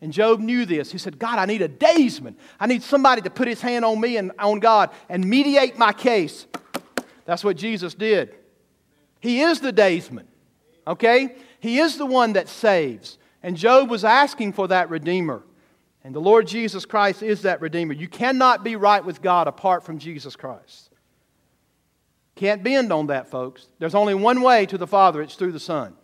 And 0.00 0.12
Job 0.12 0.38
knew 0.40 0.64
this. 0.64 0.92
He 0.92 0.98
said, 0.98 1.18
God, 1.18 1.38
I 1.38 1.46
need 1.46 1.62
a 1.62 1.68
daysman. 1.68 2.36
I 2.60 2.66
need 2.66 2.82
somebody 2.82 3.22
to 3.22 3.30
put 3.30 3.48
his 3.48 3.60
hand 3.60 3.84
on 3.84 4.00
me 4.00 4.16
and 4.16 4.32
on 4.38 4.60
God 4.60 4.90
and 5.08 5.24
mediate 5.24 5.76
my 5.76 5.92
case. 5.92 6.46
That's 7.24 7.42
what 7.42 7.56
Jesus 7.56 7.94
did. 7.94 8.34
He 9.20 9.40
is 9.40 9.60
the 9.60 9.72
daysman. 9.72 10.28
Okay? 10.86 11.36
He 11.60 11.78
is 11.78 11.98
the 11.98 12.06
one 12.06 12.34
that 12.34 12.48
saves. 12.48 13.18
And 13.42 13.56
Job 13.56 13.90
was 13.90 14.04
asking 14.04 14.52
for 14.52 14.68
that 14.68 14.88
Redeemer. 14.88 15.42
And 16.04 16.14
the 16.14 16.20
Lord 16.20 16.46
Jesus 16.46 16.84
Christ 16.84 17.22
is 17.22 17.42
that 17.42 17.60
Redeemer. 17.60 17.92
You 17.92 18.08
cannot 18.08 18.64
be 18.64 18.76
right 18.76 19.04
with 19.04 19.20
God 19.20 19.48
apart 19.48 19.84
from 19.84 19.98
Jesus 19.98 20.36
Christ. 20.36 20.90
Can't 22.36 22.62
bend 22.62 22.92
on 22.92 23.08
that, 23.08 23.28
folks. 23.28 23.66
There's 23.80 23.96
only 23.96 24.14
one 24.14 24.40
way 24.42 24.64
to 24.66 24.78
the 24.78 24.86
Father 24.86 25.20
it's 25.20 25.34
through 25.34 25.52
the 25.52 25.60
Son. 25.60 25.94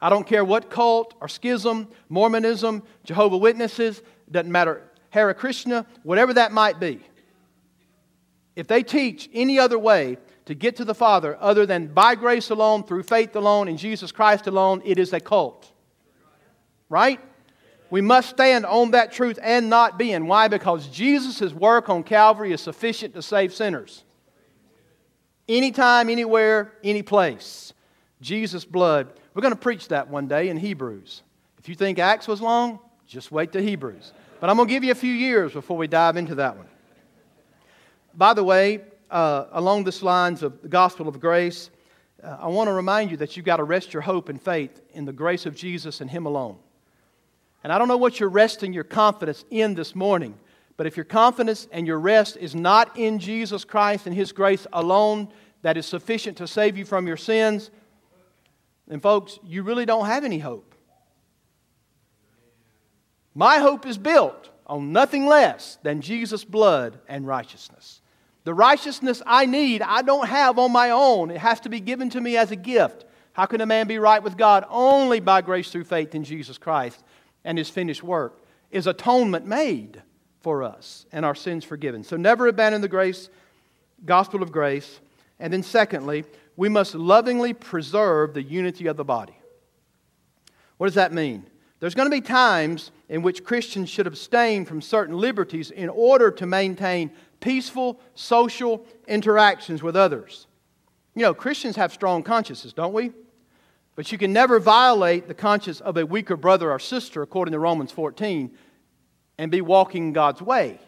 I 0.00 0.10
don't 0.10 0.26
care 0.26 0.44
what 0.44 0.70
cult 0.70 1.14
or 1.20 1.28
schism, 1.28 1.88
Mormonism, 2.08 2.82
Jehovah 3.04 3.38
Witnesses, 3.38 4.02
doesn't 4.30 4.52
matter, 4.52 4.82
Hare 5.10 5.32
Krishna, 5.34 5.86
whatever 6.02 6.34
that 6.34 6.52
might 6.52 6.78
be. 6.78 7.00
If 8.54 8.66
they 8.66 8.82
teach 8.82 9.28
any 9.32 9.58
other 9.58 9.78
way 9.78 10.18
to 10.46 10.54
get 10.54 10.76
to 10.76 10.84
the 10.84 10.94
Father 10.94 11.36
other 11.40 11.66
than 11.66 11.88
by 11.88 12.14
grace 12.14 12.50
alone, 12.50 12.84
through 12.84 13.02
faith 13.02 13.36
alone, 13.36 13.68
in 13.68 13.76
Jesus 13.76 14.12
Christ 14.12 14.46
alone, 14.46 14.82
it 14.84 14.98
is 14.98 15.12
a 15.12 15.20
cult. 15.20 15.70
Right? 16.88 17.20
We 17.90 18.00
must 18.00 18.30
stand 18.30 18.66
on 18.66 18.92
that 18.92 19.12
truth 19.12 19.38
and 19.42 19.70
not 19.70 19.98
be. 19.98 20.12
And 20.12 20.28
why? 20.28 20.48
Because 20.48 20.88
Jesus' 20.88 21.52
work 21.52 21.88
on 21.88 22.02
Calvary 22.02 22.52
is 22.52 22.60
sufficient 22.60 23.14
to 23.14 23.22
save 23.22 23.52
sinners. 23.52 24.04
Anytime, 25.48 26.08
anywhere, 26.08 26.72
any 26.82 27.02
place. 27.02 27.72
Jesus' 28.20 28.64
blood. 28.64 29.08
We're 29.36 29.42
going 29.42 29.52
to 29.52 29.60
preach 29.60 29.88
that 29.88 30.08
one 30.08 30.28
day 30.28 30.48
in 30.48 30.56
Hebrews. 30.56 31.22
If 31.58 31.68
you 31.68 31.74
think 31.74 31.98
Acts 31.98 32.26
was 32.26 32.40
long, 32.40 32.78
just 33.06 33.30
wait 33.30 33.52
to 33.52 33.60
Hebrews. 33.60 34.14
But 34.40 34.48
I'm 34.48 34.56
going 34.56 34.66
to 34.66 34.72
give 34.72 34.82
you 34.82 34.92
a 34.92 34.94
few 34.94 35.12
years 35.12 35.52
before 35.52 35.76
we 35.76 35.86
dive 35.86 36.16
into 36.16 36.36
that 36.36 36.56
one. 36.56 36.66
By 38.14 38.32
the 38.32 38.42
way, 38.42 38.80
uh, 39.10 39.44
along 39.52 39.84
this 39.84 40.02
lines 40.02 40.42
of 40.42 40.62
the 40.62 40.68
gospel 40.68 41.06
of 41.06 41.20
grace, 41.20 41.68
uh, 42.24 42.38
I 42.40 42.46
want 42.46 42.68
to 42.68 42.72
remind 42.72 43.10
you 43.10 43.18
that 43.18 43.36
you've 43.36 43.44
got 43.44 43.58
to 43.58 43.64
rest 43.64 43.92
your 43.92 44.00
hope 44.00 44.30
and 44.30 44.40
faith 44.40 44.80
in 44.94 45.04
the 45.04 45.12
grace 45.12 45.44
of 45.44 45.54
Jesus 45.54 46.00
and 46.00 46.10
Him 46.10 46.24
alone. 46.24 46.56
And 47.62 47.70
I 47.70 47.76
don't 47.76 47.88
know 47.88 47.98
what 47.98 48.18
you're 48.18 48.30
resting 48.30 48.72
your 48.72 48.84
confidence 48.84 49.44
in 49.50 49.74
this 49.74 49.94
morning, 49.94 50.34
but 50.78 50.86
if 50.86 50.96
your 50.96 51.04
confidence 51.04 51.68
and 51.72 51.86
your 51.86 52.00
rest 52.00 52.38
is 52.38 52.54
not 52.54 52.96
in 52.96 53.18
Jesus 53.18 53.66
Christ 53.66 54.06
and 54.06 54.16
His 54.16 54.32
grace 54.32 54.66
alone 54.72 55.28
that 55.60 55.76
is 55.76 55.84
sufficient 55.84 56.38
to 56.38 56.46
save 56.46 56.78
you 56.78 56.86
from 56.86 57.06
your 57.06 57.18
sins, 57.18 57.70
then, 58.88 59.00
folks, 59.00 59.38
you 59.44 59.62
really 59.62 59.86
don't 59.86 60.06
have 60.06 60.24
any 60.24 60.38
hope. 60.38 60.74
My 63.34 63.58
hope 63.58 63.84
is 63.84 63.98
built 63.98 64.50
on 64.66 64.92
nothing 64.92 65.26
less 65.26 65.78
than 65.82 66.00
Jesus' 66.00 66.44
blood 66.44 66.98
and 67.08 67.26
righteousness. 67.26 68.00
The 68.44 68.54
righteousness 68.54 69.22
I 69.26 69.46
need, 69.46 69.82
I 69.82 70.02
don't 70.02 70.28
have 70.28 70.58
on 70.58 70.72
my 70.72 70.90
own. 70.90 71.30
It 71.30 71.38
has 71.38 71.60
to 71.60 71.68
be 71.68 71.80
given 71.80 72.10
to 72.10 72.20
me 72.20 72.36
as 72.36 72.50
a 72.52 72.56
gift. 72.56 73.04
How 73.32 73.44
can 73.44 73.60
a 73.60 73.66
man 73.66 73.86
be 73.86 73.98
right 73.98 74.22
with 74.22 74.36
God? 74.36 74.64
Only 74.70 75.20
by 75.20 75.42
grace 75.42 75.70
through 75.70 75.84
faith 75.84 76.14
in 76.14 76.24
Jesus 76.24 76.56
Christ 76.56 77.02
and 77.44 77.58
his 77.58 77.68
finished 77.68 78.02
work 78.02 78.40
is 78.70 78.86
atonement 78.86 79.46
made 79.46 80.02
for 80.40 80.62
us 80.62 81.06
and 81.12 81.24
our 81.24 81.34
sins 81.34 81.64
forgiven. 81.64 82.04
So 82.04 82.16
never 82.16 82.46
abandon 82.46 82.80
the 82.80 82.88
grace, 82.88 83.28
gospel 84.04 84.42
of 84.42 84.52
grace. 84.52 85.00
And 85.38 85.52
then, 85.52 85.62
secondly, 85.62 86.24
we 86.56 86.68
must 86.68 86.94
lovingly 86.94 87.52
preserve 87.52 88.34
the 88.34 88.42
unity 88.42 88.86
of 88.86 88.96
the 88.96 89.04
body. 89.04 89.38
What 90.78 90.86
does 90.86 90.94
that 90.94 91.12
mean? 91.12 91.46
There's 91.80 91.94
going 91.94 92.10
to 92.10 92.16
be 92.16 92.22
times 92.22 92.90
in 93.08 93.22
which 93.22 93.44
Christians 93.44 93.90
should 93.90 94.06
abstain 94.06 94.64
from 94.64 94.80
certain 94.80 95.16
liberties 95.16 95.70
in 95.70 95.88
order 95.88 96.30
to 96.30 96.46
maintain 96.46 97.10
peaceful 97.40 98.00
social 98.14 98.86
interactions 99.06 99.82
with 99.82 99.96
others. 99.96 100.46
You 101.14 101.22
know, 101.22 101.34
Christians 101.34 101.76
have 101.76 101.92
strong 101.92 102.22
consciences, 102.22 102.72
don't 102.72 102.92
we? 102.92 103.12
But 103.94 104.10
you 104.12 104.18
can 104.18 104.32
never 104.32 104.58
violate 104.58 105.28
the 105.28 105.34
conscience 105.34 105.80
of 105.80 105.96
a 105.96 106.04
weaker 106.04 106.36
brother 106.36 106.70
or 106.70 106.78
sister, 106.78 107.22
according 107.22 107.52
to 107.52 107.58
Romans 107.58 107.92
14, 107.92 108.50
and 109.38 109.50
be 109.50 109.60
walking 109.60 110.12
God's 110.12 110.42
way. 110.42 110.78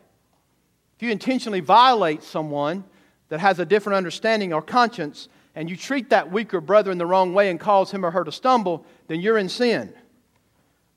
If 0.97 1.03
you 1.03 1.11
intentionally 1.11 1.61
violate 1.61 2.23
someone 2.23 2.85
that 3.29 3.41
has 3.41 3.59
a 3.59 3.65
different 3.65 3.97
understanding 3.97 4.53
or 4.53 4.61
conscience, 4.61 5.29
and 5.59 5.69
you 5.69 5.77
treat 5.77 6.11
that 6.11 6.31
weaker 6.31 6.61
brother 6.61 6.93
in 6.93 6.99
the 6.99 7.05
wrong 7.05 7.35
way 7.35 7.51
and 7.51 7.59
cause 7.59 7.91
him 7.91 8.07
or 8.07 8.13
her 8.13 8.23
to 8.23 8.31
stumble, 8.31 8.87
then 9.09 9.21
you're 9.21 9.39
in 9.39 9.49
sin. 9.49 9.93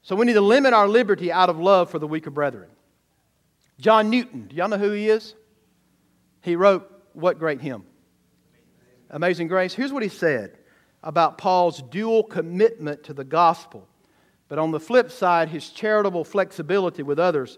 So 0.03 0.16
we 0.16 0.28
need 0.28 0.34
to 0.34 0.41
limit 0.41 0.72
our 0.72 0.88
liberty 0.88 1.32
out 1.32 1.49
of 1.49 1.57
love 1.57 1.89
for 1.89 1.97
the 1.97 2.05
weaker 2.05 2.30
brethren. 2.30 2.70
John 3.80 4.12
Newton, 4.12 4.45
do 4.49 4.55
y'all 4.55 4.70
know 4.70 4.78
who 4.78 4.91
he 4.91 5.09
is? 5.09 5.34
He 6.41 6.55
wrote 6.55 6.88
what 7.14 7.39
great 7.39 7.59
hymn? 7.59 7.86
Amazing 9.09 9.47
Grace. 9.47 9.74
Here's 9.74 9.91
what 9.91 10.03
he 10.03 10.09
said 10.09 10.59
about 11.01 11.39
Paul's 11.39 11.82
dual 11.82 12.22
commitment 12.22 13.01
to 13.05 13.16
the 13.16 13.24
gospel, 13.24 13.88
but 14.47 14.59
on 14.59 14.70
the 14.70 14.80
flip 14.80 15.09
side, 15.09 15.49
his 15.49 15.70
charitable 15.70 16.24
flexibility 16.24 17.01
with 17.01 17.18
others. 17.18 17.57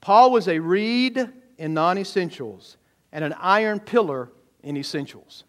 Paul 0.00 0.30
was 0.30 0.46
a 0.46 0.60
reed 0.60 1.28
in 1.58 1.74
non 1.74 1.98
essentials 1.98 2.76
and 3.10 3.24
an 3.24 3.32
iron 3.32 3.80
pillar 3.80 4.30
in 4.62 4.76
essentials. 4.76 5.42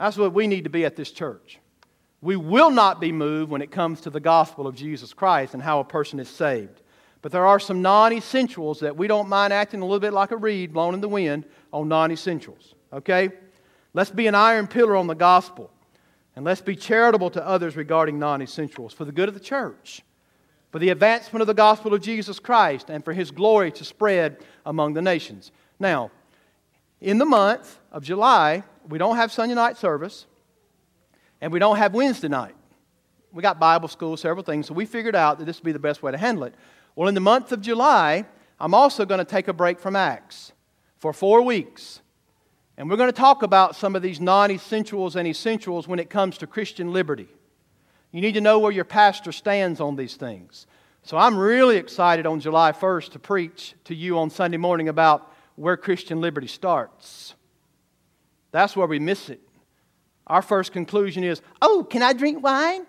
That's 0.00 0.16
what 0.16 0.32
we 0.32 0.46
need 0.46 0.64
to 0.64 0.70
be 0.70 0.86
at 0.86 0.96
this 0.96 1.10
church. 1.10 1.58
We 2.22 2.34
will 2.34 2.70
not 2.70 3.02
be 3.02 3.12
moved 3.12 3.50
when 3.50 3.60
it 3.60 3.70
comes 3.70 4.00
to 4.00 4.10
the 4.10 4.18
gospel 4.18 4.66
of 4.66 4.74
Jesus 4.74 5.12
Christ 5.12 5.52
and 5.52 5.62
how 5.62 5.78
a 5.78 5.84
person 5.84 6.18
is 6.18 6.28
saved. 6.28 6.80
But 7.20 7.32
there 7.32 7.46
are 7.46 7.60
some 7.60 7.82
non 7.82 8.14
essentials 8.14 8.80
that 8.80 8.96
we 8.96 9.08
don't 9.08 9.28
mind 9.28 9.52
acting 9.52 9.82
a 9.82 9.84
little 9.84 10.00
bit 10.00 10.14
like 10.14 10.30
a 10.30 10.38
reed 10.38 10.72
blown 10.72 10.94
in 10.94 11.02
the 11.02 11.08
wind 11.08 11.44
on 11.70 11.88
non 11.88 12.10
essentials. 12.12 12.74
Okay? 12.94 13.28
Let's 13.92 14.10
be 14.10 14.26
an 14.26 14.34
iron 14.34 14.68
pillar 14.68 14.96
on 14.96 15.06
the 15.06 15.14
gospel. 15.14 15.70
And 16.34 16.46
let's 16.46 16.62
be 16.62 16.76
charitable 16.76 17.28
to 17.32 17.46
others 17.46 17.76
regarding 17.76 18.18
non 18.18 18.40
essentials 18.40 18.94
for 18.94 19.04
the 19.04 19.12
good 19.12 19.28
of 19.28 19.34
the 19.34 19.40
church, 19.40 20.00
for 20.70 20.78
the 20.78 20.88
advancement 20.88 21.42
of 21.42 21.46
the 21.46 21.52
gospel 21.52 21.92
of 21.92 22.00
Jesus 22.00 22.38
Christ, 22.38 22.88
and 22.88 23.04
for 23.04 23.12
his 23.12 23.30
glory 23.30 23.70
to 23.72 23.84
spread 23.84 24.38
among 24.64 24.94
the 24.94 25.02
nations. 25.02 25.52
Now, 25.78 26.10
in 27.02 27.18
the 27.18 27.26
month 27.26 27.78
of 27.92 28.02
July, 28.02 28.64
we 28.88 28.98
don't 28.98 29.16
have 29.16 29.32
Sunday 29.32 29.54
night 29.54 29.76
service, 29.76 30.26
and 31.40 31.52
we 31.52 31.58
don't 31.58 31.76
have 31.76 31.94
Wednesday 31.94 32.28
night. 32.28 32.54
We 33.32 33.42
got 33.42 33.60
Bible 33.60 33.88
school, 33.88 34.16
several 34.16 34.44
things, 34.44 34.66
so 34.66 34.74
we 34.74 34.86
figured 34.86 35.14
out 35.14 35.38
that 35.38 35.44
this 35.44 35.58
would 35.58 35.64
be 35.64 35.72
the 35.72 35.78
best 35.78 36.02
way 36.02 36.12
to 36.12 36.18
handle 36.18 36.44
it. 36.44 36.54
Well, 36.96 37.08
in 37.08 37.14
the 37.14 37.20
month 37.20 37.52
of 37.52 37.60
July, 37.60 38.26
I'm 38.58 38.74
also 38.74 39.06
going 39.06 39.18
to 39.18 39.24
take 39.24 39.48
a 39.48 39.52
break 39.52 39.78
from 39.78 39.96
Acts 39.96 40.52
for 40.98 41.12
four 41.12 41.42
weeks. 41.42 42.00
And 42.76 42.88
we're 42.88 42.96
going 42.96 43.12
to 43.12 43.16
talk 43.16 43.42
about 43.42 43.76
some 43.76 43.94
of 43.94 44.02
these 44.02 44.20
non 44.20 44.50
essentials 44.50 45.16
and 45.16 45.28
essentials 45.28 45.86
when 45.86 45.98
it 45.98 46.10
comes 46.10 46.38
to 46.38 46.46
Christian 46.46 46.92
liberty. 46.92 47.28
You 48.10 48.20
need 48.20 48.32
to 48.32 48.40
know 48.40 48.58
where 48.58 48.72
your 48.72 48.84
pastor 48.84 49.32
stands 49.32 49.80
on 49.80 49.96
these 49.96 50.16
things. 50.16 50.66
So 51.02 51.16
I'm 51.16 51.38
really 51.38 51.76
excited 51.76 52.26
on 52.26 52.40
July 52.40 52.72
1st 52.72 53.10
to 53.12 53.18
preach 53.18 53.74
to 53.84 53.94
you 53.94 54.18
on 54.18 54.30
Sunday 54.30 54.56
morning 54.56 54.88
about 54.88 55.32
where 55.56 55.76
Christian 55.76 56.20
liberty 56.20 56.46
starts. 56.46 57.34
That's 58.52 58.76
where 58.76 58.86
we 58.86 58.98
miss 58.98 59.28
it. 59.28 59.40
Our 60.26 60.42
first 60.42 60.72
conclusion 60.72 61.24
is 61.24 61.42
oh, 61.60 61.86
can 61.88 62.02
I 62.02 62.12
drink 62.12 62.42
wine? 62.42 62.86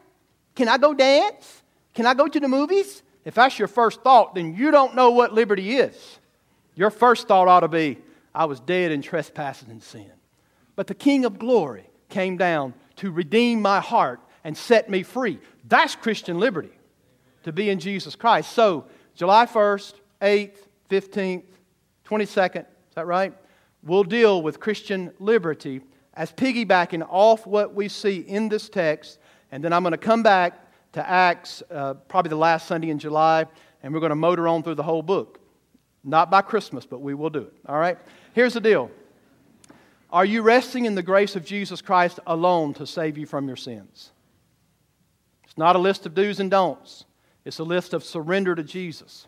Can 0.55 0.68
I 0.68 0.78
go 0.78 0.93
dance? 0.93 1.64
Can 1.93 2.05
I 2.05 2.14
go 2.14 2.28
to 2.28 2.39
the 2.39 2.47
movies? 2.47 3.03
If 3.26 3.36
that's 3.36 3.59
your 3.59 3.68
first 3.68 4.01
thought, 4.01 4.36
then 4.36 4.55
you 4.55 4.72
don't 4.72 4.95
know 4.95 5.12
what 5.12 5.34
liberty 5.34 5.78
is. 5.78 6.20
Your 6.76 6.89
first 6.89 7.28
thought 7.28 7.47
ought 7.47 7.59
to 7.62 7.68
be, 7.68 7.97
I 8.34 8.45
was 8.45 8.59
dead 8.59 8.91
in 8.91 9.01
trespasses 9.01 9.68
and 9.68 9.84
sin. 9.84 10.12
But 10.76 10.88
the 10.88 10.95
King 10.95 11.26
of 11.26 11.38
glory 11.38 11.86
came 12.09 12.38
down 12.38 12.74
to 12.97 13.12
redeem 13.12 13.62
my 13.62 13.80
heart 13.80 14.20
and 14.43 14.57
set 14.57 14.89
me 14.89 15.03
free. 15.03 15.39
That's 15.68 15.95
Christian 15.95 16.39
liberty, 16.39 16.72
to 17.43 17.51
be 17.51 17.70
in 17.70 17.80
Jesus 17.80 18.16
Christ. 18.16 18.51
So, 18.51 18.86
July 19.16 19.45
1st, 19.45 19.93
8th, 20.22 20.57
15th, 20.89 21.43
22nd, 22.05 22.62
is 22.62 22.95
that 22.95 23.05
right? 23.05 23.34
We'll 23.84 24.03
deal 24.03 24.41
with 24.41 24.59
Christian 24.59 25.11
liberty 25.19 25.82
as 26.13 26.32
piggybacking 26.32 27.05
off 27.09 27.47
what 27.47 27.73
we 27.73 27.88
see 27.88 28.17
in 28.17 28.49
this 28.49 28.69
text. 28.69 29.19
And 29.51 29.63
then 29.63 29.73
I'm 29.73 29.84
going 29.84 29.91
to 29.91 29.97
come 29.97 30.23
back 30.23 30.67
to 30.93 31.09
Acts, 31.09 31.63
uh, 31.71 31.93
probably 31.93 32.29
the 32.29 32.36
last 32.36 32.67
Sunday 32.67 32.89
in 32.89 32.99
July, 32.99 33.45
and 33.82 33.93
we're 33.93 33.99
going 33.99 34.11
to 34.11 34.15
motor 34.15 34.47
on 34.47 34.61
through 34.61 34.75
the 34.75 34.84
whole 34.84 35.01
book. 35.01 35.39
Not 36.03 36.29
by 36.29 36.41
Christmas, 36.41 36.86
but 36.86 37.01
we 37.01 37.13
will 37.13 37.29
do 37.29 37.41
it. 37.41 37.53
All 37.65 37.79
right? 37.79 37.97
Here's 38.34 38.53
the 38.53 38.61
deal 38.61 38.91
Are 40.09 40.25
you 40.25 40.41
resting 40.41 40.86
in 40.86 40.95
the 40.95 41.03
grace 41.03 41.36
of 41.36 41.45
Jesus 41.45 41.82
Christ 41.82 42.19
alone 42.27 42.73
to 42.75 42.86
save 42.86 43.17
you 43.17 43.25
from 43.25 43.47
your 43.47 43.57
sins? 43.57 44.11
It's 45.43 45.57
not 45.57 45.75
a 45.75 45.79
list 45.79 46.05
of 46.05 46.13
do's 46.13 46.39
and 46.39 46.51
don'ts, 46.51 47.05
it's 47.45 47.59
a 47.59 47.63
list 47.63 47.93
of 47.93 48.03
surrender 48.03 48.55
to 48.55 48.63
Jesus. 48.63 49.27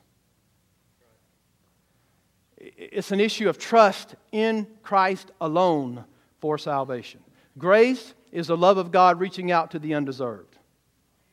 It's 2.78 3.12
an 3.12 3.20
issue 3.20 3.50
of 3.50 3.58
trust 3.58 4.16
in 4.32 4.68
Christ 4.84 5.32
alone 5.42 6.06
for 6.40 6.58
salvation. 6.58 7.20
Grace 7.58 8.14
is 8.32 8.48
the 8.48 8.58
love 8.58 8.78
of 8.78 8.92
God 8.92 9.20
reaching 9.20 9.52
out 9.52 9.72
to 9.72 9.80
the 9.80 9.94
undeserved. 9.94 10.58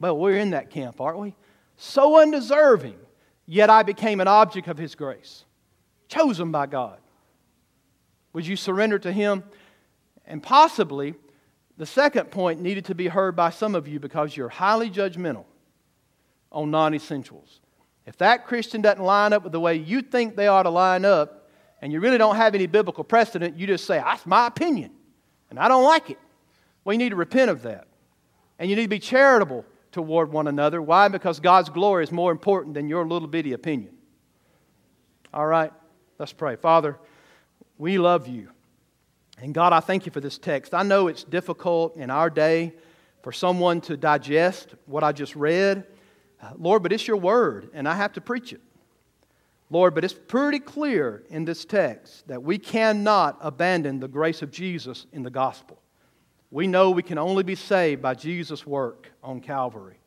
Well, 0.01 0.19
we're 0.19 0.39
in 0.39 0.51
that 0.51 0.71
camp, 0.71 1.01
aren't 1.01 1.19
we? 1.19 1.35
So 1.77 2.21
undeserving, 2.21 2.99
yet 3.47 3.71
I 3.71 3.83
became 3.83 4.21
an 4.21 4.29
object 4.29 4.69
of 4.69 4.77
His 4.77 4.95
grace, 4.95 5.45
chosen 6.09 6.51
by 6.51 6.67
God. 6.67 6.99
Would 8.33 8.47
you 8.47 8.57
surrender 8.57 8.99
to 8.99 9.13
Him? 9.13 9.45
And 10.27 10.43
possibly, 10.43 11.15
the 11.77 11.87
second 11.87 12.31
point 12.31 12.61
needed 12.61 12.87
to 12.87 12.95
be 12.95 13.09
heard 13.09 13.37
by 13.37 13.51
some 13.51 13.75
of 13.75 13.89
you 13.89 13.99
because 13.99 14.37
you're 14.37 14.49
highly 14.49 14.91
judgmental 14.91 15.45
on 16.53 16.71
non 16.71 16.95
essentials. 16.95 17.61
If 18.11 18.17
that 18.17 18.45
Christian 18.45 18.83
doesn't 18.83 19.05
line 19.05 19.33
up 19.33 19.45
with 19.45 19.53
the 19.53 19.61
way 19.61 19.77
you 19.77 20.03
think 20.03 20.35
they 20.35 20.49
ought 20.49 20.65
to 20.65 20.71
line 20.71 21.05
up, 21.05 21.49
and 21.81 21.93
you 21.93 22.01
really 22.01 22.19
don't 22.19 22.35
have 22.35 22.57
any 22.57 22.67
biblical 22.67 23.05
precedent, 23.05 23.57
you 23.57 23.69
just 23.69 23.85
say, 23.85 23.99
That's 23.99 24.27
my 24.27 24.49
opinion, 24.49 24.91
and 25.49 25.61
I 25.61 25.69
don't 25.69 25.85
like 25.85 26.11
it. 26.11 26.19
Well, 26.83 26.93
you 26.93 26.99
need 26.99 27.11
to 27.11 27.17
repent 27.17 27.53
of 27.53 27.63
that. 27.63 27.87
And 28.59 28.69
you 28.69 28.75
need 28.75 28.83
to 28.83 28.89
be 28.89 28.99
charitable 28.99 29.65
toward 29.93 30.33
one 30.33 30.49
another. 30.49 30.83
Why? 30.83 31.07
Because 31.07 31.39
God's 31.39 31.69
glory 31.69 32.03
is 32.03 32.11
more 32.11 32.33
important 32.33 32.75
than 32.75 32.89
your 32.89 33.07
little 33.07 33.29
bitty 33.29 33.53
opinion. 33.53 33.95
All 35.33 35.47
right, 35.47 35.73
let's 36.19 36.33
pray. 36.33 36.57
Father, 36.57 36.99
we 37.79 37.97
love 37.97 38.27
you. 38.27 38.51
And 39.39 39.55
God, 39.55 39.73
I 39.73 39.79
thank 39.79 40.05
you 40.05 40.11
for 40.11 40.21
this 40.21 40.37
text. 40.37 40.75
I 40.75 40.83
know 40.83 41.07
it's 41.07 41.23
difficult 41.23 41.95
in 41.95 42.11
our 42.11 42.29
day 42.29 42.75
for 43.23 43.31
someone 43.31 43.81
to 43.83 43.97
digest 43.97 44.75
what 44.87 45.05
I 45.05 45.13
just 45.13 45.37
read. 45.37 45.87
Lord, 46.57 46.83
but 46.83 46.93
it's 46.93 47.07
your 47.07 47.17
word, 47.17 47.71
and 47.73 47.89
I 47.89 47.95
have 47.95 48.13
to 48.15 48.21
preach 48.21 48.53
it. 48.53 48.61
Lord, 49.71 49.95
but 49.95 50.05
it's 50.05 50.15
pretty 50.15 50.59
clear 50.59 51.23
in 51.31 51.45
this 51.45 51.65
text 51.65 52.27
that 52.27 52.43
we 52.43 52.59
cannot 52.59 53.39
abandon 53.41 54.01
the 54.01 54.09
grace 54.09 54.43
of 54.43 54.51
Jesus 54.51 55.07
in 55.13 55.23
the 55.23 55.31
gospel. 55.31 55.81
We 56.51 56.67
know 56.67 56.91
we 56.91 57.05
can 57.05 57.19
only 57.19 57.45
be 57.45 57.55
saved 57.55 58.03
by 58.03 58.15
Jesus' 58.15 58.67
work 58.67 59.13
on 59.23 59.41
Calvary 59.41 59.99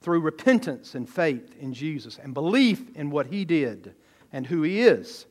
through 0.00 0.20
repentance 0.20 0.96
and 0.96 1.08
faith 1.08 1.54
in 1.60 1.72
Jesus 1.72 2.18
and 2.18 2.34
belief 2.34 2.82
in 2.96 3.10
what 3.10 3.26
He 3.26 3.44
did 3.44 3.94
and 4.32 4.44
who 4.44 4.62
He 4.62 4.80
is. 4.80 5.26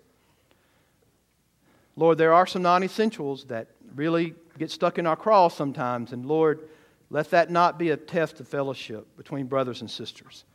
Lord, 1.97 2.17
there 2.17 2.33
are 2.33 2.47
some 2.47 2.61
non 2.61 2.83
essentials 2.83 3.43
that 3.45 3.67
really 3.93 4.33
get 4.57 4.71
stuck 4.71 4.97
in 4.97 5.05
our 5.05 5.17
cross 5.17 5.55
sometimes, 5.55 6.13
and 6.13 6.25
Lord, 6.25 6.69
let 7.09 7.29
that 7.31 7.49
not 7.51 7.77
be 7.77 7.89
a 7.89 7.97
test 7.97 8.39
of 8.39 8.47
fellowship 8.47 9.05
between 9.17 9.47
brothers 9.47 9.81
and 9.81 9.91
sisters. 9.91 10.45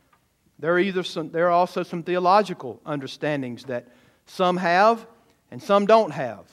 There 0.59 0.73
are, 0.73 0.79
either 0.79 1.03
some, 1.03 1.29
there 1.29 1.47
are 1.47 1.51
also 1.51 1.83
some 1.83 2.03
theological 2.03 2.81
understandings 2.85 3.65
that 3.65 3.87
some 4.25 4.57
have 4.57 5.05
and 5.51 5.61
some 5.61 5.85
don't 5.85 6.11
have. 6.11 6.45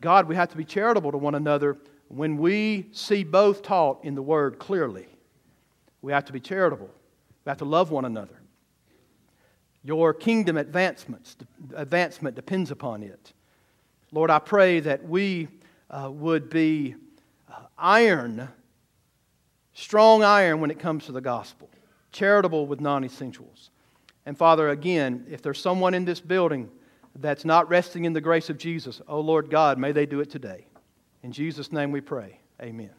God, 0.00 0.28
we 0.28 0.36
have 0.36 0.50
to 0.50 0.56
be 0.56 0.64
charitable 0.64 1.12
to 1.12 1.18
one 1.18 1.34
another 1.34 1.78
when 2.08 2.38
we 2.38 2.88
see 2.92 3.22
both 3.22 3.62
taught 3.62 4.04
in 4.04 4.14
the 4.14 4.22
Word 4.22 4.58
clearly, 4.58 5.06
we 6.00 6.12
have 6.12 6.24
to 6.26 6.32
be 6.32 6.40
charitable. 6.40 6.90
We 7.44 7.50
have 7.50 7.58
to 7.58 7.64
love 7.64 7.90
one 7.90 8.04
another. 8.04 8.40
Your 9.84 10.12
kingdom 10.12 10.56
advancements, 10.56 11.36
advancement 11.74 12.34
depends 12.34 12.70
upon 12.70 13.02
it. 13.02 13.32
Lord, 14.10 14.30
I 14.30 14.38
pray 14.38 14.80
that 14.80 15.06
we 15.06 15.48
uh, 15.90 16.10
would 16.10 16.50
be 16.50 16.94
uh, 17.50 17.62
iron, 17.78 18.48
strong 19.74 20.22
iron 20.22 20.60
when 20.60 20.70
it 20.70 20.78
comes 20.78 21.06
to 21.06 21.12
the 21.12 21.20
gospel, 21.20 21.70
charitable 22.12 22.66
with 22.66 22.80
non 22.80 23.04
essentials. 23.04 23.70
And 24.26 24.36
Father, 24.36 24.68
again, 24.68 25.26
if 25.30 25.42
there's 25.42 25.60
someone 25.60 25.94
in 25.94 26.04
this 26.04 26.20
building 26.20 26.70
that's 27.16 27.44
not 27.44 27.68
resting 27.68 28.04
in 28.04 28.12
the 28.12 28.20
grace 28.20 28.50
of 28.50 28.58
Jesus, 28.58 29.00
oh 29.08 29.20
Lord 29.20 29.50
God, 29.50 29.78
may 29.78 29.92
they 29.92 30.06
do 30.06 30.20
it 30.20 30.30
today. 30.30 30.66
In 31.22 31.32
Jesus' 31.32 31.72
name 31.72 31.90
we 31.90 32.00
pray. 32.00 32.38
Amen. 32.60 32.97